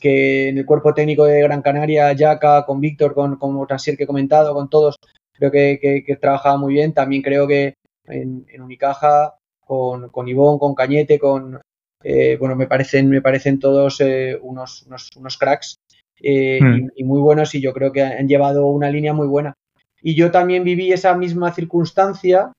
que 0.00 0.48
en 0.48 0.56
el 0.56 0.64
cuerpo 0.64 0.94
técnico 0.94 1.26
de 1.26 1.42
Gran 1.42 1.60
Canaria, 1.60 2.16
Jaca, 2.16 2.64
con 2.64 2.80
Víctor, 2.80 3.12
con, 3.12 3.36
con 3.36 3.66
que 3.66 4.04
he 4.04 4.06
comentado, 4.06 4.54
con 4.54 4.70
todos, 4.70 4.96
creo 5.38 5.50
que, 5.50 6.02
que, 6.06 6.16
trabajaba 6.16 6.56
muy 6.56 6.74
bien. 6.74 6.92
También 6.92 7.22
creo 7.22 7.46
que 7.46 7.74
en, 8.08 8.46
en 8.48 8.62
Unicaja 8.62 9.34
con, 9.60 10.08
con 10.10 10.28
Ivón, 10.28 10.58
con 10.58 10.74
Cañete, 10.74 11.18
con 11.18 11.60
eh, 12.08 12.36
bueno, 12.38 12.54
me 12.54 12.68
parecen, 12.68 13.08
me 13.08 13.20
parecen 13.22 13.58
todos 13.58 14.00
eh, 14.00 14.38
unos, 14.40 14.86
unos, 15.16 15.36
cracks 15.38 15.80
eh, 16.20 16.60
hmm. 16.62 16.90
y, 16.94 17.02
muy 17.02 17.20
buenos 17.20 17.52
y 17.56 17.60
yo 17.60 17.72
creo 17.72 17.90
que 17.90 18.02
han 18.02 18.28
llevado 18.28 18.66
una 18.66 18.90
línea 18.90 19.12
muy 19.12 19.26
buena. 19.26 19.54
Y 20.00 20.14
yo 20.14 20.30
también 20.30 20.62
viví 20.62 20.92
esa 20.92 21.16
misma 21.16 21.52
circunstancia, 21.52 22.52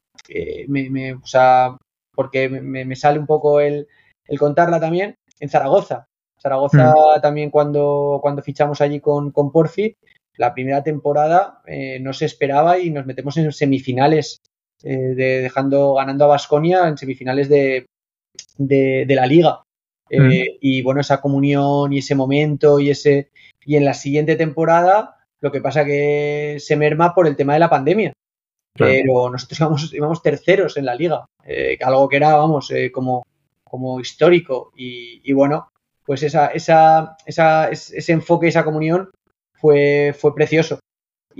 me, 0.67 1.13
o 1.13 1.25
sea, 1.25 1.77
porque 2.13 2.49
me, 2.49 2.95
sale 2.97 3.19
un 3.19 3.25
poco 3.25 3.61
el, 3.61 3.87
el, 4.25 4.37
contarla 4.37 4.81
también, 4.81 5.15
en 5.39 5.49
Zaragoza. 5.49 6.07
Zaragoza 6.41 6.91
hmm. 6.91 7.21
también 7.21 7.49
cuando, 7.49 8.19
cuando 8.21 8.41
fichamos 8.41 8.81
allí 8.81 8.99
con, 8.99 9.31
con 9.31 9.51
Porfi, 9.53 9.95
la 10.35 10.53
primera 10.53 10.83
temporada 10.83 11.61
no 12.01 12.13
se 12.13 12.25
esperaba 12.25 12.77
y 12.77 12.91
nos 12.91 13.05
metemos 13.05 13.37
en 13.37 13.51
semifinales 13.51 14.36
eh, 14.83 15.13
de 15.15 15.41
dejando 15.41 15.95
ganando 15.95 16.25
a 16.25 16.29
Basconia 16.29 16.87
en 16.87 16.97
semifinales 16.97 17.49
de, 17.49 17.87
de, 18.57 19.15
la 19.15 19.25
liga. 19.25 19.63
Eh, 20.09 20.21
mm. 20.21 20.57
Y 20.61 20.81
bueno, 20.83 21.01
esa 21.01 21.19
comunión 21.19 21.91
y 21.93 21.99
ese 21.99 22.15
momento 22.15 22.79
y 22.79 22.91
ese 22.91 23.31
y 23.65 23.75
en 23.75 23.85
la 23.85 23.93
siguiente 23.93 24.35
temporada 24.35 25.15
lo 25.41 25.51
que 25.51 25.61
pasa 25.61 25.85
que 25.85 26.57
se 26.59 26.75
merma 26.75 27.13
por 27.13 27.27
el 27.27 27.35
tema 27.35 27.53
de 27.53 27.59
la 27.59 27.69
pandemia. 27.69 28.13
Pero 28.73 29.31
nosotros 29.31 29.59
íbamos, 29.59 29.93
íbamos, 29.93 30.21
terceros 30.21 30.77
en 30.77 30.85
la 30.85 30.93
liga, 30.93 31.25
eh, 31.43 31.79
algo 31.81 32.07
que 32.07 32.17
era, 32.17 32.35
vamos, 32.35 32.71
como, 32.91 33.25
como 33.63 33.99
histórico. 33.99 34.71
Y, 34.75 35.19
y, 35.23 35.33
bueno, 35.33 35.69
pues 36.05 36.21
esa, 36.21 36.47
esa, 36.49 37.17
esa, 37.25 37.69
ese 37.69 38.11
enfoque, 38.13 38.49
esa 38.49 38.63
comunión 38.63 39.09
fue, 39.53 40.15
fue 40.15 40.35
precioso. 40.35 40.79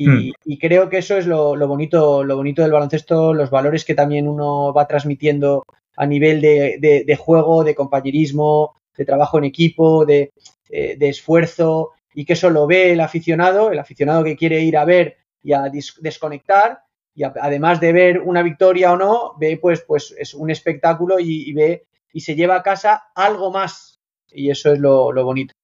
Hmm. 0.05 0.29
Y, 0.45 0.59
creo 0.59 0.89
que 0.89 0.99
eso 0.99 1.17
es 1.17 1.25
lo, 1.25 1.55
bonito, 1.67 2.23
lo 2.23 2.35
bonito 2.35 2.61
del 2.61 2.71
baloncesto, 2.71 3.33
los 3.33 3.49
valores 3.49 3.83
que 3.83 3.95
también 3.95 4.27
uno 4.27 4.71
va 4.71 4.87
transmitiendo 4.87 5.65
a 5.95 6.05
nivel 6.05 6.39
de, 6.39 7.17
juego, 7.19 7.63
de 7.63 7.73
compañerismo, 7.73 8.75
de 8.95 9.05
trabajo 9.05 9.39
en 9.39 9.45
equipo, 9.45 10.05
de, 10.05 10.31
eh, 10.69 10.97
esfuerzo, 10.99 11.93
y 12.13 12.25
que 12.25 12.33
eso 12.33 12.51
lo 12.51 12.67
ve 12.67 12.91
el 12.91 12.99
aficionado, 12.99 13.71
el 13.71 13.79
aficionado 13.79 14.23
que 14.23 14.35
quiere 14.35 14.61
ir 14.61 14.77
a 14.77 14.85
ver 14.85 15.17
y 15.41 15.53
a 15.53 15.63
desconectar, 15.99 16.81
y 17.15 17.23
además 17.23 17.79
de 17.79 17.93
ver 17.93 18.19
una 18.19 18.43
victoria 18.43 18.93
o 18.93 18.97
no, 18.97 19.33
ve 19.39 19.57
pues, 19.59 19.81
pues 19.81 20.13
es 20.19 20.35
un 20.35 20.51
espectáculo 20.51 21.19
y, 21.19 21.51
ve 21.53 21.87
y 22.13 22.21
se 22.21 22.35
lleva 22.35 22.57
a 22.57 22.63
casa 22.63 23.05
algo 23.15 23.51
más. 23.51 23.99
Y 24.31 24.51
eso 24.51 24.73
es 24.73 24.79
lo, 24.79 25.11
bonito. 25.23 25.55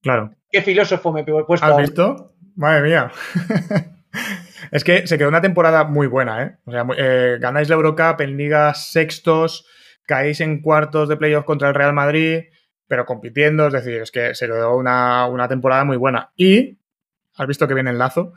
Claro. 0.00 0.34
Qué 0.50 0.62
filósofo 0.62 1.12
me 1.12 1.20
he 1.20 1.24
puesto. 1.44 1.66
¿Has 1.66 1.76
visto? 1.76 2.32
Madre 2.58 2.82
mía. 2.82 3.12
es 4.72 4.82
que 4.82 5.06
se 5.06 5.16
quedó 5.16 5.28
una 5.28 5.40
temporada 5.40 5.84
muy 5.84 6.08
buena, 6.08 6.42
¿eh? 6.42 6.56
O 6.64 6.72
sea, 6.72 6.84
eh, 6.96 7.38
ganáis 7.40 7.68
la 7.68 7.76
Eurocup 7.76 8.20
en 8.20 8.36
ligas 8.36 8.90
sextos, 8.90 9.64
caéis 10.06 10.40
en 10.40 10.60
cuartos 10.60 11.08
de 11.08 11.16
playoff 11.16 11.44
contra 11.44 11.68
el 11.68 11.76
Real 11.76 11.92
Madrid, 11.92 12.46
pero 12.88 13.06
compitiendo, 13.06 13.68
es 13.68 13.72
decir, 13.72 14.02
es 14.02 14.10
que 14.10 14.34
se 14.34 14.46
quedó 14.46 14.76
una, 14.76 15.26
una 15.26 15.46
temporada 15.46 15.84
muy 15.84 15.96
buena. 15.96 16.32
Y, 16.34 16.80
has 17.36 17.46
visto 17.46 17.68
que 17.68 17.74
viene 17.74 17.90
el 17.90 17.98
lazo, 17.98 18.32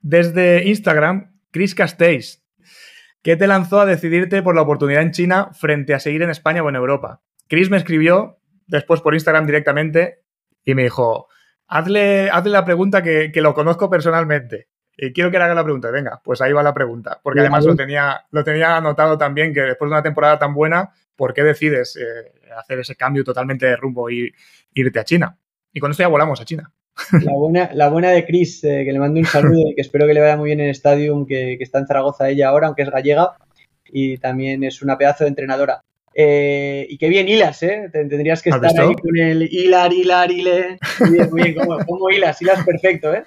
desde 0.00 0.64
Instagram, 0.66 1.38
Chris 1.52 1.76
Castells, 1.76 2.44
que 3.22 3.36
te 3.36 3.46
lanzó 3.46 3.80
a 3.80 3.86
decidirte 3.86 4.42
por 4.42 4.56
la 4.56 4.62
oportunidad 4.62 5.02
en 5.02 5.12
China 5.12 5.50
frente 5.52 5.94
a 5.94 6.00
seguir 6.00 6.22
en 6.22 6.30
España 6.30 6.64
o 6.64 6.68
en 6.68 6.74
Europa. 6.74 7.22
Chris 7.46 7.70
me 7.70 7.76
escribió 7.76 8.40
después 8.66 9.00
por 9.00 9.14
Instagram 9.14 9.46
directamente 9.46 10.24
y 10.64 10.74
me 10.74 10.82
dijo, 10.82 11.28
hazle, 11.68 12.30
hazle 12.30 12.50
la 12.50 12.64
pregunta 12.64 13.02
que, 13.02 13.30
lo 13.34 13.54
conozco 13.54 13.88
personalmente. 13.88 14.68
Y 14.96 15.12
quiero 15.12 15.30
que 15.30 15.38
le 15.38 15.44
haga 15.44 15.54
la 15.54 15.62
pregunta. 15.62 15.90
Venga, 15.90 16.20
pues 16.24 16.40
ahí 16.40 16.52
va 16.52 16.62
la 16.62 16.74
pregunta. 16.74 17.20
Porque 17.22 17.40
además 17.40 17.64
lo 17.64 17.76
tenía, 17.76 18.24
lo 18.32 18.42
tenía 18.42 18.76
anotado 18.76 19.16
también 19.16 19.54
que 19.54 19.60
después 19.60 19.88
de 19.88 19.94
una 19.94 20.02
temporada 20.02 20.38
tan 20.38 20.54
buena, 20.54 20.90
¿por 21.14 21.32
qué 21.32 21.44
decides 21.44 21.96
eh, 21.96 22.32
hacer 22.56 22.80
ese 22.80 22.96
cambio 22.96 23.22
totalmente 23.22 23.66
de 23.66 23.76
rumbo 23.76 24.10
y 24.10 24.32
irte 24.74 24.98
a 24.98 25.04
China? 25.04 25.38
Y 25.72 25.78
con 25.78 25.92
esto 25.92 26.02
ya 26.02 26.08
volamos 26.08 26.40
a 26.40 26.44
China. 26.44 26.72
La 27.12 27.32
buena, 27.32 27.70
la 27.74 27.88
buena 27.90 28.10
de 28.10 28.26
Chris, 28.26 28.64
eh, 28.64 28.82
que 28.84 28.92
le 28.92 28.98
mando 28.98 29.20
un 29.20 29.26
saludo 29.26 29.70
y 29.70 29.74
que 29.76 29.82
espero 29.82 30.04
que 30.04 30.14
le 30.14 30.20
vaya 30.20 30.36
muy 30.36 30.46
bien 30.46 30.58
en 30.58 30.66
el 30.66 30.72
Stadium, 30.72 31.26
que, 31.26 31.54
que, 31.56 31.62
está 31.62 31.78
en 31.78 31.86
Zaragoza 31.86 32.28
ella 32.28 32.48
ahora, 32.48 32.66
aunque 32.66 32.82
es 32.82 32.90
gallega, 32.90 33.36
y 33.84 34.18
también 34.18 34.64
es 34.64 34.82
una 34.82 34.98
pedazo 34.98 35.22
de 35.22 35.28
entrenadora. 35.28 35.80
Eh, 36.14 36.86
y 36.88 36.98
qué 36.98 37.08
bien 37.08 37.28
hilas, 37.28 37.62
¿eh? 37.62 37.88
Tendrías 37.92 38.42
que 38.42 38.50
estar 38.50 38.80
ahí 38.80 38.94
con 38.94 39.16
el 39.16 39.42
hilar, 39.42 39.92
hilar, 39.92 40.30
hile. 40.30 40.78
Muy 41.30 41.42
bien, 41.42 41.56
¿cómo, 41.86 42.10
hilas? 42.10 42.40
Hilas 42.42 42.64
perfecto, 42.64 43.14
¿eh? 43.14 43.24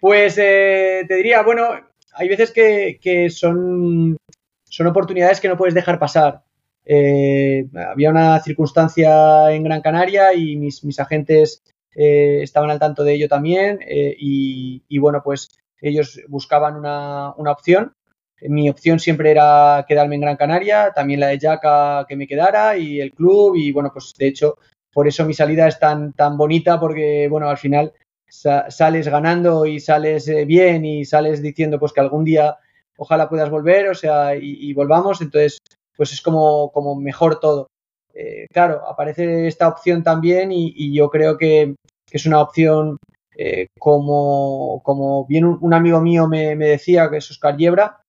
Pues 0.00 0.38
eh, 0.38 1.04
te 1.06 1.14
diría, 1.16 1.42
bueno, 1.42 1.68
hay 2.14 2.28
veces 2.28 2.50
que, 2.52 3.28
son, 3.30 4.16
son 4.64 4.86
oportunidades 4.86 5.40
que 5.40 5.48
no 5.48 5.56
puedes 5.56 5.74
dejar 5.74 5.98
pasar. 5.98 6.42
Eh, 6.86 7.66
había 7.74 8.10
una 8.10 8.40
circunstancia 8.40 9.52
en 9.52 9.62
Gran 9.62 9.82
Canaria 9.82 10.32
y 10.32 10.56
mis, 10.56 10.82
mis 10.84 10.98
agentes 10.98 11.62
estaban 11.92 12.70
al 12.70 12.78
tanto 12.78 13.04
de 13.04 13.14
ello 13.14 13.28
también 13.28 13.80
y, 13.86 14.82
y, 14.88 14.98
bueno, 14.98 15.20
pues 15.22 15.50
ellos 15.82 16.20
buscaban 16.28 16.76
una, 16.76 17.34
una 17.36 17.52
opción 17.52 17.94
mi 18.42 18.70
opción 18.70 18.98
siempre 18.98 19.30
era 19.30 19.84
quedarme 19.86 20.14
en 20.14 20.22
Gran 20.22 20.36
Canaria, 20.36 20.92
también 20.94 21.20
la 21.20 21.28
de 21.28 21.38
Jaca 21.38 22.06
que 22.08 22.16
me 22.16 22.26
quedara 22.26 22.76
y 22.76 23.00
el 23.00 23.12
club 23.12 23.56
y 23.56 23.72
bueno, 23.72 23.90
pues 23.92 24.12
de 24.18 24.28
hecho 24.28 24.58
por 24.92 25.06
eso 25.06 25.24
mi 25.24 25.34
salida 25.34 25.68
es 25.68 25.78
tan, 25.78 26.12
tan 26.12 26.36
bonita 26.36 26.80
porque 26.80 27.28
bueno, 27.28 27.48
al 27.48 27.58
final 27.58 27.92
sales 28.28 29.08
ganando 29.08 29.66
y 29.66 29.80
sales 29.80 30.28
eh, 30.28 30.44
bien 30.44 30.84
y 30.84 31.04
sales 31.04 31.42
diciendo 31.42 31.78
pues 31.78 31.92
que 31.92 32.00
algún 32.00 32.24
día 32.24 32.56
ojalá 32.96 33.28
puedas 33.28 33.50
volver, 33.50 33.88
o 33.88 33.94
sea, 33.94 34.36
y, 34.36 34.72
volvamos, 34.74 35.22
entonces 35.22 35.58
pues 35.96 36.12
es 36.12 36.20
como, 36.20 36.70
como 36.70 36.94
mejor 36.96 37.40
todo. 37.40 37.68
Eh, 38.12 38.46
claro, 38.52 38.86
aparece 38.86 39.46
esta 39.46 39.68
opción 39.68 40.02
también 40.02 40.52
y, 40.52 40.94
yo 40.94 41.08
creo 41.08 41.38
que, 41.38 41.76
es 42.10 42.26
una 42.26 42.42
opción 42.42 42.98
eh, 43.36 43.68
como, 43.78 44.82
como 44.84 45.24
bien 45.26 45.46
un, 45.46 45.72
amigo 45.72 46.00
mío 46.00 46.28
me, 46.28 46.54
me, 46.56 46.66
decía, 46.66 47.08
que 47.08 47.18
es 47.18 47.30
Oscar 47.30 47.56
Yebra, 47.56 48.00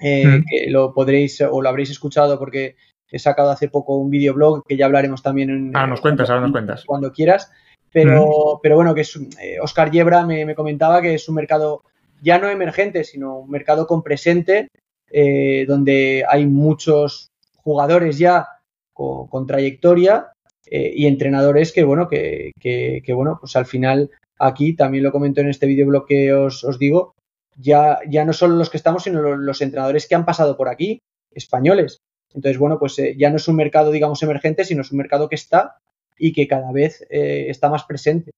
eh, 0.00 0.42
que 0.48 0.70
lo 0.70 0.92
podréis 0.92 1.40
o 1.40 1.60
lo 1.60 1.68
habréis 1.68 1.90
escuchado 1.90 2.38
porque 2.38 2.76
he 3.10 3.18
sacado 3.18 3.50
hace 3.50 3.68
poco 3.68 3.96
un 3.96 4.10
videoblog 4.10 4.64
que 4.66 4.76
ya 4.76 4.86
hablaremos 4.86 5.22
también 5.22 5.50
en, 5.50 5.76
ah, 5.76 5.86
nos 5.86 6.00
cuentas, 6.00 6.28
ahora 6.30 6.42
nos 6.42 6.52
cuentas. 6.52 6.84
cuando 6.84 7.12
quieras. 7.12 7.50
Pero, 7.90 8.60
pero 8.62 8.76
bueno, 8.76 8.94
que 8.94 9.00
es 9.00 9.18
Oscar 9.62 9.88
eh, 9.88 9.92
Yebra 9.92 10.26
me, 10.26 10.54
comentaba 10.54 11.00
que 11.00 11.14
es 11.14 11.26
un 11.28 11.36
mercado 11.36 11.82
ya 12.20 12.38
no 12.38 12.50
emergente, 12.50 13.02
sino 13.02 13.38
un 13.38 13.50
mercado 13.50 13.86
con 13.86 14.02
presente, 14.02 14.68
eh, 15.10 15.64
donde 15.66 16.22
hay 16.28 16.46
muchos 16.46 17.30
jugadores 17.56 18.18
ya 18.18 18.46
con, 18.92 19.46
trayectoria 19.46 20.32
y 20.70 21.06
entrenadores 21.06 21.72
que, 21.72 21.82
bueno, 21.82 22.08
que, 22.08 22.52
que, 22.60 23.12
bueno, 23.14 23.38
pues 23.40 23.56
al 23.56 23.64
final 23.64 24.10
aquí 24.38 24.76
también 24.76 25.02
lo 25.02 25.12
comento 25.12 25.40
en 25.40 25.48
este 25.48 25.66
videoblog 25.66 26.06
que 26.06 26.34
os, 26.34 26.62
os 26.62 26.78
digo, 26.78 27.14
ya, 27.58 27.98
ya 28.08 28.24
no 28.24 28.32
solo 28.32 28.56
los 28.56 28.70
que 28.70 28.76
estamos, 28.76 29.02
sino 29.02 29.36
los, 29.36 29.60
entrenadores 29.60 30.06
que 30.06 30.14
han 30.14 30.24
pasado 30.24 30.56
por 30.56 30.68
aquí, 30.68 31.00
españoles. 31.32 31.98
Entonces, 32.34 32.58
bueno, 32.58 32.78
pues 32.78 32.98
eh, 32.98 33.16
ya 33.18 33.30
no 33.30 33.36
es 33.36 33.48
un 33.48 33.56
mercado, 33.56 33.90
digamos, 33.90 34.22
emergente, 34.22 34.64
sino 34.64 34.82
es 34.82 34.92
un 34.92 34.98
mercado 34.98 35.28
que 35.28 35.34
está 35.34 35.76
y 36.18 36.32
que 36.32 36.46
cada 36.46 36.72
vez 36.72 37.04
eh, 37.10 37.46
está 37.48 37.68
más 37.68 37.84
presente. 37.84 38.30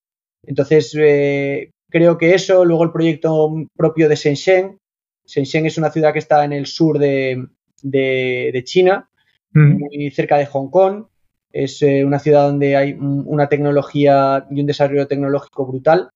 Entonces, 0.47 0.95
eh, 0.99 1.71
creo 1.91 2.17
que 2.17 2.35
eso, 2.35 2.65
luego 2.65 2.85
el 2.85 2.93
proyecto 2.93 3.53
propio 3.77 4.09
de 4.09 4.17
Shenzhen. 4.17 4.79
Shenzhen 5.27 5.67
es 5.67 5.77
una 5.77 5.91
ciudad 5.91 6.13
que 6.13 6.19
está 6.19 6.45
en 6.45 6.53
el 6.53 6.67
sur 6.67 6.99
de, 6.99 7.47
de, 7.83 8.63
China, 8.65 9.11
mm. 9.53 9.79
muy 9.79 10.11
cerca 10.11 10.39
de 10.39 10.47
Hong 10.47 10.71
Kong. 10.71 11.07
Es 11.53 11.83
una 11.83 12.21
ciudad 12.21 12.47
donde 12.47 12.77
hay 12.77 12.93
una 12.93 13.49
tecnología 13.49 14.47
y 14.51 14.61
un 14.61 14.67
desarrollo 14.67 15.09
tecnológico 15.09 15.67
brutal. 15.67 16.11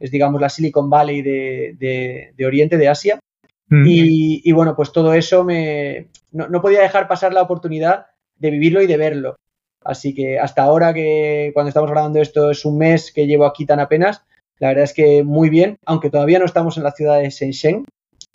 Es, 0.00 0.10
digamos, 0.10 0.40
la 0.40 0.48
Silicon 0.48 0.90
Valley 0.90 1.22
de, 1.22 2.44
Oriente, 2.46 2.76
de 2.76 2.88
Asia. 2.88 3.20
Mm. 3.68 3.84
Y, 3.86 4.52
bueno, 4.52 4.74
pues 4.74 4.92
todo 4.92 5.12
eso 5.14 5.44
me. 5.44 6.08
No, 6.32 6.62
podía 6.62 6.80
dejar 6.80 7.08
pasar 7.08 7.32
la 7.32 7.42
oportunidad 7.42 8.06
de 8.36 8.50
vivirlo 8.50 8.82
y 8.82 8.86
de 8.86 8.96
verlo. 8.96 9.36
Así 9.84 10.14
que 10.14 10.38
hasta 10.38 10.62
ahora 10.62 10.92
que 10.92 11.50
cuando 11.54 11.68
estamos 11.68 11.90
grabando 11.90 12.20
esto 12.20 12.50
es 12.50 12.64
un 12.64 12.78
mes 12.78 13.12
que 13.12 13.26
llevo 13.26 13.46
aquí 13.46 13.64
tan 13.64 13.80
apenas, 13.80 14.22
la 14.58 14.68
verdad 14.68 14.84
es 14.84 14.92
que 14.92 15.22
muy 15.22 15.50
bien, 15.50 15.78
aunque 15.86 16.10
todavía 16.10 16.38
no 16.38 16.44
estamos 16.44 16.76
en 16.76 16.82
la 16.82 16.92
ciudad 16.92 17.20
de 17.20 17.30
Shenzhen, 17.30 17.84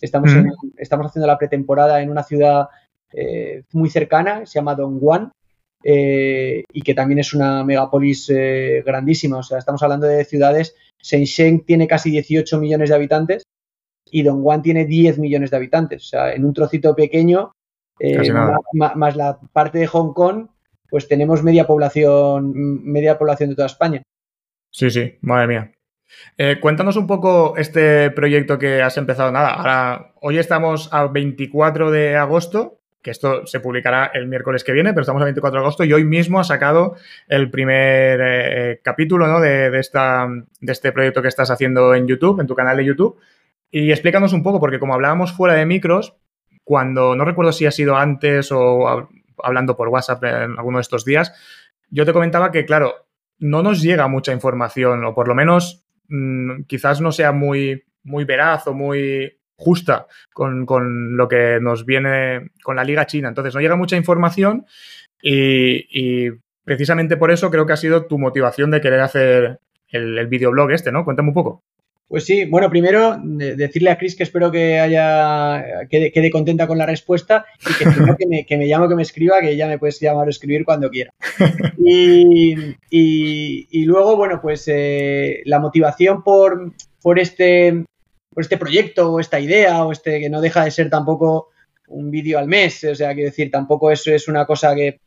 estamos, 0.01 0.31
estamos 0.77 1.07
haciendo 1.07 1.27
la 1.27 1.37
pretemporada 1.37 2.01
en 2.01 2.09
una 2.09 2.23
ciudad 2.23 2.69
eh, 3.11 3.63
muy 3.73 3.89
cercana, 3.89 4.45
se 4.45 4.59
llama 4.59 4.75
Dongguan, 4.75 5.31
eh, 5.83 6.63
y 6.71 6.81
que 6.81 6.93
también 6.93 7.19
es 7.19 7.33
una 7.33 7.63
megapolis 7.63 8.29
eh, 8.29 8.81
grandísima. 8.85 9.37
O 9.37 9.43
sea, 9.43 9.57
estamos 9.57 9.83
hablando 9.83 10.07
de 10.07 10.23
ciudades. 10.25 10.75
Shenzhen 11.03 11.65
tiene 11.65 11.87
casi 11.87 12.09
18 12.09 12.59
millones 12.59 12.89
de 12.89 12.95
habitantes 12.95 13.43
y 14.09 14.23
Dongguan 14.23 14.61
tiene 14.61 14.85
10 14.85 15.19
millones 15.19 15.51
de 15.51 15.57
habitantes. 15.57 16.03
O 16.03 16.07
sea, 16.07 16.33
en 16.33 16.45
un 16.45 16.53
trocito 16.53 16.95
pequeño, 16.95 17.51
más, 18.73 19.15
la 19.15 19.39
parte 19.51 19.79
de 19.79 19.87
Hong 19.87 20.13
Kong, 20.13 20.47
pues 20.89 21.07
tenemos 21.07 21.43
media 21.43 21.67
población, 21.67 22.53
media 22.83 23.17
población 23.17 23.49
de 23.49 23.55
toda 23.55 23.67
España. 23.67 24.01
Sí, 24.71 24.89
sí, 24.89 25.17
madre 25.21 25.47
mía. 25.47 25.71
Eh, 26.37 26.59
cuéntanos 26.59 26.95
un 26.95 27.07
poco 27.07 27.55
este 27.57 28.11
proyecto 28.11 28.57
que 28.59 28.81
has 28.81 28.97
empezado. 28.97 29.31
Nada, 29.31 29.53
ahora, 29.53 30.13
hoy 30.21 30.37
estamos 30.37 30.89
a 30.91 31.07
24 31.07 31.91
de 31.91 32.15
agosto, 32.15 32.79
que 33.03 33.11
esto 33.11 33.45
se 33.45 33.59
publicará 33.59 34.09
el 34.13 34.27
miércoles 34.27 34.63
que 34.63 34.71
viene, 34.71 34.91
pero 34.91 35.01
estamos 35.01 35.21
a 35.21 35.25
24 35.25 35.59
de 35.59 35.63
agosto 35.63 35.83
y 35.83 35.93
hoy 35.93 36.03
mismo 36.05 36.39
has 36.39 36.47
sacado 36.47 36.95
el 37.27 37.51
primer 37.51 38.19
eh, 38.23 38.79
capítulo 38.81 39.27
¿no? 39.27 39.39
de, 39.39 39.77
esta, 39.77 40.27
de 40.59 40.71
este 40.71 40.91
proyecto 40.91 41.21
que 41.21 41.27
estás 41.27 41.51
haciendo 41.51 41.93
en 41.93 42.07
YouTube, 42.07 42.39
en 42.39 42.47
tu 42.47 42.55
canal 42.55 42.77
de 42.77 42.85
YouTube. 42.85 43.19
Y 43.69 43.91
explícanos 43.91 44.33
un 44.33 44.41
poco, 44.41 44.59
porque 44.59 44.79
como 44.79 44.93
hablábamos 44.95 45.33
fuera 45.33 45.53
de 45.53 45.65
micros, 45.65 46.15
cuando, 46.63 47.15
no 47.15 47.25
recuerdo 47.25 47.51
si 47.51 47.65
ha 47.65 47.71
sido 47.71 47.97
antes 47.97 48.51
o 48.51 49.09
hablando 49.43 49.75
por 49.75 49.89
WhatsApp 49.89 50.23
en 50.23 50.57
alguno 50.57 50.77
de 50.77 50.83
estos 50.83 51.05
días, 51.05 51.33
yo 51.89 52.05
te 52.05 52.13
comentaba 52.13 52.51
que, 52.51 52.65
claro, 52.65 53.07
no 53.37 53.61
nos 53.61 53.81
llega 53.81 54.07
mucha 54.07 54.31
información, 54.31 55.03
o 55.03 55.13
por 55.13 55.27
lo 55.27 55.35
menos 55.35 55.83
Mm, 56.07 56.63
quizás 56.67 57.01
no 57.01 57.11
sea 57.11 57.31
muy, 57.31 57.83
muy 58.03 58.25
veraz 58.25 58.67
o 58.67 58.73
muy 58.73 59.39
justa 59.63 60.07
con, 60.33 61.15
lo 61.15 61.27
que 61.27 61.59
nos 61.61 61.85
viene 61.85 62.51
con 62.63 62.75
la 62.75 62.83
Liga 62.83 63.07
China. 63.07 63.29
Entonces, 63.29 63.55
no 63.55 63.61
llega 63.61 63.75
mucha 63.75 63.95
información 63.95 64.65
y, 65.21 66.29
precisamente 66.65 67.17
por 67.17 67.31
eso 67.31 67.51
creo 67.51 67.65
que 67.65 67.73
ha 67.73 67.77
sido 67.77 68.05
tu 68.05 68.17
motivación 68.17 68.71
de 68.71 68.81
querer 68.81 69.01
hacer 69.01 69.59
el, 69.89 70.27
videoblog 70.27 70.71
este, 70.71 70.91
¿no? 70.91 71.03
Cuéntame 71.03 71.29
un 71.29 71.33
poco. 71.33 71.63
Pues 72.07 72.25
sí, 72.25 72.45
bueno, 72.45 72.69
primero 72.69 73.17
decirle 73.23 73.89
a 73.89 73.97
Chris 73.97 74.15
que 74.15 74.23
espero 74.23 74.51
que 74.51 74.79
haya 74.79 75.87
quede, 75.89 76.29
contenta 76.29 76.67
con 76.67 76.77
la 76.77 76.85
respuesta 76.85 77.45
y 77.67 77.73
que, 77.73 77.85
me, 78.27 78.45
que 78.45 78.57
me 78.57 78.67
llame 78.67 78.85
o 78.85 78.89
que 78.89 78.95
me 78.95 79.01
escriba, 79.01 79.41
que 79.41 79.55
ya 79.55 79.67
me 79.67 79.79
puedes 79.79 79.99
llamar 79.99 80.27
o 80.27 80.29
escribir 80.29 80.65
cuando 80.65 80.89
quiera. 80.89 81.11
Y, 81.85 83.85
luego, 83.85 84.15
bueno, 84.15 84.39
pues 84.41 84.65
eh, 84.67 85.41
la 85.45 85.59
motivación 85.59 86.23
por, 86.23 86.73
por, 87.01 87.19
este, 87.19 87.85
por 88.33 88.43
este 88.43 88.57
proyecto 88.57 89.11
o 89.11 89.19
esta 89.19 89.39
idea 89.39 89.85
o 89.85 89.91
este 89.91 90.19
que 90.19 90.29
no 90.29 90.41
deja 90.41 90.63
de 90.63 90.71
ser 90.71 90.89
tampoco 90.89 91.49
un 91.87 92.11
vídeo 92.11 92.39
al 92.39 92.47
mes, 92.47 92.83
o 92.83 92.95
sea, 92.95 93.13
quiero 93.13 93.29
decir, 93.29 93.51
tampoco 93.51 93.91
eso 93.91 94.11
es 94.11 94.27
una 94.27 94.45
cosa 94.45 94.73
que... 94.73 94.99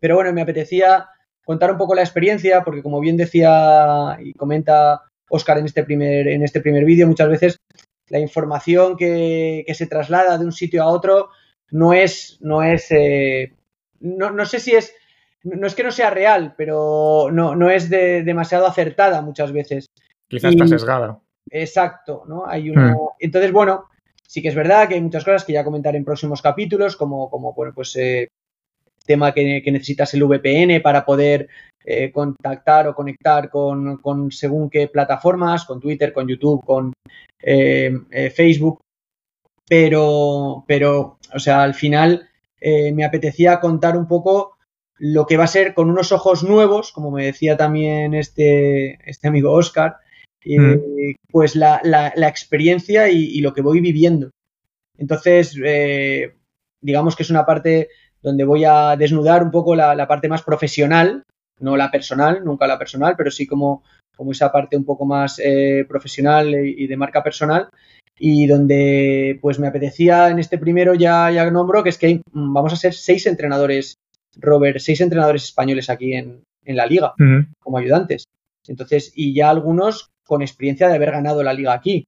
Pero 0.00 0.16
bueno, 0.16 0.32
me 0.32 0.42
apetecía 0.42 1.08
contar 1.44 1.70
un 1.70 1.78
poco 1.78 1.94
la 1.94 2.02
experiencia 2.02 2.62
porque 2.64 2.82
como 2.82 3.00
bien 3.00 3.16
decía 3.16 4.16
y 4.20 4.32
comenta 4.32 5.02
Oscar 5.28 5.58
en 5.58 5.66
este 5.66 5.84
primer, 5.84 6.28
en 6.28 6.42
este 6.42 6.60
primer 6.60 6.84
vídeo, 6.84 7.06
muchas 7.06 7.28
veces 7.28 7.56
la 8.08 8.18
información 8.18 8.96
que, 8.96 9.64
se 9.74 9.86
traslada 9.86 10.38
de 10.38 10.44
un 10.44 10.52
sitio 10.52 10.82
a 10.82 10.88
otro 10.88 11.30
no 11.70 11.92
es, 11.92 12.38
no 12.40 12.62
es, 12.62 12.90
eh, 12.90 13.52
no, 14.00 14.44
sé 14.46 14.60
si 14.60 14.72
es, 14.72 14.94
no 15.42 15.66
es 15.66 15.74
que 15.74 15.82
no 15.82 15.90
sea 15.90 16.10
real, 16.10 16.54
pero 16.56 17.28
no, 17.32 17.56
no 17.56 17.70
es 17.70 17.90
demasiado 17.90 18.66
acertada 18.66 19.22
muchas 19.22 19.52
veces. 19.52 19.86
Quizás 20.28 20.52
está 20.52 20.66
sesgada. 20.66 21.20
Exacto, 21.54 22.24
¿no? 22.26 22.46
Hay 22.46 22.68
uno. 22.68 22.90
Hmm. 22.90 23.16
Entonces, 23.20 23.52
bueno, 23.52 23.84
sí 24.26 24.42
que 24.42 24.48
es 24.48 24.56
verdad 24.56 24.88
que 24.88 24.94
hay 24.94 25.00
muchas 25.00 25.24
cosas 25.24 25.44
que 25.44 25.52
ya 25.52 25.62
comentaré 25.62 25.96
en 25.96 26.04
próximos 26.04 26.42
capítulos, 26.42 26.96
como, 26.96 27.30
como 27.30 27.54
bueno, 27.54 27.72
pues 27.72 27.94
eh, 27.94 28.26
tema 29.06 29.32
que, 29.32 29.62
necesitas 29.66 30.12
el 30.14 30.24
VPN 30.24 30.82
para 30.82 31.04
poder 31.04 31.48
eh, 31.84 32.10
contactar 32.10 32.88
o 32.88 32.94
conectar 32.94 33.50
con, 33.50 34.32
según 34.32 34.68
qué 34.68 34.88
plataformas, 34.88 35.64
con 35.64 35.80
Twitter, 35.80 36.12
con 36.12 36.26
YouTube, 36.26 36.64
con 36.64 36.92
eh, 37.40 37.92
eh, 38.10 38.30
Facebook. 38.30 38.80
Pero, 39.68 40.64
pero, 40.66 41.18
o 41.32 41.38
sea, 41.38 41.62
al 41.62 41.74
final 41.74 42.28
me 42.60 43.04
apetecía 43.04 43.60
contar 43.60 43.94
un 43.96 44.08
poco 44.08 44.56
lo 44.96 45.26
que 45.26 45.36
va 45.36 45.44
a 45.44 45.48
ser 45.48 45.74
con 45.74 45.90
unos 45.90 46.12
ojos 46.12 46.42
nuevos, 46.42 46.92
como 46.92 47.10
me 47.10 47.26
decía 47.26 47.58
también 47.58 48.14
este, 48.14 48.98
este 49.08 49.28
amigo 49.28 49.52
Oscar, 49.52 49.98
mm. 50.44 51.14
pues 51.30 51.56
la, 51.56 52.12
experiencia 52.16 53.08
y, 53.10 53.40
lo 53.40 53.52
que 53.54 53.62
voy 53.62 53.80
viviendo. 53.80 54.30
Entonces, 54.98 55.56
digamos 56.80 57.16
que 57.16 57.22
es 57.22 57.30
una 57.30 57.46
parte 57.46 57.88
donde 58.22 58.44
voy 58.44 58.64
a 58.64 58.96
desnudar 58.96 59.42
un 59.42 59.50
poco 59.50 59.74
la, 59.74 60.08
parte 60.08 60.28
más 60.28 60.42
profesional, 60.42 61.22
no 61.60 61.76
la 61.76 61.90
personal, 61.90 62.44
nunca 62.44 62.66
la 62.66 62.78
personal, 62.78 63.14
pero 63.16 63.30
sí 63.30 63.46
como, 63.46 63.82
como 64.16 64.32
esa 64.32 64.50
parte 64.50 64.76
un 64.76 64.84
poco 64.84 65.04
más 65.04 65.40
eh, 65.42 65.84
profesional 65.88 66.54
y 66.54 66.86
de 66.86 66.96
marca 66.96 67.22
personal 67.22 67.68
y 68.18 68.46
donde 68.46 69.38
pues 69.42 69.58
me 69.58 69.66
apetecía 69.66 70.28
en 70.28 70.38
este 70.38 70.58
primero 70.58 70.94
ya, 70.94 71.30
ya 71.30 71.50
nombro 71.50 71.82
que 71.82 71.88
es 71.88 71.98
que 71.98 72.22
vamos 72.32 72.72
a 72.72 72.76
ser 72.76 72.94
seis 72.94 73.26
entrenadores, 73.26 73.96
Robert, 74.36 74.78
seis 74.78 75.00
entrenadores 75.00 75.44
españoles 75.44 75.90
aquí 75.90 76.14
en, 76.14 76.42
la 76.66 76.86
liga 76.86 77.12
como 77.60 77.76
ayudantes. 77.76 78.24
Entonces, 78.66 79.12
y 79.14 79.34
ya 79.34 79.50
algunos 79.50 80.08
con 80.26 80.42
experiencia 80.42 80.88
de 80.88 80.94
haber 80.94 81.12
ganado 81.12 81.42
la 81.42 81.52
liga 81.52 81.72
aquí. 81.72 82.06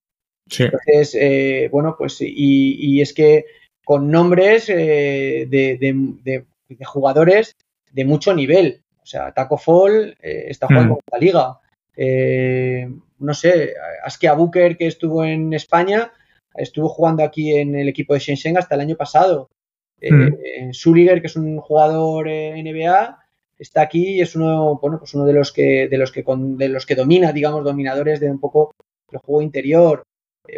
Entonces, 0.59 1.17
eh, 1.21 1.69
bueno, 1.73 1.97
pues 1.99 2.21
y, 2.21 2.77
y, 2.79 3.01
es 3.01 3.13
que 3.13 3.47
con 3.87 4.11
nombres 4.11 4.69
eh, 4.69 5.47
de, 5.49 6.45
jugadores 6.85 7.57
de 7.93 8.05
mucho 8.05 8.35
nivel. 8.35 8.83
O 9.01 9.07
sea, 9.07 9.31
Taco 9.33 9.59
Fall 9.59 10.17
eh, 10.21 10.47
está 10.49 10.67
jugando 10.67 10.95
mm. 10.95 10.99
en 10.99 11.05
la 11.13 11.19
liga. 11.19 11.61
Eh, 11.97 12.91
no 13.21 13.33
sé, 13.33 13.75
Askia 14.03 14.33
Booker, 14.35 14.77
que 14.77 14.89
estuvo 14.89 15.25
en 15.25 15.53
España, 15.53 16.11
estuvo 16.57 16.89
jugando 16.89 17.23
aquí 17.23 17.57
en 17.57 17.77
el 17.77 17.89
equipo 17.89 18.15
de 18.15 18.19
Shenzhen 18.19 18.59
hasta 18.59 18.75
el 18.75 18.81
año 18.81 18.97
pasado. 18.97 19.51
Mm. 20.03 20.73
Suliger, 20.73 21.21
que 21.21 21.29
es 21.29 21.37
un 21.37 21.59
jugador 21.59 22.27
NBA, 22.27 23.19
está 23.59 23.83
aquí 23.83 24.17
y 24.17 24.21
es 24.21 24.37
uno, 24.37 24.79
bueno, 24.81 24.99
pues 24.99 25.15
uno 25.15 25.25
de 25.25 25.33
los 25.33 25.53
que, 25.53 25.89
de 25.89 25.99
los 25.99 26.13
que, 26.13 26.25
de 26.27 26.69
los 26.69 26.87
que 26.87 26.95
domina, 26.95 27.33
digamos, 27.33 27.65
dominadores 27.65 28.21
de 28.21 28.31
un 28.31 28.41
poco 28.41 28.75
el 29.11 29.19
juego 29.19 29.43
interior. 29.43 30.03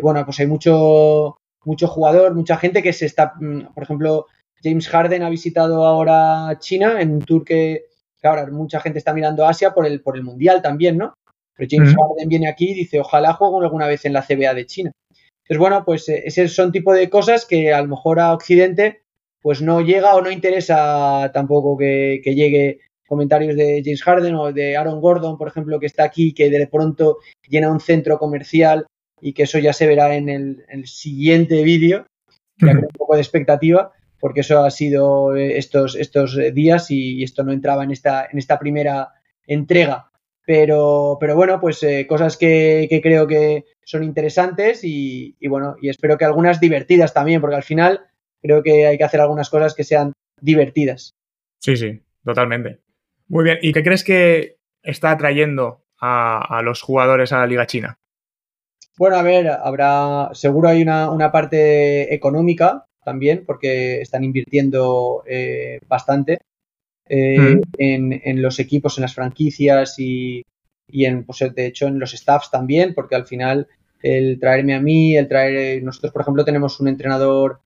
bueno, 0.02 0.24
pues 0.24 0.40
hay 0.40 0.46
mucho, 0.46 1.36
mucho 1.64 1.86
jugador, 1.86 2.34
mucha 2.34 2.56
gente 2.56 2.82
que 2.82 2.92
se 2.92 3.06
está, 3.06 3.34
mm, 3.38 3.74
por 3.74 3.82
ejemplo, 3.82 4.26
James 4.62 4.88
Harden 4.88 5.22
ha 5.22 5.30
visitado 5.30 5.86
ahora 5.86 6.58
China 6.58 7.00
en 7.00 7.12
un 7.12 7.20
tour 7.20 7.44
que, 7.44 7.86
ahora 8.22 8.46
mucha 8.48 8.80
gente 8.80 8.98
está 8.98 9.14
mirando 9.14 9.46
Asia 9.46 9.72
por 9.72 9.86
el, 9.86 10.00
por 10.00 10.16
el 10.16 10.24
Mundial 10.24 10.60
también, 10.60 10.98
¿no? 10.98 11.14
Pero 11.54 11.68
James 11.70 11.94
Harden 11.94 12.28
viene 12.28 12.48
aquí 12.48 12.70
y 12.70 12.74
dice, 12.74 13.00
ojalá 13.00 13.32
juegue 13.32 13.64
alguna 13.64 13.86
vez 13.86 14.04
en 14.04 14.12
la 14.12 14.22
CBA 14.22 14.54
de 14.54 14.66
China. 14.66 14.92
Entonces, 15.10 15.58
bueno, 15.58 15.84
pues 15.84 16.08
eh, 16.08 16.22
esos 16.26 16.54
son 16.54 16.72
tipo 16.72 16.92
de 16.92 17.08
cosas 17.08 17.46
que 17.46 17.72
a 17.72 17.80
lo 17.82 17.88
mejor 17.88 18.20
a 18.20 18.34
Occidente 18.34 19.02
pues 19.40 19.62
no 19.62 19.80
llega 19.80 20.14
o 20.14 20.20
no 20.20 20.30
interesa 20.30 21.30
tampoco 21.32 21.76
que, 21.76 22.20
que 22.22 22.34
llegue 22.34 22.80
comentarios 23.08 23.56
de 23.56 23.82
James 23.84 24.02
Harden 24.02 24.34
o 24.34 24.52
de 24.52 24.76
Aaron 24.76 25.00
Gordon, 25.00 25.38
por 25.38 25.48
ejemplo, 25.48 25.80
que 25.80 25.86
está 25.86 26.04
aquí, 26.04 26.32
que 26.32 26.50
de 26.50 26.66
pronto 26.66 27.18
llena 27.48 27.72
un 27.72 27.80
centro 27.80 28.18
comercial 28.18 28.86
y 29.20 29.32
que 29.32 29.44
eso 29.44 29.58
ya 29.58 29.72
se 29.72 29.86
verá 29.86 30.14
en 30.14 30.28
el, 30.28 30.86
siguiente 30.86 31.62
vídeo, 31.64 32.06
que 32.58 32.66
un 32.66 32.86
poco 32.96 33.14
de 33.14 33.22
expectativa, 33.22 33.92
porque 34.20 34.40
eso 34.40 34.62
ha 34.62 34.70
sido 34.70 35.34
eh, 35.36 35.58
estos, 35.58 35.96
estos 35.96 36.38
días 36.54 36.90
y, 36.90 37.22
esto 37.22 37.42
no 37.42 37.52
entraba 37.52 37.84
en 37.84 37.90
esta, 37.90 38.28
en 38.30 38.38
esta 38.38 38.58
primera 38.58 39.08
entrega. 39.46 40.10
Pero, 40.46 41.18
pero 41.20 41.36
bueno, 41.36 41.60
pues 41.60 41.82
eh, 41.82 42.06
cosas 42.06 42.36
que, 42.36 42.88
creo 43.02 43.26
que 43.26 43.64
son 43.84 44.02
interesantes 44.02 44.80
y, 44.82 45.36
bueno, 45.46 45.76
y 45.80 45.88
espero 45.88 46.16
que 46.16 46.24
algunas 46.24 46.60
divertidas 46.60 47.12
también, 47.12 47.40
porque 47.40 47.56
al 47.56 47.62
final 47.62 48.00
creo 48.40 48.62
que 48.62 48.86
hay 48.86 48.96
que 48.96 49.04
hacer 49.04 49.20
algunas 49.20 49.50
cosas 49.50 49.74
que 49.74 49.84
sean 49.84 50.12
divertidas. 50.40 51.14
Sí, 51.58 51.76
sí, 51.76 52.00
totalmente. 52.24 52.78
Muy 53.28 53.44
bien, 53.44 53.58
¿y 53.62 53.72
qué 53.72 53.82
crees 53.82 54.04
que 54.04 54.56
está 54.82 55.10
atrayendo 55.10 55.84
a 56.00 56.60
los 56.62 56.82
jugadores 56.82 57.32
a 57.32 57.38
la 57.38 57.46
Liga 57.46 57.66
China? 57.66 57.98
Bueno, 58.98 59.16
a 59.16 59.22
ver, 59.22 59.48
habrá, 59.48 60.30
seguro 60.32 60.68
hay 60.68 60.82
una, 60.82 61.30
parte 61.30 62.12
económica 62.12 62.86
también, 63.04 63.44
porque 63.46 64.00
están 64.00 64.24
invirtiendo 64.24 65.22
eh, 65.24 65.78
bastante 65.86 66.38
mm. 67.08 67.60
en, 67.78 68.42
los 68.42 68.58
equipos, 68.58 68.98
en 68.98 69.02
las 69.02 69.14
franquicias 69.14 69.98
y, 70.00 70.42
y 70.88 71.04
en, 71.04 71.24
pues, 71.24 71.38
de 71.54 71.66
hecho, 71.66 71.86
en 71.86 72.00
los 72.00 72.12
staffs 72.12 72.50
también, 72.50 72.92
porque 72.92 73.14
al 73.14 73.26
final 73.26 73.68
el 74.02 74.40
traerme 74.40 74.74
a 74.74 74.80
mí, 74.80 75.16
el 75.16 75.28
traer, 75.28 75.82
nosotros 75.84 76.12
por 76.12 76.22
ejemplo 76.22 76.44
tenemos 76.44 76.80
un 76.80 76.88
entrenador, 76.88 77.60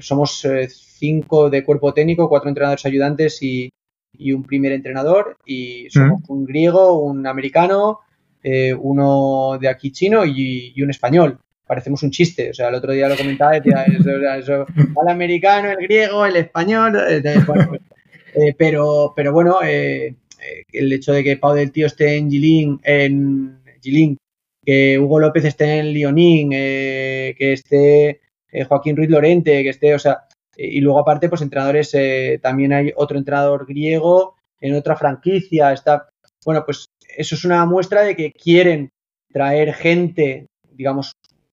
somos 0.00 0.46
cinco 0.68 1.50
de 1.50 1.64
cuerpo 1.64 1.92
técnico, 1.92 2.28
cuatro 2.28 2.48
entrenadores 2.48 2.86
ayudantes 2.86 3.42
y, 3.42 3.70
y 4.12 4.32
un 4.32 4.42
primer 4.42 4.72
entrenador 4.72 5.36
y 5.46 5.88
somos 5.90 6.22
un 6.28 6.44
griego, 6.44 7.00
un 7.00 7.26
americano, 7.26 8.00
eh, 8.42 8.74
uno 8.74 9.58
de 9.60 9.68
aquí 9.68 9.90
chino 9.92 10.24
y, 10.24 10.80
un 10.82 10.90
español. 10.90 11.38
Parecemos 11.66 12.02
un 12.02 12.10
chiste, 12.10 12.50
o 12.50 12.54
sea, 12.54 12.68
el 12.68 12.76
otro 12.76 12.92
día 12.92 13.08
lo 13.08 13.16
comentaba, 13.16 13.52
decía, 13.52 13.84
eso, 14.38 14.66
el 14.72 15.08
americano, 15.08 15.70
el 15.70 15.76
griego, 15.76 16.24
el 16.24 16.36
español, 16.36 16.96
eh, 17.08 17.22
pues, 17.44 17.68
eh, 18.34 18.54
pero, 18.56 19.12
pero 19.14 19.32
bueno, 19.32 19.58
el 19.62 20.92
hecho 20.92 21.12
de 21.12 21.22
que 21.22 21.36
Pau 21.36 21.54
del 21.54 21.72
Tío 21.72 21.86
esté 21.86 22.16
en 22.16 22.30
Gilín, 22.30 22.80
en 22.84 23.60
Gilín, 23.82 24.16
que 24.64 24.98
Hugo 24.98 25.20
López 25.20 25.44
esté 25.44 25.78
en 25.78 25.92
Lionín, 25.92 26.50
que 26.50 27.52
esté 27.52 28.20
Joaquín 28.66 28.96
Ruiz 28.96 29.10
Lorente, 29.10 29.62
que 29.62 29.68
esté, 29.70 29.94
o 29.94 29.98
sea, 29.98 30.27
y 30.60 30.80
luego 30.80 30.98
aparte, 30.98 31.28
pues 31.28 31.40
entrenadores, 31.40 31.94
eh, 31.94 32.40
también 32.42 32.72
hay 32.72 32.92
otro 32.96 33.16
entrenador 33.16 33.64
griego 33.64 34.34
en 34.60 34.74
otra 34.74 34.96
franquicia. 34.96 35.72
Está, 35.72 36.08
bueno, 36.44 36.64
pues 36.66 36.86
eso 37.16 37.36
es 37.36 37.44
una 37.44 37.64
muestra 37.64 38.02
de 38.02 38.16
que 38.16 38.32
quieren 38.32 38.90
traer 39.32 39.72
gente, 39.72 40.48
digamos, 40.72 41.12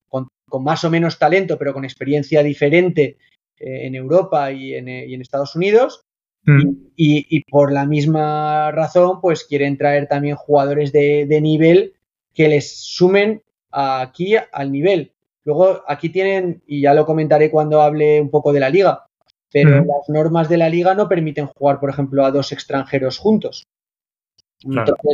con, 0.10 0.28
más 0.64 0.84
o 0.84 0.90
menos 0.90 1.20
talento, 1.20 1.58
pero 1.60 1.72
con 1.72 1.86
experiencia 1.86 2.42
diferente 2.42 3.18
eh, 3.60 3.86
en 3.86 3.94
Europa 3.94 4.52
y 4.52 4.74
en, 4.74 5.22
Estados 5.22 5.56
Unidos. 5.56 6.02
Mm. 6.44 6.72
Y, 6.96 7.44
por 7.52 7.72
la 7.72 7.86
misma 7.86 8.72
razón, 8.72 9.22
pues 9.22 9.44
quieren 9.44 9.78
traer 9.78 10.08
también 10.08 10.36
jugadores 10.36 10.92
de, 10.92 11.28
de 11.28 11.42
nivel 11.42 11.94
que 12.34 12.48
les 12.48 12.76
sumen 12.76 13.44
aquí 13.72 14.36
al 14.52 14.72
nivel. 14.72 15.15
Luego, 15.46 15.84
aquí 15.88 16.10
tienen, 16.10 16.64
y 16.66 16.82
ya 16.82 16.94
lo 16.94 17.06
comentaré 17.06 17.52
cuando 17.52 17.82
hable 17.82 18.20
un 18.20 18.32
poco 18.32 18.52
de 18.52 18.60
la 18.60 18.70
liga, 18.70 19.06
pero 19.52 19.78
las 19.78 20.10
normas 20.10 20.50
de 20.50 20.58
la 20.58 20.70
liga 20.70 20.96
no 20.96 21.08
permiten 21.08 21.48
jugar, 21.48 21.80
por 21.80 21.90
ejemplo, 21.90 22.26
a 22.26 22.32
dos 22.32 22.52
extranjeros 22.52 23.20
juntos. 23.20 23.64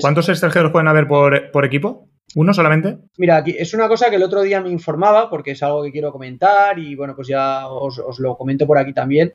¿Cuántos 0.02 0.30
extranjeros 0.30 0.72
pueden 0.72 0.88
haber 0.88 1.08
por, 1.08 1.66
equipo? 1.66 2.08
¿Uno 2.36 2.54
solamente? 2.54 2.98
Mira, 3.18 3.38
aquí 3.38 3.56
es 3.58 3.74
una 3.74 3.90
cosa 3.90 4.10
que 4.10 4.16
el 4.16 4.24
otro 4.24 4.42
día 4.42 4.62
me 4.62 4.70
informaba, 4.70 5.30
porque 5.30 5.52
es 5.52 5.62
algo 5.64 5.84
que 5.84 5.92
quiero 5.92 6.14
comentar 6.14 6.80
y 6.80 6.96
bueno, 6.96 7.14
pues 7.14 7.28
ya 7.28 7.68
os, 7.68 8.02
lo 8.20 8.38
comento 8.38 8.66
por 8.66 8.78
aquí 8.78 8.94
también. 8.94 9.34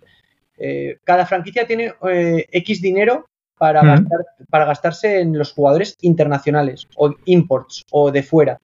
Eh, 0.56 0.98
cada 1.04 1.26
franquicia 1.26 1.66
tiene 1.66 1.92
eh, 2.10 2.46
X 2.50 2.80
dinero 2.80 3.26
para, 3.58 4.02
para 4.48 4.64
gastarse 4.64 5.20
en 5.20 5.36
los 5.36 5.52
jugadores 5.52 5.98
internacionales 6.00 6.88
o 6.96 7.14
imports 7.26 7.84
o 7.90 8.10
de 8.10 8.22
fuera. 8.22 8.58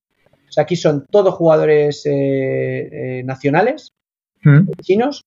O 0.52 0.54
sea, 0.54 0.64
aquí 0.64 0.76
son 0.76 1.06
todos 1.10 1.32
jugadores 1.32 2.04
eh, 2.04 2.10
eh, 2.12 3.22
nacionales, 3.24 3.94
chinos, 4.82 5.24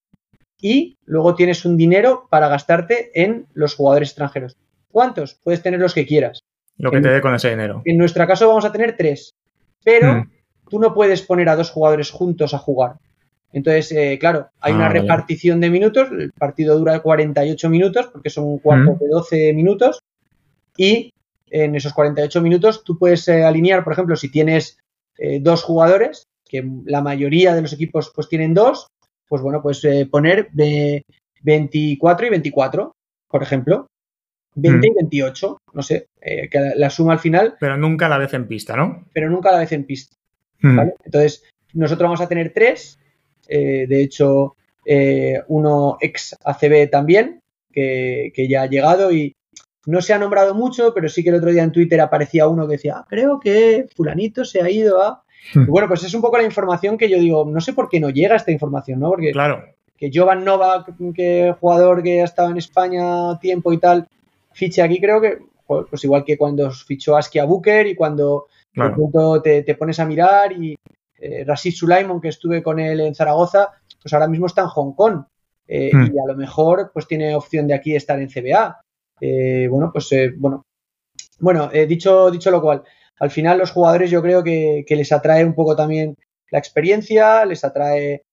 y 0.62 1.00
luego 1.06 1.34
tienes 1.34 1.66
un 1.66 1.78
dinero 1.78 2.28
para 2.30 2.48
gastarte 2.48 3.10
en 3.20 3.48
los 3.56 3.74
jugadores 3.74 4.10
extranjeros. 4.10 4.56
¿Cuántos? 4.92 5.40
Puedes 5.44 5.64
tener 5.64 5.80
los 5.80 5.96
que 5.96 6.06
quieras. 6.06 6.44
Lo 6.78 6.92
que 6.92 7.02
te 7.02 7.10
dé 7.10 7.22
con 7.22 7.34
ese 7.34 7.50
dinero. 7.50 7.82
En 7.86 7.98
nuestro 7.98 8.28
caso 8.28 8.48
vamos 8.48 8.66
a 8.66 8.72
tener 8.72 8.96
tres, 8.96 9.34
pero 9.84 10.26
tú 10.70 10.78
no 10.78 10.94
puedes 10.94 11.24
poner 11.24 11.50
a 11.50 11.56
dos 11.56 11.72
jugadores 11.72 12.12
juntos 12.12 12.54
a 12.54 12.60
jugar. 12.60 12.98
Entonces, 13.52 13.92
eh, 13.94 14.20
claro, 14.20 14.50
hay 14.60 14.74
una 14.74 14.86
ah, 14.86 14.90
repartición 14.90 15.60
de 15.60 15.72
minutos, 15.72 16.08
el 16.12 16.34
partido 16.34 16.78
dura 16.78 17.00
48 17.00 17.68
minutos 17.68 18.10
porque 18.14 18.30
son 18.30 18.44
un 18.44 18.60
cuarto 18.60 18.96
de 19.02 19.08
12 19.08 19.54
minutos 19.54 20.04
y 20.78 21.12
en 21.48 21.74
esos 21.74 21.94
48 21.94 22.42
minutos 22.42 22.84
tú 22.84 23.00
puedes 23.00 23.28
alinear, 23.28 23.84
por 23.84 23.94
ejemplo, 23.94 24.16
si 24.16 24.30
tienes 24.30 24.78
eh, 25.18 25.40
dos 25.42 25.64
jugadores, 25.64 26.28
que 26.48 26.64
la 26.86 27.02
mayoría 27.02 27.56
de 27.56 27.62
los 27.62 27.74
equipos 27.74 28.12
pues 28.14 28.30
tienen 28.30 28.54
dos, 28.54 28.88
pues 29.28 29.42
bueno, 29.42 29.62
pues 29.62 29.84
eh, 29.86 30.08
poner 30.10 30.50
de 30.52 31.04
24 31.42 32.28
y 32.28 32.30
24, 32.30 32.96
por 33.28 33.44
ejemplo. 33.44 33.88
20 34.58 34.88
y 34.88 34.94
28, 34.94 35.52
mm. 35.52 35.76
no 35.76 35.84
sé, 35.84 36.08
eh, 36.22 36.48
que 36.50 36.72
la, 36.76 36.90
suma 36.90 37.14
al 37.14 37.20
final. 37.20 37.56
Pero 37.60 37.76
nunca 37.76 38.06
a 38.06 38.10
la 38.10 38.18
vez 38.18 38.34
en 38.34 38.48
pista, 38.48 38.78
¿no? 38.78 39.06
Pero 39.12 39.30
nunca 39.30 39.50
a 39.50 39.54
la 39.54 39.60
vez 39.60 39.72
en 39.74 39.84
pista. 39.84 40.16
Mm. 40.62 40.80
Entonces, 41.04 41.44
nosotros 41.74 42.08
vamos 42.08 42.22
a 42.22 42.30
tener 42.30 42.54
tres, 42.54 42.98
de 43.48 44.02
hecho, 44.02 44.56
uno 45.50 45.98
ex 46.00 46.38
ACB 46.42 46.90
también, 46.90 47.42
que, 47.74 48.32
que, 48.34 48.48
ya 48.48 48.62
ha 48.62 48.68
llegado 48.68 49.12
y, 49.12 49.36
no 49.86 50.02
se 50.02 50.14
ha 50.14 50.20
nombrado 50.20 50.54
mucho, 50.56 50.94
pero 50.94 51.10
sí 51.10 51.24
que 51.24 51.30
el 51.30 51.36
otro 51.36 51.52
día 51.52 51.64
en 51.64 51.72
Twitter 51.72 52.02
aparecía 52.02 52.48
uno 52.48 52.68
que 52.68 52.74
decía, 52.74 52.96
ah, 52.98 53.06
creo 53.08 53.40
que 53.40 53.88
fulanito 53.96 54.46
se 54.46 54.62
ha 54.62 54.70
ido 54.70 55.02
a... 55.02 55.24
Hmm. 55.54 55.68
bueno, 55.68 55.88
pues 55.88 56.04
es 56.04 56.14
un 56.14 56.22
poco 56.22 56.38
la 56.38 56.44
información 56.44 56.98
que 56.98 57.10
yo 57.10 57.20
digo, 57.20 57.46
no 57.46 57.62
sé 57.62 57.74
por 57.74 57.88
qué 57.88 58.00
no 58.00 58.10
llega 58.10 58.36
esta 58.36 58.52
información, 58.52 59.00
¿no? 59.00 59.10
Porque 59.10 59.32
claro. 59.32 59.64
que 59.96 60.10
Jovan 60.14 60.44
Nova, 60.44 60.86
que 61.14 61.56
jugador 61.60 62.02
que 62.02 62.22
ha 62.22 62.26
estado 62.26 62.50
en 62.50 62.58
España 62.58 63.38
tiempo 63.40 63.72
y 63.72 63.78
tal, 63.78 64.08
fiche 64.54 64.82
aquí, 64.82 65.00
creo 65.00 65.22
que, 65.22 65.38
pues 65.68 66.04
igual 66.04 66.24
que 66.26 66.38
cuando 66.38 66.72
fichó 66.72 67.16
Aski 67.16 67.40
a 67.40 67.46
Booker 67.46 67.86
y 67.86 67.96
cuando 67.96 68.48
te, 69.44 69.76
pones 69.76 70.00
a 70.00 70.06
mirar 70.06 70.52
y 70.54 70.76
eh, 71.20 71.44
Rashid 71.46 71.74
Sulaimon, 71.74 72.22
que 72.22 72.30
estuve 72.30 72.64
con 72.64 72.80
él 72.80 73.00
en 73.02 73.16
Zaragoza, 73.16 73.70
pues 74.02 74.14
ahora 74.14 74.28
mismo 74.28 74.48
está 74.48 74.62
en 74.62 74.68
Hong 74.68 74.94
Kong. 74.94 75.24
Eh, 75.68 75.92
hmm. 75.94 76.12
Y 76.14 76.20
a 76.20 76.26
lo 76.28 76.36
mejor 76.36 76.92
pues 76.94 77.08
tiene 77.08 77.36
opción 77.36 77.68
de 77.68 77.74
aquí 77.74 77.96
estar 77.96 78.20
en 78.20 78.30
CBA. 78.30 78.82
Eh, 79.22 79.68
bueno, 79.70 79.92
pues 79.92 80.12
eh, 80.12 80.34
bueno, 80.36 80.64
bueno, 81.40 81.70
eh, 81.72 81.86
dicho, 81.86 82.30
dicho 82.32 82.52
lo 82.52 82.62
cual, 82.62 82.84
al 83.20 83.32
final 83.32 83.58
los 83.58 83.72
jugadores 83.72 84.12
yo 84.12 84.22
creo 84.22 84.44
que, 84.44 84.86
les 84.88 85.12
atrae 85.12 85.46
un 85.46 85.56
poco 85.56 85.76
también 85.76 86.16
la 86.52 86.60
experiencia, 86.60 87.46
les 87.46 87.64
atrae 87.64 88.24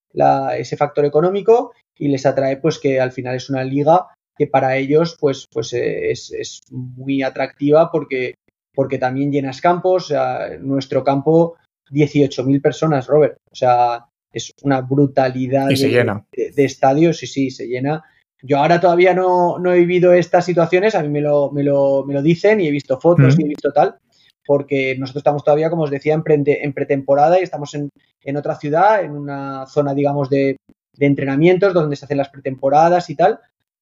ese 0.58 0.76
factor 0.76 1.04
económico 1.04 1.72
y 1.96 2.08
les 2.08 2.26
atrae 2.26 2.58
pues 2.58 2.78
que 2.78 3.00
al 3.00 3.12
final 3.12 3.36
es 3.36 3.48
una 3.48 3.64
liga 3.64 4.08
que 4.36 4.46
para 4.46 4.76
ellos 4.76 5.16
pues, 5.18 5.46
pues 5.50 5.72
es, 5.72 6.60
muy 6.70 7.22
atractiva 7.22 7.90
porque, 7.90 8.34
porque 8.74 8.98
también 8.98 9.32
llenas 9.32 9.60
campos, 9.60 10.12
nuestro 10.60 11.02
campo 11.02 11.56
18.000 11.90 12.60
personas, 12.60 13.06
Robert, 13.06 13.38
o 13.50 13.54
sea, 13.54 14.06
es 14.32 14.52
una 14.62 14.80
brutalidad 14.80 15.68
de, 15.68 16.52
de, 16.54 16.64
estadios 16.64 17.22
y 17.22 17.26
sí, 17.26 17.50
se 17.50 17.66
llena 17.66 18.02
yo 18.42 18.58
ahora 18.58 18.80
todavía 18.80 19.14
no, 19.14 19.58
he 19.72 19.78
vivido 19.78 20.12
estas 20.12 20.44
situaciones, 20.44 20.94
a 20.94 21.02
mí 21.02 21.08
me 21.08 21.20
lo, 21.20 21.50
me 21.52 21.62
lo, 21.62 22.04
me 22.04 22.14
lo 22.14 22.22
dicen 22.22 22.60
y 22.60 22.66
he 22.66 22.70
visto 22.72 23.00
fotos 23.00 23.38
y 23.38 23.42
he 23.44 23.48
visto 23.48 23.72
tal, 23.72 23.96
porque 24.44 24.96
nosotros 24.98 25.20
estamos 25.20 25.44
todavía, 25.44 25.70
como 25.70 25.84
os 25.84 25.90
decía, 25.90 26.14
en, 26.14 26.44
en 26.46 26.72
pretemporada 26.72 27.38
y 27.38 27.44
estamos 27.44 27.74
en, 27.74 28.36
otra 28.36 28.56
ciudad, 28.56 29.04
en 29.04 29.12
una 29.12 29.66
zona, 29.66 29.94
digamos, 29.94 30.28
de, 30.28 30.56
entrenamientos 30.98 31.72
donde 31.72 31.96
se 31.96 32.04
hacen 32.04 32.18
las 32.18 32.28
pretemporadas 32.28 33.10
y 33.10 33.16
tal, 33.16 33.38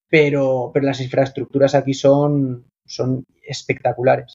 pero, 0.09 0.71
pero 0.73 0.87
las 0.87 1.01
infraestructuras 1.01 1.75
aquí 1.75 1.95
son, 1.95 2.65
son 2.87 3.25
espectaculares. 3.43 4.35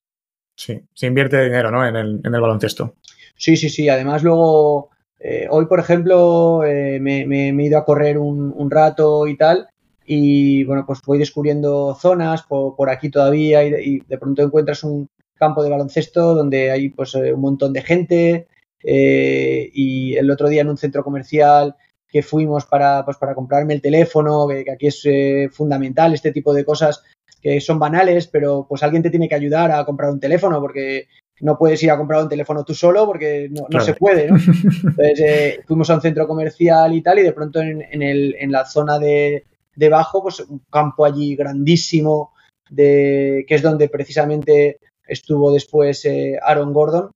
Sí, 0.55 0.81
se 0.93 1.07
invierte 1.07 1.43
dinero, 1.43 1.69
¿no? 1.71 1.85
En 1.85 1.95
el, 1.95 2.21
en 2.23 2.33
el 2.33 2.41
baloncesto. 2.41 2.95
Sí, 3.35 3.57
sí, 3.57 3.69
sí. 3.69 3.89
Además, 3.89 4.23
luego, 4.23 4.89
eh, 5.19 5.47
hoy, 5.49 5.65
por 5.65 5.79
ejemplo, 5.79 6.63
eh, 6.63 6.99
me, 6.99 7.49
he 7.49 7.65
ido 7.65 7.77
a 7.77 7.85
correr 7.85 8.17
un, 8.17 8.53
un 8.55 8.71
rato 8.71 9.27
y 9.27 9.35
tal, 9.35 9.67
y 10.05 10.63
bueno, 10.65 10.85
pues 10.85 10.99
voy 11.05 11.17
descubriendo 11.17 11.95
zonas 11.95 12.43
por, 12.43 12.89
aquí 12.89 13.09
todavía 13.09 13.63
y, 13.63 13.99
de 13.99 14.17
pronto 14.17 14.43
encuentras 14.43 14.83
un 14.83 15.09
campo 15.33 15.63
de 15.63 15.69
baloncesto 15.69 16.35
donde 16.35 16.71
hay 16.71 16.89
pues 16.89 17.15
eh, 17.15 17.33
un 17.33 17.41
montón 17.41 17.73
de 17.73 17.81
gente 17.81 18.47
eh, 18.83 19.69
y 19.73 20.15
el 20.15 20.29
otro 20.29 20.47
día 20.47 20.61
en 20.61 20.69
un 20.69 20.77
centro 20.77 21.03
comercial 21.03 21.75
que 22.07 22.21
fuimos 22.21 22.65
para, 22.65 23.03
pues, 23.03 23.17
para 23.17 23.35
comprarme 23.35 23.73
el 23.73 23.81
teléfono, 23.81 24.47
que, 24.47 24.63
aquí 24.71 24.87
es 24.87 25.01
eh, 25.05 25.49
fundamental 25.51 26.13
este 26.13 26.31
tipo 26.31 26.53
de 26.53 26.63
cosas 26.63 27.03
que 27.41 27.59
son 27.59 27.77
banales, 27.77 28.27
pero 28.27 28.65
pues 28.69 28.83
alguien 28.83 29.03
te 29.03 29.09
tiene 29.09 29.27
que 29.27 29.35
ayudar 29.35 29.71
a 29.71 29.85
comprar 29.85 30.11
un 30.11 30.19
teléfono 30.19 30.61
porque 30.61 31.07
no 31.41 31.57
puedes 31.57 31.81
ir 31.83 31.91
a 31.91 31.97
comprar 31.97 32.23
un 32.23 32.29
teléfono 32.29 32.63
tú 32.63 32.73
solo 32.73 33.05
porque 33.05 33.49
no, 33.51 33.81
se 33.81 33.93
puede, 33.95 34.29
¿no? 34.29 34.37
Entonces 34.97 35.59
fuimos 35.65 35.89
a 35.89 35.95
un 35.95 36.01
centro 36.01 36.27
comercial 36.27 36.93
y 36.93 37.01
tal 37.01 37.19
y 37.19 37.23
de 37.23 37.33
pronto 37.33 37.59
en, 37.59 37.81
en, 37.81 38.01
el, 38.01 38.35
en 38.39 38.51
la 38.51 38.65
zona 38.65 38.97
de, 38.97 39.43
debajo, 39.75 40.23
pues 40.23 40.39
un 40.41 40.61
campo 40.71 41.05
allí 41.05 41.35
grandísimo, 41.35 42.33
de, 42.69 43.45
que 43.47 43.55
es 43.55 43.61
donde 43.61 43.89
precisamente 43.89 44.79
estuvo 45.07 45.51
después 45.51 46.03
eh, 46.05 46.39
Aaron 46.41 46.73
Gordon 46.73 47.11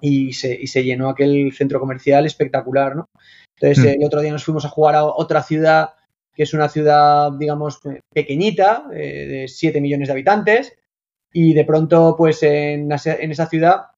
y 0.00 0.32
se, 0.32 0.54
y 0.54 0.66
se, 0.66 0.84
llenó 0.84 1.08
aquel 1.08 1.52
centro 1.52 1.80
comercial 1.80 2.24
espectacular, 2.24 2.96
¿no? 2.96 3.06
Entonces, 3.60 3.84
mm. 3.84 4.00
el 4.00 4.06
otro 4.06 4.20
día 4.20 4.32
nos 4.32 4.44
fuimos 4.44 4.64
a 4.64 4.70
jugar 4.70 4.94
a 4.94 5.04
otra 5.04 5.42
ciudad 5.42 5.90
que 6.34 6.44
es 6.44 6.54
una 6.54 6.68
ciudad, 6.68 7.32
digamos, 7.32 7.80
pequeñita, 8.14 8.86
eh, 8.92 9.26
de 9.26 9.48
7 9.48 9.80
millones 9.80 10.08
de 10.08 10.12
habitantes, 10.12 10.72
y 11.32 11.52
de 11.54 11.64
pronto, 11.64 12.14
pues 12.16 12.42
en, 12.42 12.90
esa 12.90 13.46
ciudad, 13.46 13.88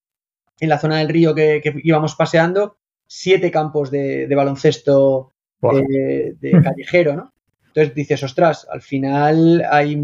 en 0.58 0.68
la 0.68 0.78
zona 0.78 0.98
del 0.98 1.08
río 1.08 1.34
que, 1.34 1.62
íbamos 1.84 2.14
paseando, 2.14 2.76
siete 3.06 3.50
campos 3.50 3.90
de, 3.90 4.26
baloncesto 4.34 5.30
de, 5.60 6.34
callejero, 6.64 7.14
¿no? 7.14 7.30
Entonces 7.74 7.94
dices, 7.94 8.22
ostras, 8.22 8.66
al 8.70 8.82
final 8.82 9.66
hay, 9.70 9.98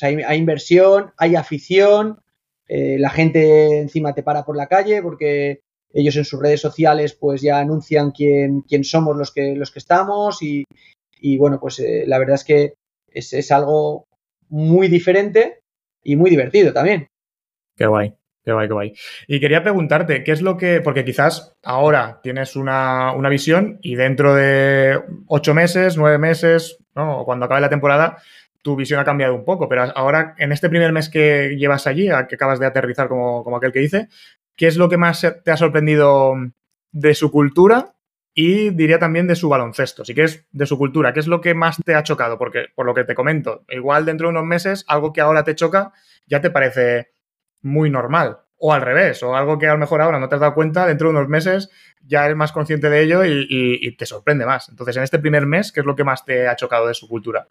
hay, 0.00 0.38
inversión, 0.38 1.12
hay 1.18 1.36
afición, 1.36 2.20
eh, 2.66 2.96
la 2.98 3.10
gente 3.10 3.80
encima 3.80 4.14
te 4.14 4.22
para 4.22 4.46
por 4.46 4.56
la 4.56 4.66
calle 4.66 5.02
porque 5.02 5.60
ellos 5.92 6.16
en 6.16 6.24
sus 6.24 6.40
redes 6.40 6.62
sociales 6.62 7.12
pues 7.12 7.42
ya 7.42 7.58
anuncian 7.58 8.12
quién, 8.12 8.62
quién 8.62 8.82
somos 8.82 9.14
los 9.14 9.30
que, 9.30 9.54
los 9.56 9.70
que 9.70 9.78
estamos 9.78 10.38
y, 10.40 10.64
bueno, 11.36 11.60
pues 11.60 11.80
eh, 11.80 12.04
la 12.06 12.18
verdad 12.18 12.36
es 12.36 12.44
que 12.44 12.74
es, 13.08 13.34
es 13.34 13.52
algo 13.52 14.06
muy 14.48 14.88
diferente 14.88 15.60
y 16.02 16.16
muy 16.16 16.30
divertido 16.30 16.72
también. 16.72 17.08
Qué 17.76 17.86
guay. 17.86 18.14
Qué 18.44 18.52
guay, 18.52 18.66
qué 18.66 18.74
guay. 18.74 18.92
Y 19.28 19.40
quería 19.40 19.62
preguntarte, 19.62 20.24
¿qué 20.24 20.32
es 20.32 20.42
lo 20.42 20.56
que, 20.56 20.80
porque 20.80 21.04
quizás 21.04 21.56
ahora 21.62 22.20
tienes 22.22 22.56
una, 22.56 23.14
visión 23.28 23.78
y 23.82 23.94
dentro 23.94 24.34
de 24.34 25.00
ocho 25.28 25.54
meses, 25.54 25.96
nueve 25.96 26.18
meses, 26.18 26.78
¿no? 26.94 27.20
o 27.20 27.24
cuando 27.24 27.46
acabe 27.46 27.60
la 27.60 27.68
temporada, 27.68 28.18
tu 28.62 28.76
visión 28.76 29.00
ha 29.00 29.04
cambiado 29.04 29.34
un 29.34 29.44
poco, 29.44 29.68
pero 29.68 29.82
ahora 29.94 30.34
en 30.38 30.52
este 30.52 30.68
primer 30.68 30.92
mes 30.92 31.08
que 31.08 31.56
llevas 31.56 31.86
allí, 31.86 32.08
que 32.28 32.34
acabas 32.34 32.58
de 32.58 32.66
aterrizar 32.66 33.08
como, 33.08 33.44
como 33.44 33.56
aquel 33.56 33.72
que 33.72 33.80
dice, 33.80 34.08
¿qué 34.56 34.66
es 34.66 34.76
lo 34.76 34.88
que 34.88 34.96
más 34.96 35.26
te 35.44 35.50
ha 35.50 35.56
sorprendido 35.56 36.34
de 36.92 37.14
su 37.14 37.30
cultura 37.30 37.94
y 38.34 38.70
diría 38.70 38.98
también 38.98 39.26
de 39.26 39.36
su 39.36 39.48
baloncesto. 39.48 40.04
Si 40.04 40.14
quieres, 40.14 40.46
de 40.52 40.66
su 40.66 40.78
cultura, 40.78 41.12
¿qué 41.12 41.20
es 41.20 41.26
lo 41.26 41.40
que 41.40 41.54
más 41.54 41.76
te 41.84 41.94
ha 41.94 42.02
chocado? 42.02 42.38
Porque, 42.38 42.66
por 42.74 42.86
lo 42.86 42.94
que 42.94 43.04
te 43.04 43.14
comento, 43.14 43.64
igual 43.68 44.06
dentro 44.06 44.28
de 44.28 44.30
unos 44.30 44.44
meses, 44.44 44.84
algo 44.88 45.12
que 45.12 45.20
ahora 45.20 45.44
te 45.44 45.54
choca 45.54 45.92
ya 46.26 46.40
te 46.40 46.50
parece 46.50 47.10
muy 47.62 47.90
normal. 47.90 48.38
O 48.58 48.72
al 48.72 48.82
revés, 48.82 49.22
o 49.22 49.34
algo 49.34 49.58
que 49.58 49.66
a 49.66 49.72
lo 49.72 49.78
mejor 49.78 50.02
ahora 50.02 50.20
no 50.20 50.28
te 50.28 50.36
has 50.36 50.40
dado 50.40 50.54
cuenta, 50.54 50.86
dentro 50.86 51.08
de 51.08 51.16
unos 51.16 51.28
meses 51.28 51.70
ya 52.06 52.24
eres 52.24 52.36
más 52.36 52.52
consciente 52.52 52.90
de 52.90 53.02
ello 53.02 53.24
y, 53.24 53.96
te 53.96 54.06
sorprende 54.06 54.46
más. 54.46 54.68
Entonces, 54.68 54.96
en 54.96 55.02
este 55.02 55.18
primer 55.18 55.46
mes, 55.46 55.72
¿qué 55.72 55.80
es 55.80 55.86
lo 55.86 55.96
que 55.96 56.04
más 56.04 56.24
te 56.24 56.48
ha 56.48 56.56
chocado 56.56 56.86
de 56.86 56.94
su 56.94 57.08
cultura? 57.08 57.48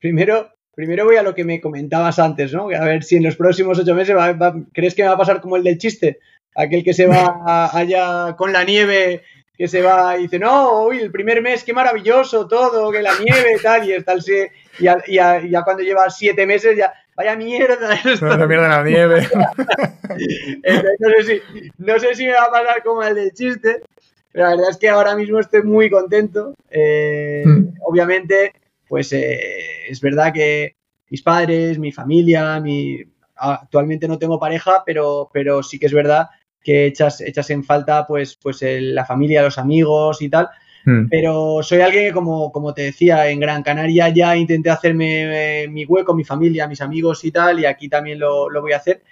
Primero, 0.00 0.52
primero 0.74 1.04
voy 1.04 1.16
a 1.16 1.22
lo 1.22 1.34
que 1.34 1.44
me 1.44 1.60
comentabas 1.60 2.18
antes, 2.18 2.52
¿no? 2.52 2.68
A 2.68 2.84
ver 2.84 3.02
si 3.02 3.16
en 3.16 3.24
los 3.24 3.36
próximos 3.36 3.78
ocho 3.78 3.94
meses 3.94 4.16
crees 4.72 4.94
que 4.94 5.02
me 5.02 5.08
va 5.08 5.14
a 5.14 5.18
pasar 5.18 5.40
como 5.40 5.56
el 5.56 5.64
del 5.64 5.78
chiste, 5.78 6.18
aquel 6.54 6.82
que 6.82 6.94
se 6.94 7.06
va 7.06 7.70
allá 7.76 8.34
con 8.36 8.52
la 8.52 8.64
nieve, 8.64 9.22
que 9.56 9.68
se 9.68 9.82
va 9.82 10.18
y 10.18 10.22
dice, 10.22 10.38
no, 10.38 10.86
uy, 10.86 10.98
el 10.98 11.12
primer 11.12 11.42
mes, 11.42 11.62
qué 11.62 11.72
maravilloso 11.72 12.48
todo, 12.48 12.90
que 12.90 13.02
la 13.02 13.12
nieve 13.22 13.58
tal, 13.62 13.88
y 13.88 14.02
tal, 14.02 14.20
y 15.06 15.14
ya 15.14 15.62
cuando 15.62 15.82
lleva 15.82 16.10
siete 16.10 16.46
meses 16.46 16.76
ya, 16.76 16.92
vaya 17.16 17.36
mierda. 17.36 17.98
Vaya 18.20 18.46
mierda 18.46 18.68
la 18.68 18.84
nieve. 18.84 19.22
no, 21.78 21.98
sé 21.98 22.14
si, 22.14 22.26
me 22.26 22.32
va 22.32 22.44
a 22.44 22.50
pasar 22.50 22.82
como 22.82 23.02
el 23.02 23.14
del 23.14 23.32
chiste, 23.32 23.82
pero 24.32 24.44
la 24.44 24.50
verdad 24.50 24.70
es 24.70 24.76
que 24.76 24.88
ahora 24.88 25.16
mismo 25.16 25.38
estoy 25.38 25.62
muy 25.62 25.90
contento. 25.90 26.54
Eh, 26.70 27.42
hmm. 27.44 27.74
Obviamente, 27.82 28.52
pues 28.88 29.12
eh, 29.12 29.88
es 29.88 30.00
verdad 30.00 30.32
que 30.32 30.76
mis 31.10 31.22
padres, 31.22 31.78
mi 31.78 31.92
familia, 31.92 32.60
mi... 32.60 32.98
actualmente 33.36 34.08
no 34.08 34.18
tengo 34.18 34.38
pareja, 34.38 34.82
pero, 34.84 35.30
pero 35.32 35.62
sí 35.62 35.78
que 35.78 35.86
es 35.86 35.92
verdad 35.92 36.28
que 36.62 36.86
echas, 36.86 37.20
echas 37.20 37.50
en 37.50 37.64
falta 37.64 38.06
pues, 38.06 38.38
pues 38.40 38.60
la 38.62 39.04
familia, 39.04 39.42
los 39.42 39.58
amigos 39.58 40.22
y 40.22 40.28
tal. 40.28 40.48
Hmm. 40.84 41.08
Pero 41.08 41.62
soy 41.62 41.80
alguien 41.80 42.06
que, 42.06 42.12
como, 42.12 42.50
como 42.50 42.74
te 42.74 42.82
decía, 42.82 43.28
en 43.28 43.40
Gran 43.40 43.62
Canaria 43.62 44.08
ya 44.08 44.36
intenté 44.36 44.70
hacerme 44.70 45.62
eh, 45.62 45.68
mi 45.68 45.84
hueco, 45.84 46.14
mi 46.14 46.24
familia, 46.24 46.66
mis 46.66 46.80
amigos 46.80 47.24
y 47.24 47.30
tal, 47.30 47.60
y 47.60 47.66
aquí 47.66 47.88
también 47.88 48.18
lo, 48.18 48.48
voy 48.60 48.72
a 48.72 48.78
hacer. 48.78 49.02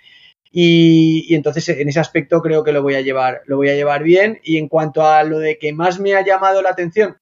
Y, 0.53 1.33
entonces 1.35 1.69
en 1.69 1.89
ese 1.89 2.01
aspecto 2.01 2.43
creo 2.43 2.65
que 2.65 2.73
lo 2.73 2.83
voy 2.83 2.95
a 2.97 3.03
llevar, 3.03 3.43
lo 3.47 3.57
voy 3.57 3.69
a 3.69 3.75
llevar 3.75 4.03
bien. 4.03 4.41
Y 4.43 4.57
en 4.57 4.69
cuanto 4.69 5.07
a 5.07 5.23
lo 5.23 5.39
de 5.39 5.59
que 5.59 5.73
más 5.73 6.01
me 6.01 6.15
ha 6.15 6.25
llamado 6.25 6.61
la 6.63 6.71
atención, 6.71 7.17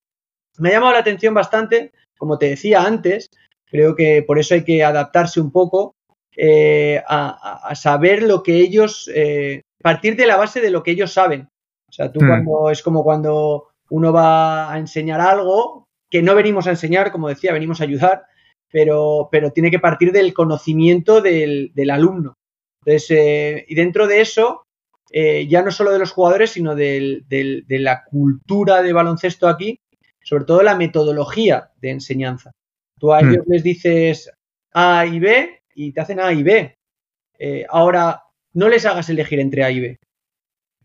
me 0.59 0.70
ha 0.70 0.72
llamado 0.72 0.94
la 0.94 1.01
atención 1.01 1.34
bastante, 1.34 1.92
como 2.16 2.38
te 2.38 2.49
decía 2.49 2.82
antes, 2.82 3.30
creo 3.66 3.94
que 3.94 4.22
por 4.22 4.38
eso 4.38 4.55
hay 4.55 4.64
que 4.64 4.82
adaptarse 4.82 5.40
un 5.40 5.53
poco 5.53 5.94
eh, 6.36 7.03
a, 7.07 7.74
saber 7.74 8.22
lo 8.22 8.42
que 8.42 8.57
ellos, 8.57 9.11
eh, 9.14 9.62
partir 9.82 10.16
de 10.16 10.26
la 10.26 10.36
base 10.36 10.61
de 10.61 10.70
lo 10.70 10.82
que 10.82 10.92
ellos 10.92 11.12
saben. 11.12 11.49
O 11.88 11.92
sea, 11.92 12.12
tú 12.12 12.20
hmm. 12.20 12.28
cuando 12.28 12.70
es 12.70 12.82
como 12.82 13.03
cuando 13.03 13.67
uno 13.91 14.12
va 14.12 14.72
a 14.72 14.78
enseñar 14.78 15.20
algo 15.20 15.86
que 16.11 16.22
no 16.22 16.34
venimos 16.34 16.66
a 16.66 16.70
enseñar, 16.70 17.12
como 17.12 17.28
decía, 17.28 17.53
venimos 17.53 17.80
a 17.80 17.84
ayudar, 17.84 18.24
pero, 18.70 19.28
pero 19.30 19.53
tiene 19.53 19.70
que 19.70 19.78
partir 19.78 20.12
del 20.12 20.32
conocimiento 20.32 21.20
del, 21.20 21.72
alumno. 21.91 22.34
Entonces, 22.84 23.11
eh, 23.11 23.64
y 23.68 23.74
dentro 23.74 24.07
de 24.07 24.20
eso, 24.20 24.62
eh, 25.11 25.47
ya 25.49 25.62
no 25.62 25.70
solo 25.70 25.91
de 25.91 25.99
los 25.99 26.12
jugadores, 26.12 26.51
sino 26.51 26.74
de 26.74 27.24
la 27.68 28.05
cultura 28.05 28.82
de 28.82 28.93
baloncesto 28.93 29.49
aquí, 29.49 29.78
sobre 30.28 30.45
todo 30.45 30.62
la 30.62 30.76
metodología 30.76 31.70
de 31.80 31.91
enseñanza. 31.91 32.53
Tú 32.99 33.12
a 33.12 33.22
hmm. 33.22 33.30
ellos 33.30 33.45
les 33.47 33.62
dices 33.62 34.30
A 34.74 35.07
y 35.07 35.18
B 35.20 35.62
y 35.74 35.93
te 35.93 36.01
hacen 36.01 36.20
A 36.20 36.32
y 36.32 36.43
B. 36.43 36.76
Eh, 37.39 37.64
ahora, 37.68 38.24
no 38.53 38.68
les 38.68 38.84
hagas 38.84 39.09
elegir 39.09 39.41
entre 39.41 39.64
A 39.64 39.70
y 39.70 39.80
B. 39.80 39.99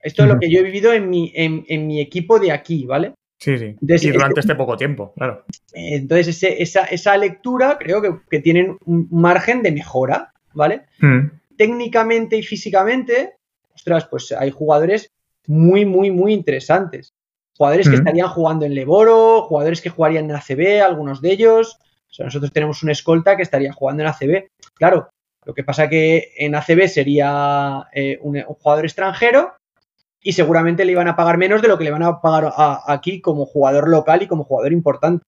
Esto 0.03 0.23
es 0.23 0.29
lo 0.29 0.39
que 0.39 0.49
yo 0.49 0.59
he 0.59 0.63
vivido 0.63 0.91
en 0.93 1.09
mi, 1.09 1.31
en, 1.33 1.87
mi 1.87 2.01
equipo 2.01 2.39
de 2.39 2.51
aquí, 2.51 2.85
¿vale? 2.85 3.13
Sí, 3.39 3.57
sí. 3.57 3.75
y 3.81 4.11
durante 4.11 4.41
este, 4.41 4.55
poco 4.55 4.77
tiempo, 4.77 5.13
claro. 5.15 5.45
Entonces, 5.73 6.43
esa, 6.43 6.83
esa, 6.85 7.17
lectura 7.17 7.77
creo 7.79 8.01
que, 8.01 8.15
que, 8.29 8.39
tienen 8.39 8.77
un 8.85 9.07
margen 9.11 9.63
de 9.63 9.71
mejora, 9.71 10.33
¿vale? 10.53 10.83
Mm. 10.99 11.27
Técnicamente 11.57 12.37
y 12.37 12.43
físicamente, 12.43 13.33
ostras, 13.73 14.05
pues 14.05 14.31
hay 14.31 14.51
jugadores 14.51 15.09
muy, 15.47 15.85
muy, 15.85 16.11
muy 16.11 16.33
interesantes. 16.33 17.13
Jugadores 17.57 17.87
que 17.87 17.95
mm. 17.95 17.99
estarían 17.99 18.27
jugando 18.29 18.65
en 18.65 18.75
Leboro, 18.75 19.43
jugadores 19.43 19.81
que 19.81 19.89
jugarían 19.89 20.29
en 20.29 20.35
ACB, 20.35 20.81
algunos 20.83 21.21
de 21.21 21.31
ellos. 21.31 21.77
O 22.09 22.13
sea, 22.13 22.25
nosotros 22.25 22.51
tenemos 22.51 22.83
un 22.83 22.91
escolta 22.91 23.35
que 23.35 23.43
estaría 23.43 23.73
jugando 23.73 24.03
en 24.03 24.09
ACB. 24.09 24.47
Claro, 24.75 25.09
lo 25.45 25.53
que 25.53 25.63
pasa 25.63 25.89
que 25.89 26.31
en 26.37 26.55
ACB 26.55 26.87
sería 26.87 27.87
eh, 27.93 28.19
un, 28.21 28.41
jugador 28.43 28.85
extranjero 28.85 29.53
y 30.23 30.31
seguramente 30.31 30.85
le 30.85 30.93
iban 30.93 31.09
a 31.09 31.15
pagar 31.15 31.37
menos 31.37 31.61
de 31.61 31.67
lo 31.67 31.77
que 31.77 31.83
le 31.83 31.91
van 31.91 32.03
a 32.03 32.21
pagar 32.21 32.53
aquí 32.87 33.21
como 33.21 33.45
jugador 33.45 33.89
local 33.89 34.23
y 34.23 34.27
como 34.27 34.45
jugador 34.45 34.71
importante. 34.71 35.25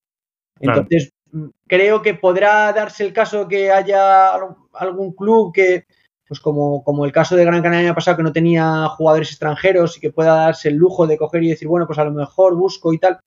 Entonces, 0.59 1.11
mm, 1.31 1.47
creo 1.67 2.01
que 2.01 2.13
podrá 2.13 2.71
darse 2.71 3.05
el 3.05 3.11
caso 3.11 3.47
que 3.47 3.71
haya 3.71 4.31
algún 4.73 5.13
club 5.13 5.53
que, 5.53 5.83
pues 6.25 6.39
como, 6.39 6.81
como 6.83 7.05
el 7.05 7.11
caso 7.11 7.35
de 7.35 7.43
Gran 7.43 7.61
Canaria 7.61 7.93
pasado, 7.93 8.17
que 8.17 8.23
no 8.23 8.31
tenía 8.31 8.87
jugadores 8.87 9.29
extranjeros 9.29 9.97
y 9.97 9.99
que 9.99 10.13
pueda 10.13 10.35
darse 10.35 10.69
el 10.69 10.75
lujo 10.75 11.05
de 11.07 11.17
coger 11.17 11.43
y 11.43 11.49
decir, 11.49 11.67
bueno, 11.67 11.85
pues 11.85 11.99
a 11.99 12.05
lo 12.05 12.11
mejor 12.11 12.55
busco 12.55 12.93
y 12.93 12.97
tal. 12.97 13.19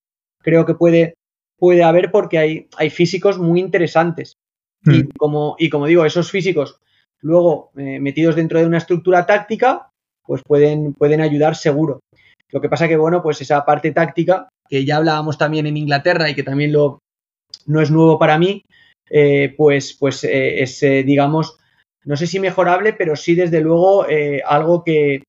Creo 0.42 0.64
que 0.64 0.74
puede, 0.74 1.14
puede 1.58 1.84
haber 1.84 2.10
porque 2.10 2.38
hay, 2.38 2.68
hay 2.78 2.88
físicos 2.88 3.38
muy 3.38 3.60
interesantes. 3.60 4.38
Y, 4.84 5.02
mm. 5.02 5.08
como, 5.18 5.56
y 5.58 5.68
como 5.68 5.86
digo, 5.86 6.06
esos 6.06 6.30
físicos 6.30 6.80
luego 7.20 7.72
eh, 7.76 8.00
metidos 8.00 8.36
dentro 8.36 8.58
de 8.58 8.66
una 8.66 8.78
estructura 8.78 9.26
táctica, 9.26 9.87
pues 10.28 10.42
pueden, 10.46 10.92
pueden 10.92 11.22
ayudar 11.22 11.56
seguro. 11.56 12.00
Lo 12.50 12.60
que 12.60 12.68
pasa 12.68 12.86
que, 12.86 12.98
bueno, 12.98 13.22
pues 13.22 13.40
esa 13.40 13.64
parte 13.64 13.92
táctica, 13.92 14.50
que 14.68 14.84
ya 14.84 14.98
hablábamos 14.98 15.38
también 15.38 15.66
en 15.66 15.78
Inglaterra 15.78 16.28
y 16.28 16.34
que 16.34 16.42
también 16.42 16.70
lo, 16.70 16.98
no 17.64 17.80
es 17.80 17.90
nuevo 17.90 18.18
para 18.18 18.36
mí, 18.36 18.62
eh, 19.08 19.54
pues, 19.56 19.96
pues 19.98 20.24
eh, 20.24 20.62
es, 20.62 20.82
eh, 20.82 21.02
digamos, 21.02 21.56
no 22.04 22.14
sé 22.14 22.26
si 22.26 22.40
mejorable, 22.40 22.92
pero 22.92 23.16
sí 23.16 23.34
desde 23.34 23.62
luego 23.62 24.04
algo 24.46 24.84
que, 24.84 25.22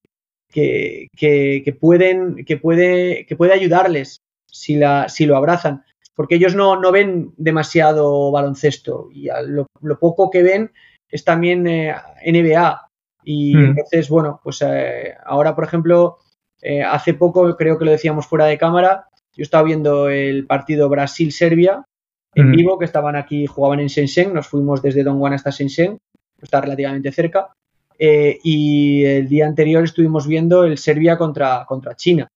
que, 0.51 1.07
que, 1.15 1.77
pueden, 1.79 2.43
que, 2.43 2.57
puede, 2.57 3.25
que 3.25 3.37
puede 3.37 3.53
ayudarles 3.53 4.17
si, 4.51 4.75
la, 4.75 5.07
si 5.07 5.25
lo 5.25 5.37
abrazan. 5.37 5.85
Porque 6.13 6.35
ellos 6.35 6.55
no, 6.55 6.77
no 6.77 6.91
ven 6.91 7.31
demasiado 7.37 8.31
baloncesto 8.31 9.07
y 9.13 9.29
lo, 9.47 9.67
lo, 9.81 9.99
poco 9.99 10.29
que 10.29 10.43
ven 10.43 10.71
es 11.09 11.23
también 11.23 11.63
NBA, 11.63 12.88
y 13.32 13.55
hmm. 13.55 13.63
entonces, 13.63 14.09
bueno, 14.09 14.41
pues 14.43 14.59
eh, 14.63 15.13
ahora, 15.23 15.53
por 15.53 15.63
ejemplo, 15.63 16.17
eh, 16.63 16.82
hace 16.82 17.13
poco, 17.13 17.55
creo 17.55 17.77
que 17.77 17.86
lo 17.86 17.91
decíamos 17.91 18.25
fuera 18.25 18.45
de 18.45 18.57
cámara, 18.57 19.05
yo 19.36 19.43
estaba 19.43 19.61
viendo 19.61 20.09
el 20.09 20.47
partido 20.47 20.89
Brasil-Serbia 20.89 21.86
en 22.34 22.49
hmm. 22.49 22.51
vivo, 22.55 22.80
que 22.80 22.86
estaban 22.86 23.15
aquí, 23.15 23.45
jugaban 23.45 23.82
en 23.82 23.88
Shenzhen, 23.88 24.34
nos 24.34 24.47
fuimos 24.47 24.82
desde 24.82 25.03
Don 25.03 25.19
Juan 25.19 25.34
hasta 25.34 25.51
Shenzhen, 25.51 25.99
está 26.41 26.59
relativamente 26.59 27.11
cerca, 27.11 27.53
eh, 27.99 28.39
y 28.43 29.05
el 29.05 29.30
día 29.30 29.45
anterior 29.45 29.84
estuvimos 29.84 30.25
viendo 30.25 30.63
el 30.63 30.80
Serbia 30.80 31.15
contra, 31.15 31.65
contra 31.67 31.95
China. 31.95 32.27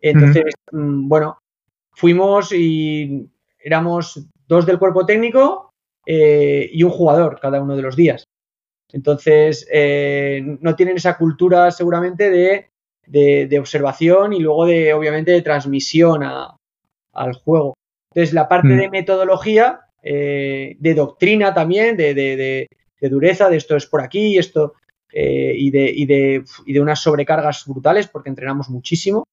Entonces, 0.00 0.52
mm, 0.72 1.06
bueno, 1.06 1.38
fuimos 1.92 2.52
y 2.52 3.30
éramos 3.60 4.26
dos 4.48 4.66
del 4.66 4.80
cuerpo 4.80 5.06
técnico 5.06 5.70
y 6.04 6.82
un 6.82 6.90
jugador 6.90 7.38
cada 7.38 7.60
uno 7.60 7.76
de 7.76 7.82
los 7.82 7.94
días. 7.94 8.24
Entonces, 8.92 9.66
eh, 9.70 10.40
no 10.60 10.74
tienen 10.76 10.96
esa 10.96 11.18
cultura 11.18 11.70
seguramente 11.70 12.30
de, 12.30 13.58
observación 13.58 14.32
y 14.32 14.40
luego 14.40 14.66
de, 14.66 14.94
obviamente, 14.94 15.32
de 15.32 15.42
transmisión 15.42 16.22
al 16.22 17.32
juego. 17.34 17.74
Entonces, 18.12 18.34
la 18.34 18.48
parte 18.48 18.68
mm. 18.68 18.78
de 18.78 18.90
metodología, 18.90 19.80
eh, 20.02 20.76
de 20.78 20.94
doctrina 20.94 21.52
también, 21.52 21.96
de, 21.96 22.66
dureza, 23.00 23.50
de 23.50 23.56
esto 23.56 23.76
es 23.76 23.86
por 23.86 24.00
aquí, 24.00 24.38
esto, 24.38 24.74
eh, 25.12 25.52
y, 25.56 25.70
de, 25.70 25.92
y, 25.94 26.06
de, 26.06 26.80
unas 26.80 27.02
sobrecargas 27.02 27.64
brutales, 27.66 28.08
porque 28.08 28.30
entrenamos 28.30 28.70
muchísimo, 28.70 29.24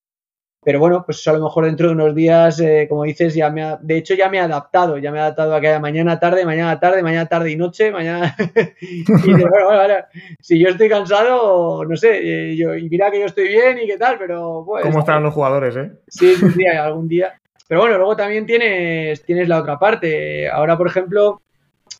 pero 0.66 0.80
bueno, 0.80 1.04
pues 1.06 1.26
a 1.28 1.34
lo 1.34 1.44
mejor 1.44 1.66
dentro 1.66 1.88
de 1.88 1.94
unos 1.94 2.16
días, 2.16 2.60
eh, 2.60 2.88
como 2.90 3.04
dices, 3.04 3.36
ya 3.36 3.52
me 3.52 3.62
ha, 3.62 3.78
de 3.80 3.98
hecho 3.98 4.16
ya 4.16 4.30
me 4.30 4.38
he 4.38 4.40
adaptado, 4.40 4.98
ya 4.98 5.12
me 5.12 5.20
he 5.20 5.22
adaptado 5.22 5.54
a 5.54 5.62
que 5.62 5.68
haya 5.68 5.80
mañana 5.80 6.20
tarde, 6.20 6.44
mañana 6.44 6.80
tarde, 6.80 7.04
mañana 7.04 7.28
tarde 7.28 7.52
y 7.52 7.56
noche, 7.56 7.92
mañana... 7.92 8.36
y 8.82 9.04
bueno, 9.32 9.66
bueno, 9.68 9.94
si 10.42 10.58
yo 10.58 10.70
estoy 10.70 10.90
cansado, 10.90 11.86
no 11.86 11.96
sé, 11.96 12.18
eh, 12.18 12.56
yo, 12.56 12.76
y 12.76 12.90
mira 12.90 13.12
que 13.12 13.20
yo 13.20 13.28
estoy 13.28 13.48
bien 13.48 13.78
y 13.78 13.86
qué 13.86 13.96
tal, 14.00 14.18
pero... 14.18 14.64
Pues, 14.66 14.84
¿Cómo 14.84 15.02
están 15.02 15.22
los 15.22 15.36
jugadores, 15.36 15.76
eh? 15.76 15.92
Sí, 16.08 16.34
un 16.42 16.56
día, 16.56 16.84
algún 16.84 17.08
día. 17.08 17.40
Pero 17.68 17.82
bueno, 17.82 17.98
luego 17.98 18.16
también 18.16 18.48
tienes, 18.48 19.24
tienes 19.24 19.48
la 19.48 19.60
otra 19.60 19.78
parte. 19.78 20.50
Ahora, 20.50 20.76
por 20.76 20.88
ejemplo, 20.88 21.44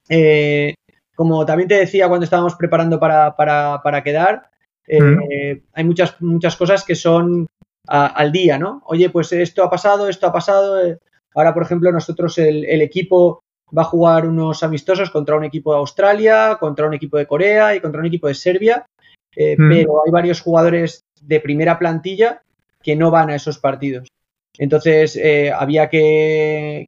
eh, 0.10 0.74
como 1.14 1.46
también 1.46 1.70
te 1.70 1.76
decía 1.76 2.08
cuando 2.08 2.24
estábamos 2.24 2.56
preparando 2.56 3.00
para, 3.00 3.36
para, 3.36 3.80
para 3.84 4.02
quedar, 4.02 4.50
hay 4.88 5.84
muchas, 5.84 6.20
muchas 6.20 6.56
cosas 6.56 6.84
que 6.84 6.96
son 6.96 7.48
al 7.88 8.32
día, 8.32 8.58
¿no? 8.58 8.82
Oye, 8.86 9.10
pues 9.10 9.32
esto 9.32 9.64
ha 9.64 9.70
pasado, 9.70 10.08
esto 10.08 10.28
ha 10.28 10.34
pasado. 10.34 10.84
Eh, 10.84 10.98
ahora, 11.34 11.54
por 11.54 11.64
ejemplo, 11.64 11.92
nosotros 11.92 12.38
el, 12.38 12.82
equipo 12.82 13.44
va 13.76 13.84
a 13.84 13.86
jugar 13.86 14.28
unos 14.28 14.64
amistosos 14.64 15.10
contra 15.10 15.36
un 15.36 15.44
equipo 15.44 15.74
de 15.74 15.80
Australia, 15.80 16.58
contra 16.60 16.88
un 16.88 16.94
equipo 16.94 17.18
de 17.18 17.28
Corea 17.28 17.76
y 17.76 17.82
contra 17.82 18.00
un 18.00 18.08
equipo 18.08 18.28
de 18.28 18.36
Serbia, 18.36 18.86
eh, 19.36 19.56
mm. 19.58 19.70
pero 19.70 20.02
hay 20.06 20.12
varios 20.12 20.42
jugadores 20.42 21.02
de 21.22 21.40
primera 21.40 21.78
plantilla 21.80 22.42
que 22.82 22.96
no 22.96 23.12
van 23.12 23.30
a 23.30 23.36
esos 23.36 23.60
partidos. 23.60 24.08
Entonces 24.58 25.18
eh, 25.18 25.52
había 25.52 25.90
que, 25.90 26.88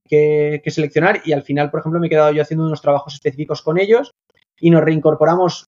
seleccionar 0.68 1.22
y 1.26 1.34
al 1.34 1.44
final, 1.44 1.70
por 1.70 1.82
ejemplo, 1.82 2.00
me 2.00 2.08
he 2.08 2.10
quedado 2.10 2.32
yo 2.32 2.42
haciendo 2.42 2.66
unos 2.66 2.82
trabajos 2.82 3.16
específicos 3.16 3.62
con 3.62 3.80
ellos 3.80 4.12
y 4.60 4.70
nos 4.70 4.84
reincorporamos 4.84 5.66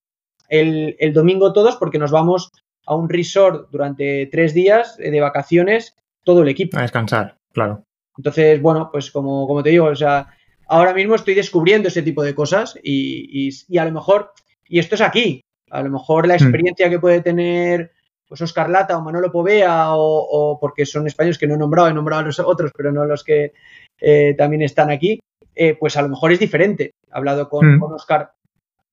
el, 0.48 0.96
el 1.00 1.14
domingo 1.14 1.52
todos 1.52 1.76
porque 1.76 2.00
nos 2.00 2.12
vamos 2.12 2.52
a 2.86 2.96
un 2.96 3.10
resort 3.10 3.70
durante 3.72 4.28
tres 4.32 4.54
días 4.54 4.98
de 4.98 5.20
vacaciones 5.20 5.96
todo 6.24 6.44
el 6.44 6.50
equipo. 6.50 6.78
A 6.78 6.82
descansar, 6.82 7.38
claro. 7.54 7.84
Entonces, 8.18 8.62
bueno, 8.62 8.90
pues 8.92 9.12
como, 9.12 9.48
como 9.48 9.64
te 9.64 9.70
digo, 9.70 9.86
o 9.86 9.96
sea, 9.96 10.28
ahora 10.68 10.94
mismo 10.94 11.16
estoy 11.16 11.34
descubriendo 11.34 11.88
ese 11.88 12.04
tipo 12.04 12.24
de 12.24 12.36
cosas 12.36 12.78
y, 12.84 13.50
a 13.78 13.86
lo 13.86 13.92
mejor, 13.92 14.32
y 14.68 14.80
esto 14.80 14.96
es 14.96 15.02
aquí, 15.02 15.42
a 15.70 15.82
lo 15.82 15.90
mejor 15.90 16.28
la 16.28 16.34
hmm. 16.34 16.44
experiencia 16.44 16.90
que 16.90 17.00
puede 17.00 17.22
tener 17.22 17.92
pues 18.28 18.42
Oscar 18.42 18.70
Lata 18.70 18.96
o 18.96 19.02
Manolo 19.02 19.32
Povea 19.32 19.96
o, 19.96 20.60
porque 20.62 20.86
son 20.86 21.08
españoles 21.08 21.40
que 21.40 21.48
no 21.48 21.56
he 21.56 21.58
nombrado, 21.58 21.90
he 21.90 21.94
nombrado 21.94 22.22
a 22.22 22.26
los 22.26 22.40
otros, 22.40 22.72
pero 22.76 22.92
no 22.92 23.06
los 23.06 23.24
que 23.24 23.54
eh, 24.00 24.36
también 24.38 24.62
están 24.62 24.92
aquí, 24.92 25.20
eh, 25.56 25.76
pues 25.80 25.98
a 25.98 26.04
lo 26.04 26.10
mejor 26.10 26.32
es 26.32 26.40
diferente. 26.40 26.92
He 27.08 27.18
hablado 27.18 27.50
con, 27.50 27.78
hmm. 27.78 27.84
Oscar 27.84 28.34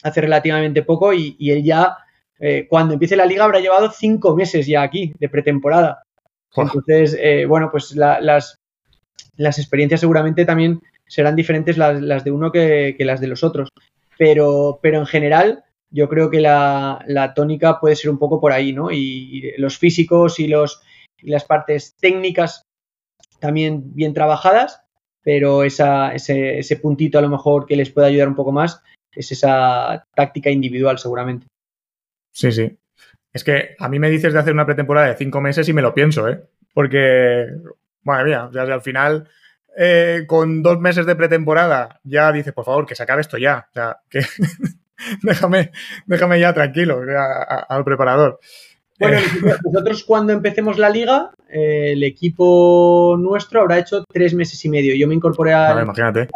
hace 0.03 0.21
relativamente 0.23 0.83
poco 0.83 1.13
y, 1.13 1.37
y 1.39 1.51
él 1.51 1.65
ya 1.65 1.99
eh, 2.39 2.67
cuando 2.69 2.95
empiece 2.95 3.17
la 3.17 3.27
liga 3.27 3.45
habrá 3.45 3.61
llevado 3.61 3.91
cinco 3.91 4.37
meses 4.37 4.67
ya 4.67 4.83
aquí 4.83 5.13
de 5.19 5.29
pretemporada. 5.29 6.03
Entonces, 6.57 7.17
eh, 7.21 7.45
bueno, 7.47 7.71
pues 7.71 7.95
las, 7.97 8.57
las 9.37 9.59
experiencias 9.59 10.01
seguramente 10.01 10.45
también 10.45 10.81
serán 11.07 11.37
diferentes 11.37 11.77
las, 11.77 12.25
de 12.25 12.31
uno 12.31 12.51
que, 12.51 12.97
las 13.01 13.21
de 13.21 13.27
los 13.29 13.45
otros. 13.45 13.69
Pero, 14.19 14.79
pero 14.83 14.99
en 14.99 15.07
general, 15.07 15.65
yo 15.91 16.09
creo 16.09 16.31
que 16.31 16.41
la, 16.41 17.33
tónica 17.35 17.79
puede 17.81 17.97
ser 17.97 18.11
un 18.11 18.19
poco 18.19 18.41
por 18.41 18.53
ahí, 18.53 18.73
¿no? 18.73 18.91
Y, 18.91 19.53
los 19.59 19.79
físicos 19.79 20.41
y, 20.41 20.49
los, 20.49 20.83
y 21.19 21.31
las 21.31 21.45
partes 21.45 21.95
técnicas 22.01 22.63
también 23.39 23.95
bien 23.95 24.15
trabajadas, 24.15 24.81
pero 25.23 25.65
esa, 25.65 26.15
ese, 26.15 26.59
ese 26.59 26.77
puntito 26.77 27.19
a 27.19 27.23
lo 27.23 27.29
mejor 27.29 27.67
que 27.67 27.77
les 27.77 27.91
puede 27.91 28.07
ayudar 28.07 28.29
un 28.29 28.35
poco 28.35 28.53
más 28.53 28.83
es 29.13 29.33
esa 29.33 30.07
táctica 30.15 30.51
individual 30.51 30.99
seguramente. 30.99 31.47
Sí, 32.37 32.53
sí. 32.53 32.79
Es 33.33 33.45
que 33.45 33.77
a 33.79 33.89
mí 33.89 33.99
me 33.99 34.11
dices 34.11 34.35
de 34.35 34.39
hacer 34.39 34.53
una 34.53 34.67
pretemporada 34.67 35.09
de 35.09 35.17
cinco 35.17 35.41
meses 35.41 35.67
y 35.71 35.73
me 35.73 35.81
lo 35.81 35.95
pienso, 35.95 36.29
¿eh? 36.29 36.43
Porque, 36.75 37.47
madre 38.03 38.25
mía, 38.25 38.45
o 38.45 38.53
sea, 38.53 38.63
al 38.65 38.83
final, 38.83 39.27
eh, 39.75 40.25
con 40.27 40.63
dos 40.63 40.79
meses 40.79 41.07
de 41.07 41.17
pretemporada, 41.17 41.99
ya 42.05 42.31
dices, 42.33 42.53
por 42.53 42.67
favor, 42.67 42.85
que 42.85 42.95
se 42.95 43.05
acabe 43.05 43.23
esto 43.23 43.39
ya. 43.39 43.67
O 43.71 43.73
sea, 43.73 44.01
que 44.11 44.21
déjame, 45.23 45.71
déjame 46.05 46.39
ya 46.39 46.53
tranquilo 46.53 47.01
al 47.69 47.85
preparador. 47.85 48.39
Bueno, 49.01 49.17
eh. 49.17 49.57
nosotros 49.65 50.05
cuando 50.05 50.35
empecemos 50.35 50.77
la 50.77 50.91
liga, 50.91 51.31
eh, 51.49 51.93
el 51.93 52.05
equipo 52.05 53.17
nuestro 53.19 53.63
habrá 53.63 53.79
hecho 53.79 54.05
tres 54.13 54.35
meses 54.35 54.63
y 54.63 54.69
medio. 54.69 54.95
Yo 54.95 55.09
me 55.09 55.15
incorporé 55.15 55.55
al, 55.55 55.87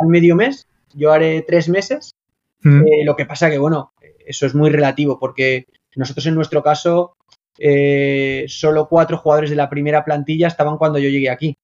medio 0.09 0.35
mes, 0.35 0.67
yo 0.95 1.13
haré 1.13 1.45
tres 1.47 1.69
meses. 1.69 2.15
Mm. 2.63 3.05
lo 3.05 3.17
que 3.17 3.25
pasa 3.25 3.51
que, 3.51 3.59
bueno, 3.59 3.93
eso 4.27 4.47
es 4.47 4.55
muy 4.55 4.71
relativo 4.71 5.19
porque 5.19 5.67
nosotros 5.97 6.27
en 6.27 6.35
nuestro 6.35 6.63
caso, 6.63 7.17
eh, 7.59 8.45
solo 8.49 8.89
cuatro 8.89 9.19
jugadores 9.19 9.51
de 9.51 9.57
la 9.57 9.69
primera 9.69 10.05
plantilla 10.05 10.49
estaban 10.49 10.79
cuando 10.79 10.99
yo 10.99 11.09
llegué 11.09 11.31
aquí. 11.31 11.57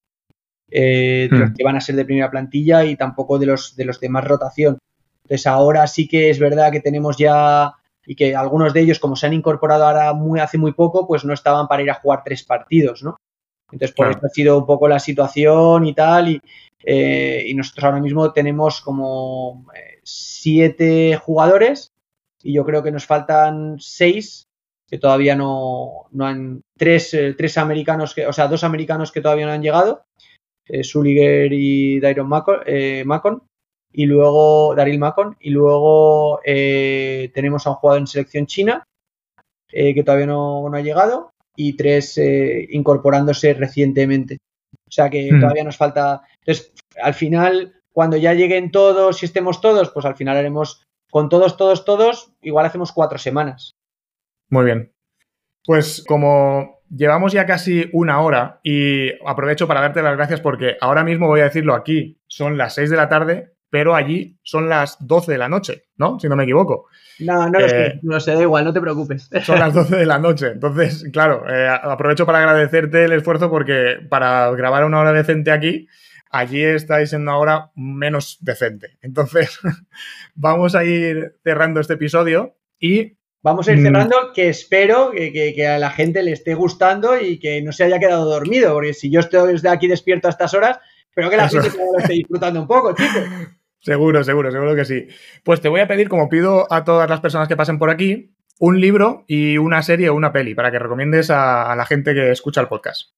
Eh, 0.69 1.29
de 1.31 1.37
los 1.37 1.49
hmm. 1.51 1.53
que 1.53 1.63
van 1.63 1.77
a 1.77 1.81
ser 1.81 1.95
de 1.95 2.03
primera 2.03 2.29
plantilla 2.29 2.83
y 2.83 2.97
tampoco 2.97 3.39
de 3.39 3.45
los 3.45 3.75
de 3.75 3.85
los 3.85 3.99
de 3.99 4.09
más 4.09 4.25
rotación. 4.25 4.77
Entonces 5.23 5.47
ahora 5.47 5.87
sí 5.87 6.07
que 6.07 6.29
es 6.29 6.39
verdad 6.39 6.71
que 6.71 6.81
tenemos 6.81 7.17
ya 7.17 7.73
y 8.05 8.15
que 8.15 8.35
algunos 8.35 8.73
de 8.73 8.81
ellos, 8.81 8.99
como 8.99 9.15
se 9.15 9.27
han 9.27 9.33
incorporado 9.33 9.85
ahora 9.85 10.13
muy 10.13 10.39
hace 10.39 10.57
muy 10.57 10.73
poco, 10.73 11.07
pues 11.07 11.23
no 11.25 11.33
estaban 11.33 11.67
para 11.67 11.83
ir 11.83 11.91
a 11.91 11.95
jugar 11.95 12.21
tres 12.23 12.43
partidos, 12.43 13.01
¿no? 13.03 13.17
Entonces 13.71 13.95
por 13.95 14.09
eso 14.09 14.19
ha 14.23 14.29
sido 14.29 14.57
un 14.57 14.65
poco 14.65 14.87
la 14.87 14.99
situación 14.99 15.85
y 15.85 15.93
tal 15.93 16.29
y, 16.29 16.41
eh, 16.83 17.43
y 17.47 17.53
nosotros 17.53 17.83
ahora 17.83 17.99
mismo 17.99 18.31
tenemos 18.31 18.81
como 18.81 19.65
siete 20.03 21.17
jugadores 21.17 21.91
y 22.47 22.53
yo 22.53 22.65
creo 22.65 22.81
que 22.81 22.91
nos 22.91 23.05
faltan 23.05 23.75
seis 23.77 24.45
que 24.89 24.97
todavía 24.97 25.35
no, 25.35 26.05
han, 26.17 26.61
tres, 26.77 27.13
eh, 27.13 27.35
tres 27.37 27.57
americanos, 27.57 28.15
que, 28.15 28.25
o 28.25 28.31
sea, 28.31 28.47
dos 28.47 28.63
americanos 28.63 29.11
que 29.11 29.19
todavía 29.19 29.45
no 29.45 29.51
han 29.51 29.61
llegado, 29.61 30.05
eh, 30.65 30.81
Suliger 30.85 31.51
y 31.51 31.99
Dairon 31.99 32.29
Macon, 32.29 32.61
eh, 32.65 33.03
y 33.91 34.05
luego 34.05 34.73
Daryl 34.75 34.97
Macon, 34.97 35.35
y 35.41 35.49
luego 35.49 36.39
eh, 36.45 37.31
tenemos 37.33 37.67
a 37.67 37.71
un 37.71 37.75
jugador 37.75 37.99
en 37.99 38.07
selección 38.07 38.45
china 38.45 38.83
que 39.69 40.03
todavía 40.05 40.27
no, 40.27 40.73
ha 40.73 40.81
llegado, 40.81 41.31
y 41.57 41.75
tres 41.75 42.17
incorporándose 42.69 43.53
recientemente. 43.53 44.37
O 44.87 44.91
sea 44.91 45.09
que 45.09 45.29
hmm. 45.29 45.41
todavía 45.41 45.65
nos 45.65 45.75
falta. 45.75 46.21
Entonces, 46.39 46.71
al 47.01 47.13
final, 47.13 47.73
cuando 47.91 48.15
ya 48.15 48.33
lleguen 48.33 48.71
todos 48.71 49.21
y 49.21 49.25
estemos 49.25 49.59
todos, 49.59 49.89
pues 49.89 50.05
al 50.05 50.15
final 50.15 50.37
haremos 50.37 50.86
con 51.09 51.29
todos, 51.29 51.57
todos, 51.57 51.85
todos, 51.85 52.33
igual 52.41 52.65
hacemos 52.65 52.91
cuatro 52.91 53.17
semanas. 53.17 53.75
Muy 54.49 54.65
bien. 54.65 54.93
Pues 55.65 56.03
como 56.07 56.77
llevamos 56.89 57.33
ya 57.33 57.45
casi 57.45 57.89
una 57.93 58.21
hora 58.21 58.59
y 58.63 59.09
aprovecho 59.25 59.67
para 59.67 59.81
darte 59.81 60.01
las 60.01 60.15
gracias 60.15 60.41
porque 60.41 60.77
ahora 60.79 61.03
mismo 61.03 61.27
voy 61.27 61.41
a 61.41 61.45
decirlo 61.45 61.73
aquí, 61.75 62.19
son 62.27 62.57
las 62.57 62.75
seis 62.75 62.89
de 62.89 62.97
la 62.97 63.09
tarde, 63.09 63.53
pero 63.69 63.95
allí 63.95 64.39
son 64.43 64.69
las 64.69 64.97
doce 65.05 65.33
de 65.33 65.37
la 65.37 65.49
noche, 65.49 65.85
¿no? 65.97 66.19
Si 66.19 66.29
no 66.29 66.35
me 66.35 66.43
equivoco. 66.43 66.87
No, 67.19 67.49
no 67.49 67.59
lo 67.59 67.67
sé, 67.67 67.85
eh, 67.85 67.99
no 68.03 68.19
sé, 68.19 68.33
da 68.33 68.41
igual, 68.41 68.63
no 68.63 68.73
te 68.73 68.79
preocupes. 68.79 69.29
Son 69.43 69.59
las 69.59 69.73
doce 69.73 69.95
de 69.95 70.05
la 70.05 70.19
noche. 70.19 70.51
Entonces, 70.51 71.09
claro, 71.11 71.49
eh, 71.49 71.67
aprovecho 71.67 72.27
para 72.27 72.39
agradecerte 72.39 73.05
el 73.05 73.11
esfuerzo 73.11 73.49
porque 73.49 73.97
para 74.07 74.51
grabar 74.51 74.85
una 74.85 74.99
hora 74.99 75.11
decente 75.13 75.51
aquí, 75.51 75.87
allí 76.29 76.63
estáis 76.63 77.13
en 77.13 77.21
una 77.23 77.37
hora 77.37 77.71
menos 77.75 78.37
decente. 78.41 78.97
Entonces, 79.01 79.59
vamos 80.35 80.75
a 80.75 80.83
ir 80.83 81.35
cerrando 81.43 81.79
este 81.79 81.93
episodio 81.93 82.57
y... 82.79 83.17
Vamos 83.43 83.67
a 83.67 83.73
ir 83.73 83.79
mm, 83.79 83.83
cerrando, 83.83 84.15
que 84.33 84.49
espero 84.49 85.11
que, 85.11 85.67
a 85.67 85.77
la 85.77 85.91
gente 85.91 86.23
le 86.23 86.31
esté 86.31 86.53
gustando 86.55 87.19
y 87.19 87.39
que 87.39 87.61
no 87.61 87.71
se 87.71 87.83
haya 87.83 87.99
quedado 87.99 88.25
dormido, 88.25 88.73
porque 88.73 88.93
si 88.93 89.09
yo 89.09 89.19
estoy 89.19 89.53
desde 89.53 89.69
aquí 89.69 89.87
despierto 89.87 90.27
a 90.27 90.31
estas 90.31 90.53
horas, 90.53 90.79
espero 91.09 91.29
que 91.29 91.37
la 91.37 91.47
gente 91.47 91.69
lo 91.69 91.99
esté 91.99 92.13
disfrutando 92.13 92.61
un 92.61 92.67
poco, 92.67 92.93
chicos. 92.93 93.23
Seguro, 93.79 94.23
seguro, 94.23 94.51
seguro 94.51 94.75
que 94.75 94.83
sí. 94.83 95.07
Pues 95.43 95.61
te 95.61 95.69
voy 95.69 95.79
a 95.79 95.87
pedir, 95.87 96.09
como 96.09 96.27
pido 96.27 96.65
a 96.73 96.83
todas 96.83 97.07
las 97.09 97.21
personas 97.21 97.47
que 97.47 97.55
pasen 97.55 97.77
por 97.77 97.91
aquí, 97.91 98.35
un 98.59 98.81
libro 98.81 99.23
y 99.27 99.59
una 99.59 99.81
serie 99.83 100.09
o 100.09 100.15
una 100.15 100.33
peli 100.33 100.55
para 100.55 100.71
que 100.71 100.79
recomiendes 100.79 101.29
a 101.29 101.73
la 101.73 101.85
gente 101.85 102.13
que 102.13 102.31
escucha 102.31 102.59
el 102.59 102.67
podcast. 102.67 103.11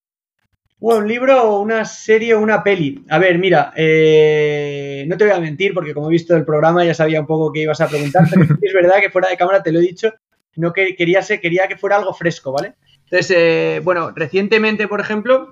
Bueno, 0.80 1.02
un 1.02 1.08
libro, 1.10 1.60
una 1.60 1.84
serie 1.84 2.34
o 2.34 2.40
una 2.40 2.64
peli. 2.64 3.04
A 3.10 3.20
ver, 3.20 3.38
mira, 3.38 3.74
eh, 3.76 5.04
no 5.08 5.18
te 5.18 5.26
voy 5.26 5.34
a 5.34 5.40
mentir 5.40 5.74
porque 5.74 5.94
como 5.94 6.08
he 6.08 6.12
visto 6.12 6.36
el 6.38 6.46
programa 6.46 6.86
ya 6.86 6.94
sabía 6.94 7.20
un 7.20 7.28
poco 7.28 7.52
que 7.52 7.64
ibas 7.64 7.82
a 7.82 7.90
preguntar, 7.90 8.24
pero 8.30 8.44
es 8.62 8.74
verdad 8.74 9.02
que 9.02 9.10
fuera 9.10 9.30
de 9.30 9.36
cámara 9.36 9.62
te 9.62 9.74
lo 9.74 9.80
he 9.80 9.84
dicho, 9.84 10.14
no 10.56 10.72
que, 10.72 10.96
quería, 10.96 11.20
quería 11.42 11.68
que 11.68 11.78
fuera 11.78 11.98
algo 11.98 12.14
fresco, 12.14 12.54
¿vale? 12.54 12.76
Entonces, 13.04 13.36
eh, 13.38 13.82
bueno, 13.84 14.12
recientemente, 14.16 14.88
por 14.88 15.02
ejemplo, 15.02 15.52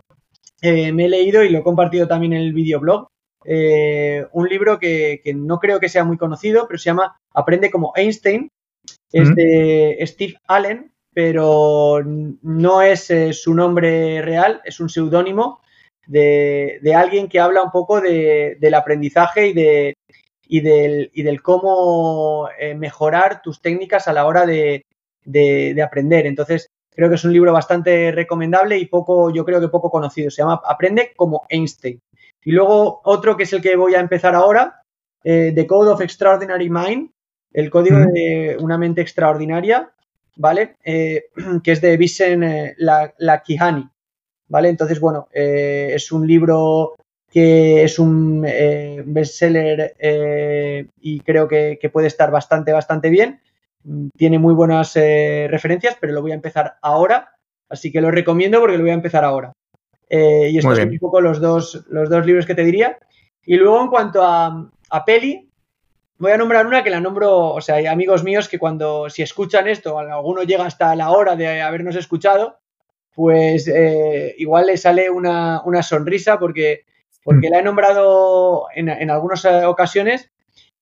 eh, 0.61 0.93
me 0.93 1.05
he 1.05 1.09
leído 1.09 1.43
y 1.43 1.49
lo 1.49 1.59
he 1.59 1.63
compartido 1.63 2.07
también 2.07 2.32
en 2.32 2.41
el 2.41 2.53
videoblog, 2.53 3.09
un 4.32 4.49
libro 4.49 4.80
que, 4.80 5.21
que, 5.23 5.34
no 5.34 5.59
creo 5.59 5.80
que 5.80 5.89
sea 5.89 6.03
muy 6.03 6.17
conocido, 6.17 6.67
pero 6.67 6.78
se 6.78 6.86
llama 6.86 7.17
Aprende 7.34 7.69
como 7.69 7.93
Einstein, 7.95 8.49
es 9.11 9.36
de 9.36 9.99
Steve 10.05 10.36
Allen, 10.47 10.91
pero 11.18 12.03
no 12.05 12.84
es 12.84 13.09
eh, 13.09 13.34
su 13.34 13.55
nombre 13.55 14.22
real, 14.22 14.61
es 14.63 14.80
un 14.80 14.88
seudónimo 14.88 15.61
de, 16.05 16.80
alguien 16.95 17.28
que 17.28 17.39
habla 17.39 17.63
un 17.63 17.72
poco 17.72 17.99
del 18.01 18.74
aprendizaje 18.76 19.47
y, 19.47 19.53
de, 19.53 19.95
y, 20.47 20.59
del, 20.59 21.09
y 21.15 21.24
del 21.24 21.41
cómo 21.41 22.49
eh, 22.59 22.76
mejorar 22.76 23.41
tus 23.41 23.63
técnicas 23.63 24.07
a 24.07 24.13
la 24.13 24.28
hora 24.28 24.45
de, 24.45 24.86
aprender. 25.84 26.28
Entonces, 26.28 26.68
creo 26.91 27.09
que 27.09 27.15
es 27.15 27.26
un 27.26 27.34
libro 27.34 27.51
bastante 27.51 28.11
recomendable 28.11 28.78
y 28.78 28.86
poco, 28.86 29.34
yo 29.34 29.43
creo 29.43 29.59
que 29.59 29.70
poco 29.70 29.89
conocido. 29.89 30.30
Se 30.30 30.43
llama 30.43 30.61
Aprende 30.65 31.13
como 31.15 31.47
Einstein. 31.49 31.99
Y 32.43 32.51
luego 32.51 33.01
otro 33.05 33.36
que 33.36 33.45
es 33.45 33.53
el 33.53 33.63
que 33.63 33.76
voy 33.76 33.95
a 33.95 34.01
empezar 34.01 34.36
ahora, 34.36 34.84
eh, 35.24 35.51
The 35.55 35.65
Code 35.65 35.93
of 35.93 36.01
Extraordinary 36.01 36.70
Mind, 36.70 37.09
el 37.53 37.72
código 37.72 37.97
de 37.97 38.55
una 38.59 38.78
mente 38.78 39.01
extraordinaria, 39.01 39.91
¿vale? 40.38 40.77
Eh, 40.83 41.25
que 41.63 41.71
es 41.71 41.81
de 41.81 41.97
Vincent 41.97 42.43
eh, 42.43 42.75
Lakihani, 43.17 43.89
¿vale? 44.47 44.69
Entonces, 44.69 44.99
bueno, 44.99 45.27
es 45.31 46.11
un 46.11 46.25
libro 46.25 46.95
que 47.29 47.83
es 47.83 47.99
un 47.99 48.41
bestseller 49.05 49.95
y 51.01 51.19
creo 51.19 51.47
que, 51.47 51.77
que, 51.79 51.89
puede 51.89 52.07
estar 52.07 52.31
bastante, 52.31 52.71
bastante 52.71 53.09
bien. 53.09 53.41
Tiene 54.15 54.39
muy 54.39 54.53
buenas 54.53 54.95
referencias, 54.95 55.97
pero 55.99 56.13
lo 56.13 56.21
voy 56.21 56.31
a 56.31 56.35
empezar 56.35 56.77
ahora, 56.81 57.35
así 57.69 57.91
que 57.91 58.01
lo 58.01 58.11
recomiendo 58.11 58.59
porque 58.59 58.77
lo 58.77 58.83
voy 58.83 58.91
a 58.91 58.95
empezar 58.95 59.25
ahora. 59.25 59.51
y 60.09 60.57
estos 60.57 60.77
son 60.77 60.89
un 60.89 60.99
poco 60.99 61.19
los 61.19 61.41
dos, 61.41 61.85
los 61.89 62.09
dos 62.09 62.25
libros 62.25 62.45
que 62.45 62.55
te 62.55 62.63
diría. 62.63 62.97
Y 63.45 63.55
luego, 63.57 63.81
en 63.81 63.89
cuanto 63.89 64.23
a, 64.23 64.71
a 64.89 65.05
peli, 65.05 65.47
voy 66.20 66.32
a 66.32 66.38
nombrar 66.38 66.65
una 66.65 66.84
que 66.84 66.89
la 66.89 66.99
nombro, 66.99 67.53
o 67.53 67.61
sea, 67.61 67.76
hay 67.76 67.86
amigos 67.86 68.24
míos 68.24 68.49
que 68.49 68.59
cuando, 68.59 69.09
si 69.09 69.22
escuchan 69.22 69.68
esto, 69.68 69.97
alguno 69.99 70.43
llega 70.43 70.65
hasta 70.65 70.95
la 70.95 71.11
hora 71.11 71.36
de 71.36 71.61
habernos 71.61 71.95
escuchado, 71.95 72.59
pues 73.13 73.68
eh, 73.68 74.36
igual 74.38 74.68
le 74.68 74.78
sale 74.78 75.09
una, 75.09 75.61
sonrisa 75.82 76.39
porque, 76.39 76.86
porque 77.24 77.49
la 77.49 77.59
he 77.59 77.63
nombrado 77.63 78.68
en, 78.76 79.09
algunas 79.09 79.43
ocasiones 79.45 80.32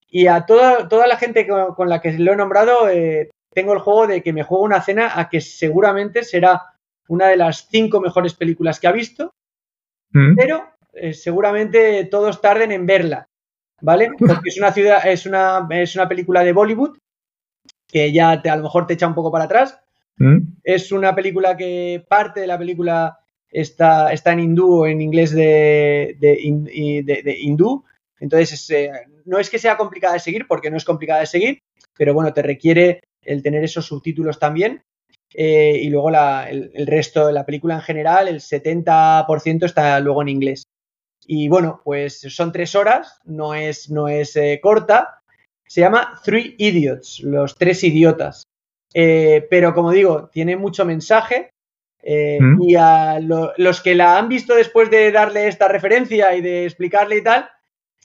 y 0.09 0.27
a 0.27 0.45
toda, 0.45 0.87
toda 0.87 1.07
la 1.07 1.17
gente 1.17 1.47
con, 1.47 1.89
la 1.89 2.01
que 2.01 2.13
lo 2.13 2.33
he 2.33 2.35
nombrado 2.35 2.89
eh, 2.89 3.29
tengo 3.51 3.73
el 3.73 3.79
juego 3.79 4.07
de 4.07 4.21
que 4.21 4.33
me 4.33 4.43
juego 4.43 4.63
una 4.63 4.81
cena 4.81 5.17
a 5.19 5.29
que 5.29 5.39
seguramente 5.41 6.23
será 6.23 6.73
una 7.07 7.27
de 7.27 7.37
las 7.37 7.67
cinco 7.69 8.01
mejores 8.01 8.33
películas 8.33 8.79
que 8.79 8.87
ha 8.87 8.91
visto, 8.91 9.33
mm. 10.11 10.35
pero 10.35 10.65
eh, 10.93 11.13
seguramente 11.13 12.03
todos 12.05 12.41
tarden 12.41 12.71
en 12.71 12.85
verla. 12.85 13.29
¿Vale? 13.81 14.09
Porque 14.17 14.49
es 14.49 14.57
una 14.57 14.71
ciudad, 14.71 15.05
es 15.05 15.25
una, 15.25 15.67
es 15.71 15.95
una 15.95 16.07
película 16.07 16.43
de 16.43 16.53
Bollywood 16.53 16.97
que 17.87 18.11
ya 18.11 18.41
te, 18.41 18.49
a 18.49 18.55
lo 18.57 18.63
mejor 18.63 18.87
te 18.87 18.93
echa 18.93 19.07
un 19.07 19.15
poco 19.15 19.31
para 19.31 19.45
atrás. 19.45 19.79
Mm. 20.17 20.39
Es 20.63 20.91
una 20.91 21.13
película 21.15 21.55
que 21.55 22.03
parte 22.07 22.41
de 22.41 22.47
la 22.47 22.57
película 22.57 23.19
está, 23.49 24.11
está 24.11 24.33
en 24.33 24.39
hindú 24.39 24.81
o 24.81 24.87
en 24.87 25.01
inglés 25.01 25.31
de, 25.31 26.17
de, 26.19 27.37
hindú. 27.39 27.83
Entonces, 28.19 28.69
eh, 28.69 28.91
no 29.25 29.39
es 29.39 29.49
que 29.49 29.59
sea 29.59 29.77
complicada 29.77 30.13
de 30.13 30.19
seguir, 30.19 30.47
porque 30.47 30.69
no 30.69 30.77
es 30.77 30.85
complicada 30.85 31.21
de 31.21 31.25
seguir, 31.25 31.59
pero 31.97 32.13
bueno, 32.13 32.33
te 32.33 32.41
requiere 32.41 33.01
el 33.21 33.41
tener 33.41 33.63
esos 33.63 33.85
subtítulos 33.85 34.39
también. 34.39 34.81
Eh, 35.33 35.79
y 35.81 35.89
luego 35.89 36.09
el, 36.09 36.71
el, 36.73 36.87
resto 36.87 37.27
de 37.27 37.33
la 37.33 37.45
película 37.45 37.75
en 37.75 37.81
general, 37.81 38.27
el 38.29 38.39
70% 38.39 39.65
está 39.65 39.99
luego 39.99 40.21
en 40.21 40.29
inglés. 40.29 40.63
Y 41.27 41.47
bueno, 41.47 41.81
pues 41.83 42.19
son 42.29 42.51
tres 42.51 42.75
horas, 42.75 43.19
no 43.25 43.53
es, 43.53 43.89
no 43.89 44.07
es 44.07 44.35
eh, 44.35 44.59
corta. 44.61 45.21
Se 45.67 45.81
llama 45.81 46.19
Three 46.23 46.55
Idiots, 46.57 47.21
los 47.21 47.55
tres 47.55 47.83
idiotas. 47.83 48.43
Eh, 48.93 49.45
pero 49.49 49.73
como 49.73 49.91
digo, 49.91 50.29
tiene 50.31 50.55
mucho 50.55 50.85
mensaje. 50.85 51.49
Eh, 52.01 52.37
mm. 52.39 52.61
Y 52.61 52.75
a 52.75 53.19
los 53.19 53.81
que 53.81 53.95
la 53.95 54.17
han 54.17 54.29
visto 54.29 54.55
después 54.55 54.91
de 54.91 55.11
darle 55.11 55.47
esta 55.47 55.67
referencia 55.67 56.35
y 56.35 56.41
de 56.41 56.65
explicarle 56.65 57.17
y 57.17 57.23
tal, 57.23 57.49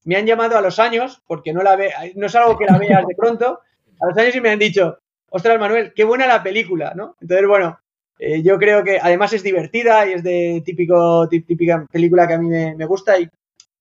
me 0.04 0.16
han 0.16 0.26
llamado 0.26 0.56
a 0.56 0.62
los 0.62 0.78
años, 0.78 1.22
porque 1.26 1.52
no, 1.52 1.62
la 1.62 1.76
ve, 1.76 1.92
no 2.16 2.26
es 2.26 2.34
algo 2.34 2.56
que 2.56 2.64
la 2.64 2.78
veas 2.78 3.06
de 3.06 3.14
pronto, 3.14 3.60
a 4.00 4.06
los 4.06 4.16
años 4.16 4.34
y 4.34 4.40
me 4.40 4.50
han 4.50 4.58
dicho, 4.58 4.98
ostras 5.28 5.60
Manuel, 5.60 5.92
qué 5.94 6.04
buena 6.04 6.26
la 6.26 6.42
película, 6.42 6.94
¿no? 6.96 7.16
Entonces, 7.20 7.46
bueno, 7.46 7.78
eh, 8.22 8.42
yo 8.42 8.58
creo 8.58 8.84
que 8.84 8.98
además 9.00 9.32
es 9.32 9.42
divertida 9.42 10.06
y 10.06 10.12
es 10.12 10.22
de 10.22 10.62
típico, 10.62 11.26
típica 11.26 11.86
película 11.90 12.28
que 12.28 12.34
a 12.34 12.38
mí 12.38 12.50
me, 12.50 12.84
gusta. 12.84 13.18
Y, 13.18 13.26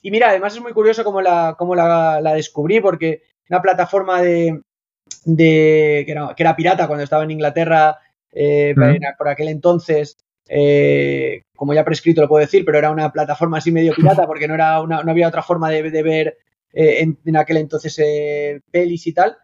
y, 0.01 0.11
mira, 0.11 0.29
además 0.29 0.55
es 0.55 0.61
muy 0.61 0.71
curioso 0.71 1.03
cómo 1.03 1.21
la, 1.21 1.55
cómo 1.57 1.75
la, 1.75 2.21
descubrí, 2.33 2.79
porque 2.79 3.23
una 3.49 3.61
plataforma 3.61 4.21
de, 4.21 4.61
de 5.25 6.03
que, 6.05 6.41
era, 6.41 6.55
pirata 6.55 6.87
cuando 6.87 7.03
estaba 7.03 7.25
en 7.25 7.31
Inglaterra 7.31 7.97
eh, 8.31 8.73
por 9.17 9.27
aquel 9.27 9.49
entonces, 9.49 10.15
eh, 10.47 11.41
como 11.53 11.73
ya 11.73 11.83
prescrito 11.83 12.21
lo 12.21 12.29
puedo 12.29 12.45
decir, 12.45 12.63
pero 12.63 12.77
era 12.77 12.91
una 12.91 13.11
plataforma 13.11 13.57
así 13.57 13.73
medio 13.73 13.93
pirata 13.93 14.25
porque 14.25 14.47
no, 14.47 14.53
era 14.53 14.81
una, 14.81 15.03
no 15.03 15.11
había 15.11 15.27
otra 15.27 15.43
forma 15.43 15.69
de, 15.69 15.81
ver 16.01 16.37
en, 16.71 17.17
aquel 17.35 17.57
entonces 17.57 17.99
pelis 18.71 19.05
y 19.05 19.11
tal. 19.11 19.35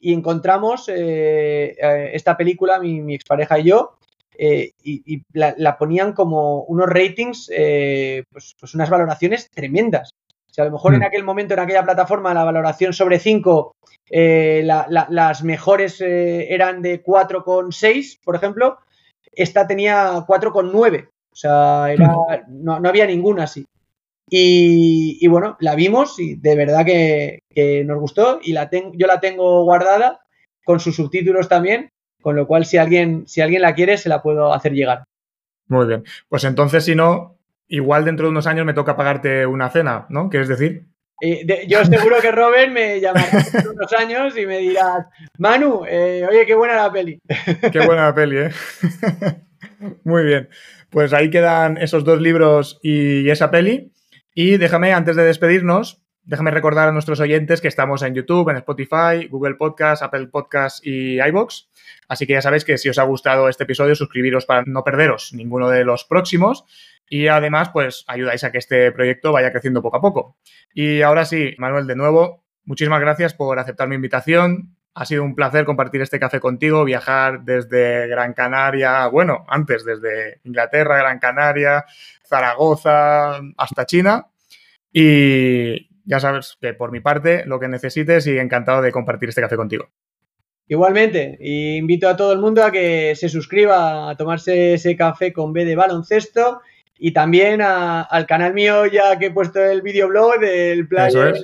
Y 0.00 0.12
encontramos 0.12 0.88
esta 0.88 2.36
película, 2.36 2.80
mi, 2.80 3.00
mi 3.00 3.14
expareja 3.14 3.60
y 3.60 3.64
yo, 3.64 3.99
eh, 4.42 4.72
y, 4.82 5.22
la, 5.34 5.76
ponían 5.76 6.14
como 6.14 6.62
unos 6.62 6.88
ratings, 6.88 7.50
eh, 7.54 8.24
pues, 8.32 8.56
pues, 8.58 8.74
unas 8.74 8.88
valoraciones 8.88 9.50
tremendas. 9.50 10.12
O 10.50 10.54
sea, 10.54 10.64
a 10.64 10.68
lo 10.68 10.72
mejor 10.72 10.94
en 10.94 11.00
mm. 11.00 11.04
aquel 11.04 11.24
momento, 11.24 11.52
en 11.52 11.60
aquella 11.60 11.84
plataforma, 11.84 12.32
la 12.32 12.44
valoración 12.44 12.94
sobre 12.94 13.18
5, 13.18 13.76
eh, 14.10 14.62
las 14.64 15.44
mejores 15.44 16.00
eran 16.00 16.80
de 16.80 17.04
4,6, 17.04 18.18
por 18.24 18.34
ejemplo. 18.34 18.78
Esta 19.30 19.66
tenía 19.66 20.24
4,9. 20.26 21.08
O 21.30 21.36
sea, 21.36 21.94
mm. 21.94 22.64
no, 22.64 22.88
había 22.88 23.04
ninguna 23.04 23.44
así. 23.44 23.66
Y, 24.30 25.26
bueno, 25.26 25.58
la 25.60 25.74
vimos 25.74 26.18
y 26.18 26.36
de 26.36 26.56
verdad 26.56 26.86
que, 26.86 27.84
nos 27.84 28.00
gustó 28.00 28.40
y 28.42 28.54
la 28.54 28.70
yo 28.70 29.06
la 29.06 29.20
tengo 29.20 29.64
guardada 29.64 30.22
con 30.64 30.80
sus 30.80 30.96
subtítulos 30.96 31.46
también 31.46 31.90
con 32.20 32.36
lo 32.36 32.46
cual, 32.46 32.64
si 32.64 32.78
alguien, 32.78 33.26
si 33.26 33.40
alguien 33.40 33.62
la 33.62 33.74
quiere, 33.74 33.96
se 33.96 34.08
la 34.08 34.22
puedo 34.22 34.52
hacer 34.52 34.72
llegar. 34.72 35.04
Muy 35.68 35.86
bien. 35.86 36.04
Pues 36.28 36.44
entonces, 36.44 36.84
si 36.84 36.94
no, 36.94 37.38
igual 37.68 38.04
dentro 38.04 38.26
de 38.26 38.30
unos 38.30 38.46
años 38.46 38.66
me 38.66 38.74
toca 38.74 38.96
pagarte 38.96 39.46
una 39.46 39.70
cena, 39.70 40.06
¿no? 40.08 40.28
¿Quieres 40.28 40.48
decir? 40.48 40.84
Eh, 41.22 41.66
yo 41.68 41.84
seguro 41.84 42.16
que 42.20 42.32
Robert 42.32 42.72
me 42.72 43.00
llamará 43.00 43.28
en 43.30 43.68
unos 43.68 43.92
años 43.92 44.36
y 44.38 44.46
me 44.46 44.58
dirá, 44.58 45.08
Manu, 45.38 45.84
eh, 45.86 46.26
oye, 46.28 46.46
qué 46.46 46.54
buena 46.54 46.76
la 46.76 46.90
peli. 46.90 47.20
Qué 47.70 47.84
buena 47.84 48.06
la 48.06 48.14
peli, 48.14 48.38
¿eh? 48.38 48.50
Muy 50.04 50.24
bien. 50.24 50.48
Pues 50.88 51.12
ahí 51.12 51.30
quedan 51.30 51.76
esos 51.76 52.04
dos 52.04 52.20
libros 52.20 52.78
y 52.82 53.28
esa 53.30 53.50
peli. 53.50 53.92
Y 54.34 54.56
déjame, 54.56 54.92
antes 54.92 55.14
de 55.16 55.24
despedirnos, 55.24 56.02
déjame 56.24 56.50
recordar 56.50 56.88
a 56.88 56.92
nuestros 56.92 57.20
oyentes 57.20 57.60
que 57.60 57.68
estamos 57.68 58.02
en 58.02 58.14
YouTube, 58.14 58.48
en 58.48 58.56
Spotify, 58.56 59.28
Google 59.28 59.54
Podcast, 59.54 60.02
Apple 60.02 60.28
Podcast 60.28 60.84
y 60.84 61.20
iBox. 61.20 61.69
Así 62.10 62.26
que 62.26 62.32
ya 62.32 62.42
sabéis 62.42 62.64
que 62.64 62.76
si 62.76 62.88
os 62.88 62.98
ha 62.98 63.04
gustado 63.04 63.48
este 63.48 63.62
episodio, 63.62 63.94
suscribiros 63.94 64.44
para 64.44 64.64
no 64.66 64.82
perderos 64.82 65.32
ninguno 65.32 65.70
de 65.70 65.84
los 65.84 66.04
próximos. 66.04 66.64
Y 67.08 67.28
además, 67.28 67.70
pues 67.72 68.04
ayudáis 68.08 68.42
a 68.42 68.50
que 68.50 68.58
este 68.58 68.90
proyecto 68.90 69.30
vaya 69.30 69.52
creciendo 69.52 69.80
poco 69.80 69.98
a 69.98 70.00
poco. 70.00 70.36
Y 70.74 71.02
ahora 71.02 71.24
sí, 71.24 71.54
Manuel, 71.58 71.86
de 71.86 71.94
nuevo, 71.94 72.42
muchísimas 72.64 73.00
gracias 73.00 73.32
por 73.32 73.60
aceptar 73.60 73.86
mi 73.86 73.94
invitación. 73.94 74.74
Ha 74.92 75.04
sido 75.04 75.22
un 75.22 75.36
placer 75.36 75.64
compartir 75.64 76.02
este 76.02 76.18
café 76.18 76.40
contigo, 76.40 76.84
viajar 76.84 77.44
desde 77.44 78.08
Gran 78.08 78.34
Canaria, 78.34 79.06
bueno, 79.06 79.44
antes 79.46 79.84
desde 79.84 80.40
Inglaterra, 80.42 80.96
Gran 80.96 81.20
Canaria, 81.20 81.84
Zaragoza, 82.28 83.36
hasta 83.56 83.86
China. 83.86 84.26
Y 84.92 85.88
ya 86.04 86.18
sabes 86.18 86.58
que 86.60 86.74
por 86.74 86.90
mi 86.90 86.98
parte, 86.98 87.44
lo 87.46 87.60
que 87.60 87.68
necesites 87.68 88.26
y 88.26 88.36
encantado 88.36 88.82
de 88.82 88.90
compartir 88.90 89.28
este 89.28 89.42
café 89.42 89.54
contigo. 89.54 89.90
Igualmente, 90.70 91.36
invito 91.40 92.08
a 92.08 92.16
todo 92.16 92.32
el 92.32 92.38
mundo 92.38 92.62
a 92.62 92.70
que 92.70 93.16
se 93.16 93.28
suscriba 93.28 94.08
a 94.08 94.16
tomarse 94.16 94.74
ese 94.74 94.94
café 94.94 95.32
con 95.32 95.52
B 95.52 95.64
de 95.64 95.74
baloncesto 95.74 96.60
y 96.96 97.12
también 97.12 97.60
al 97.60 98.26
canal 98.26 98.54
mío 98.54 98.86
ya 98.86 99.18
que 99.18 99.26
he 99.26 99.30
puesto 99.32 99.60
el 99.60 99.82
videoblog 99.82 100.38
del 100.38 100.86
Player, 100.86 101.34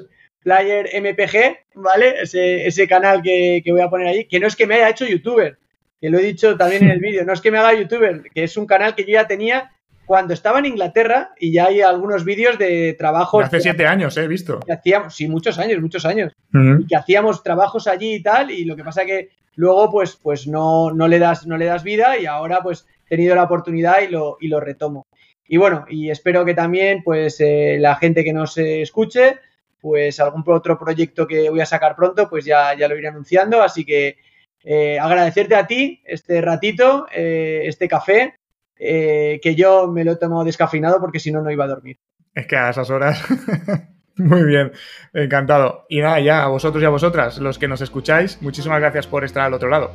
Player 0.45 0.89
MPG, 1.03 1.75
¿vale? 1.75 2.23
Ese, 2.23 2.69
ese 2.69 2.87
canal 2.87 3.21
que, 3.21 3.63
que, 3.65 3.73
voy 3.73 3.81
a 3.81 3.91
poner 3.91 4.07
ahí, 4.07 4.29
que 4.29 4.39
no 4.39 4.47
es 4.47 4.55
que 4.55 4.69
me 4.69 4.77
haya 4.77 4.91
hecho 4.91 5.07
youtuber, 5.07 5.59
que 6.01 6.09
lo 6.09 6.21
he 6.21 6.23
dicho 6.23 6.57
también 6.57 6.85
en 6.85 6.91
el 6.93 7.01
vídeo, 7.01 7.25
no 7.25 7.33
es 7.33 7.41
que 7.41 7.51
me 7.51 7.59
haga 7.59 7.75
youtuber, 7.75 8.23
que 8.33 8.45
es 8.45 8.57
un 8.57 8.67
canal 8.67 8.95
que 8.95 9.03
yo 9.03 9.15
ya 9.15 9.27
tenía 9.27 9.73
cuando 10.07 10.33
estaba 10.33 10.61
en 10.61 10.67
Inglaterra 10.67 11.33
y 11.39 11.53
ya 11.53 11.67
hay 11.67 11.81
algunos 11.81 12.25
vídeos 12.25 12.59
de 12.59 12.95
trabajos. 12.95 13.45
Hace 13.45 13.61
siete 13.61 13.87
años, 13.87 14.17
he 14.17 14.27
visto. 14.29 14.61
Que 14.61 14.73
hacíamos, 14.73 15.15
sí, 15.15 15.29
muchos 15.29 15.59
años, 15.59 15.81
muchos 15.81 16.07
años. 16.07 16.33
Y 16.53 16.87
que 16.87 16.97
hacíamos 16.97 17.43
trabajos 17.43 17.87
allí 17.87 18.15
y 18.15 18.23
tal, 18.23 18.51
y 18.51 18.65
lo 18.65 18.77
que 18.77 18.85
pasa 18.85 19.05
que 19.05 19.31
luego, 19.57 19.91
pues, 19.91 20.17
pues 20.17 20.47
no, 20.47 20.93
no, 20.93 21.09
le 21.09 21.19
das, 21.19 21.47
no 21.47 21.59
le 21.59 21.67
das 21.67 21.83
vida, 21.83 22.19
y 22.19 22.27
ahora, 22.27 22.63
pues, 22.63 22.87
he 23.07 23.17
tenido 23.17 23.35
la 23.35 23.43
oportunidad 23.43 24.01
y 24.01 24.09
lo, 24.09 24.39
y 24.41 24.49
lo 24.49 24.61
retomo. 24.61 25.07
Y 25.49 25.59
bueno, 25.59 25.85
y 25.89 26.11
espero 26.11 26.45
que 26.45 26.55
también, 26.55 27.03
pues, 27.03 27.41
eh, 27.41 27.77
la 27.79 27.97
gente 27.97 28.25
que 28.25 28.33
nos 28.33 28.57
escuche, 28.59 29.39
pues 29.81 30.19
algún 30.19 30.43
otro 30.47 30.79
proyecto 30.79 31.27
que 31.27 31.49
voy 31.51 31.61
a 31.61 31.67
sacar 31.67 31.95
pronto, 31.95 32.29
pues 32.29 32.45
ya, 32.45 32.75
ya 32.77 32.89
lo 32.89 32.97
iré 32.97 33.09
anunciando. 33.09 33.63
Así 33.63 33.85
que 33.85 34.17
eh, 34.65 34.99
agradecerte 34.99 35.55
a 35.55 35.67
ti 35.67 36.03
este 36.05 36.41
ratito, 36.41 37.07
eh, 37.15 37.63
este 37.67 37.87
café 37.87 38.35
eh, 38.79 39.41
que 39.43 39.55
yo 39.55 39.89
me 39.89 40.05
lo 40.05 40.13
he 40.13 40.17
tomado 40.17 40.45
descafeinado 40.45 41.01
porque 41.01 41.21
si 41.21 41.33
no, 41.33 41.43
no 41.43 41.51
iba 41.51 41.65
a 41.65 41.69
dormir. 41.69 41.99
Es 42.35 42.47
que 42.47 42.57
a 42.57 42.71
esas 42.71 42.91
horas. 42.91 43.23
Muy 44.17 44.45
bien, 44.45 44.73
encantado. 45.13 45.85
Y 45.89 46.01
nada, 46.01 46.21
ya 46.21 46.43
a 46.43 46.49
vosotros 46.49 46.83
y 46.83 46.87
a 46.87 46.91
vosotras, 46.91 47.39
los 47.39 47.59
que 47.59 47.69
nos 47.69 47.83
escucháis, 47.83 48.41
muchísimas 48.41 48.81
gracias 48.81 49.07
por 49.07 49.25
estar 49.25 49.43
al 49.45 49.53
otro 49.53 49.69
lado. 49.69 49.91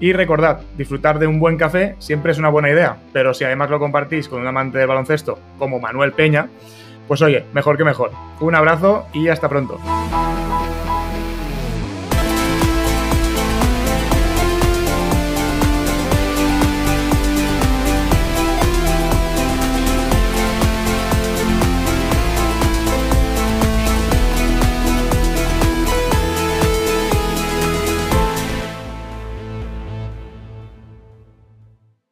Y 0.00 0.12
recordad, 0.12 0.60
disfrutar 0.76 1.18
de 1.18 1.26
un 1.26 1.38
buen 1.38 1.56
café 1.56 1.94
siempre 1.98 2.32
es 2.32 2.38
una 2.38 2.48
buena 2.48 2.70
idea, 2.70 2.96
pero 3.12 3.32
si 3.32 3.44
además 3.44 3.70
lo 3.70 3.78
compartís 3.78 4.28
con 4.28 4.40
un 4.40 4.46
amante 4.46 4.78
del 4.78 4.88
baloncesto 4.88 5.38
como 5.58 5.78
Manuel 5.78 6.12
Peña, 6.12 6.48
pues 7.06 7.22
oye, 7.22 7.44
mejor 7.52 7.76
que 7.76 7.84
mejor. 7.84 8.10
Un 8.40 8.54
abrazo 8.54 9.06
y 9.12 9.28
hasta 9.28 9.48
pronto. 9.48 9.78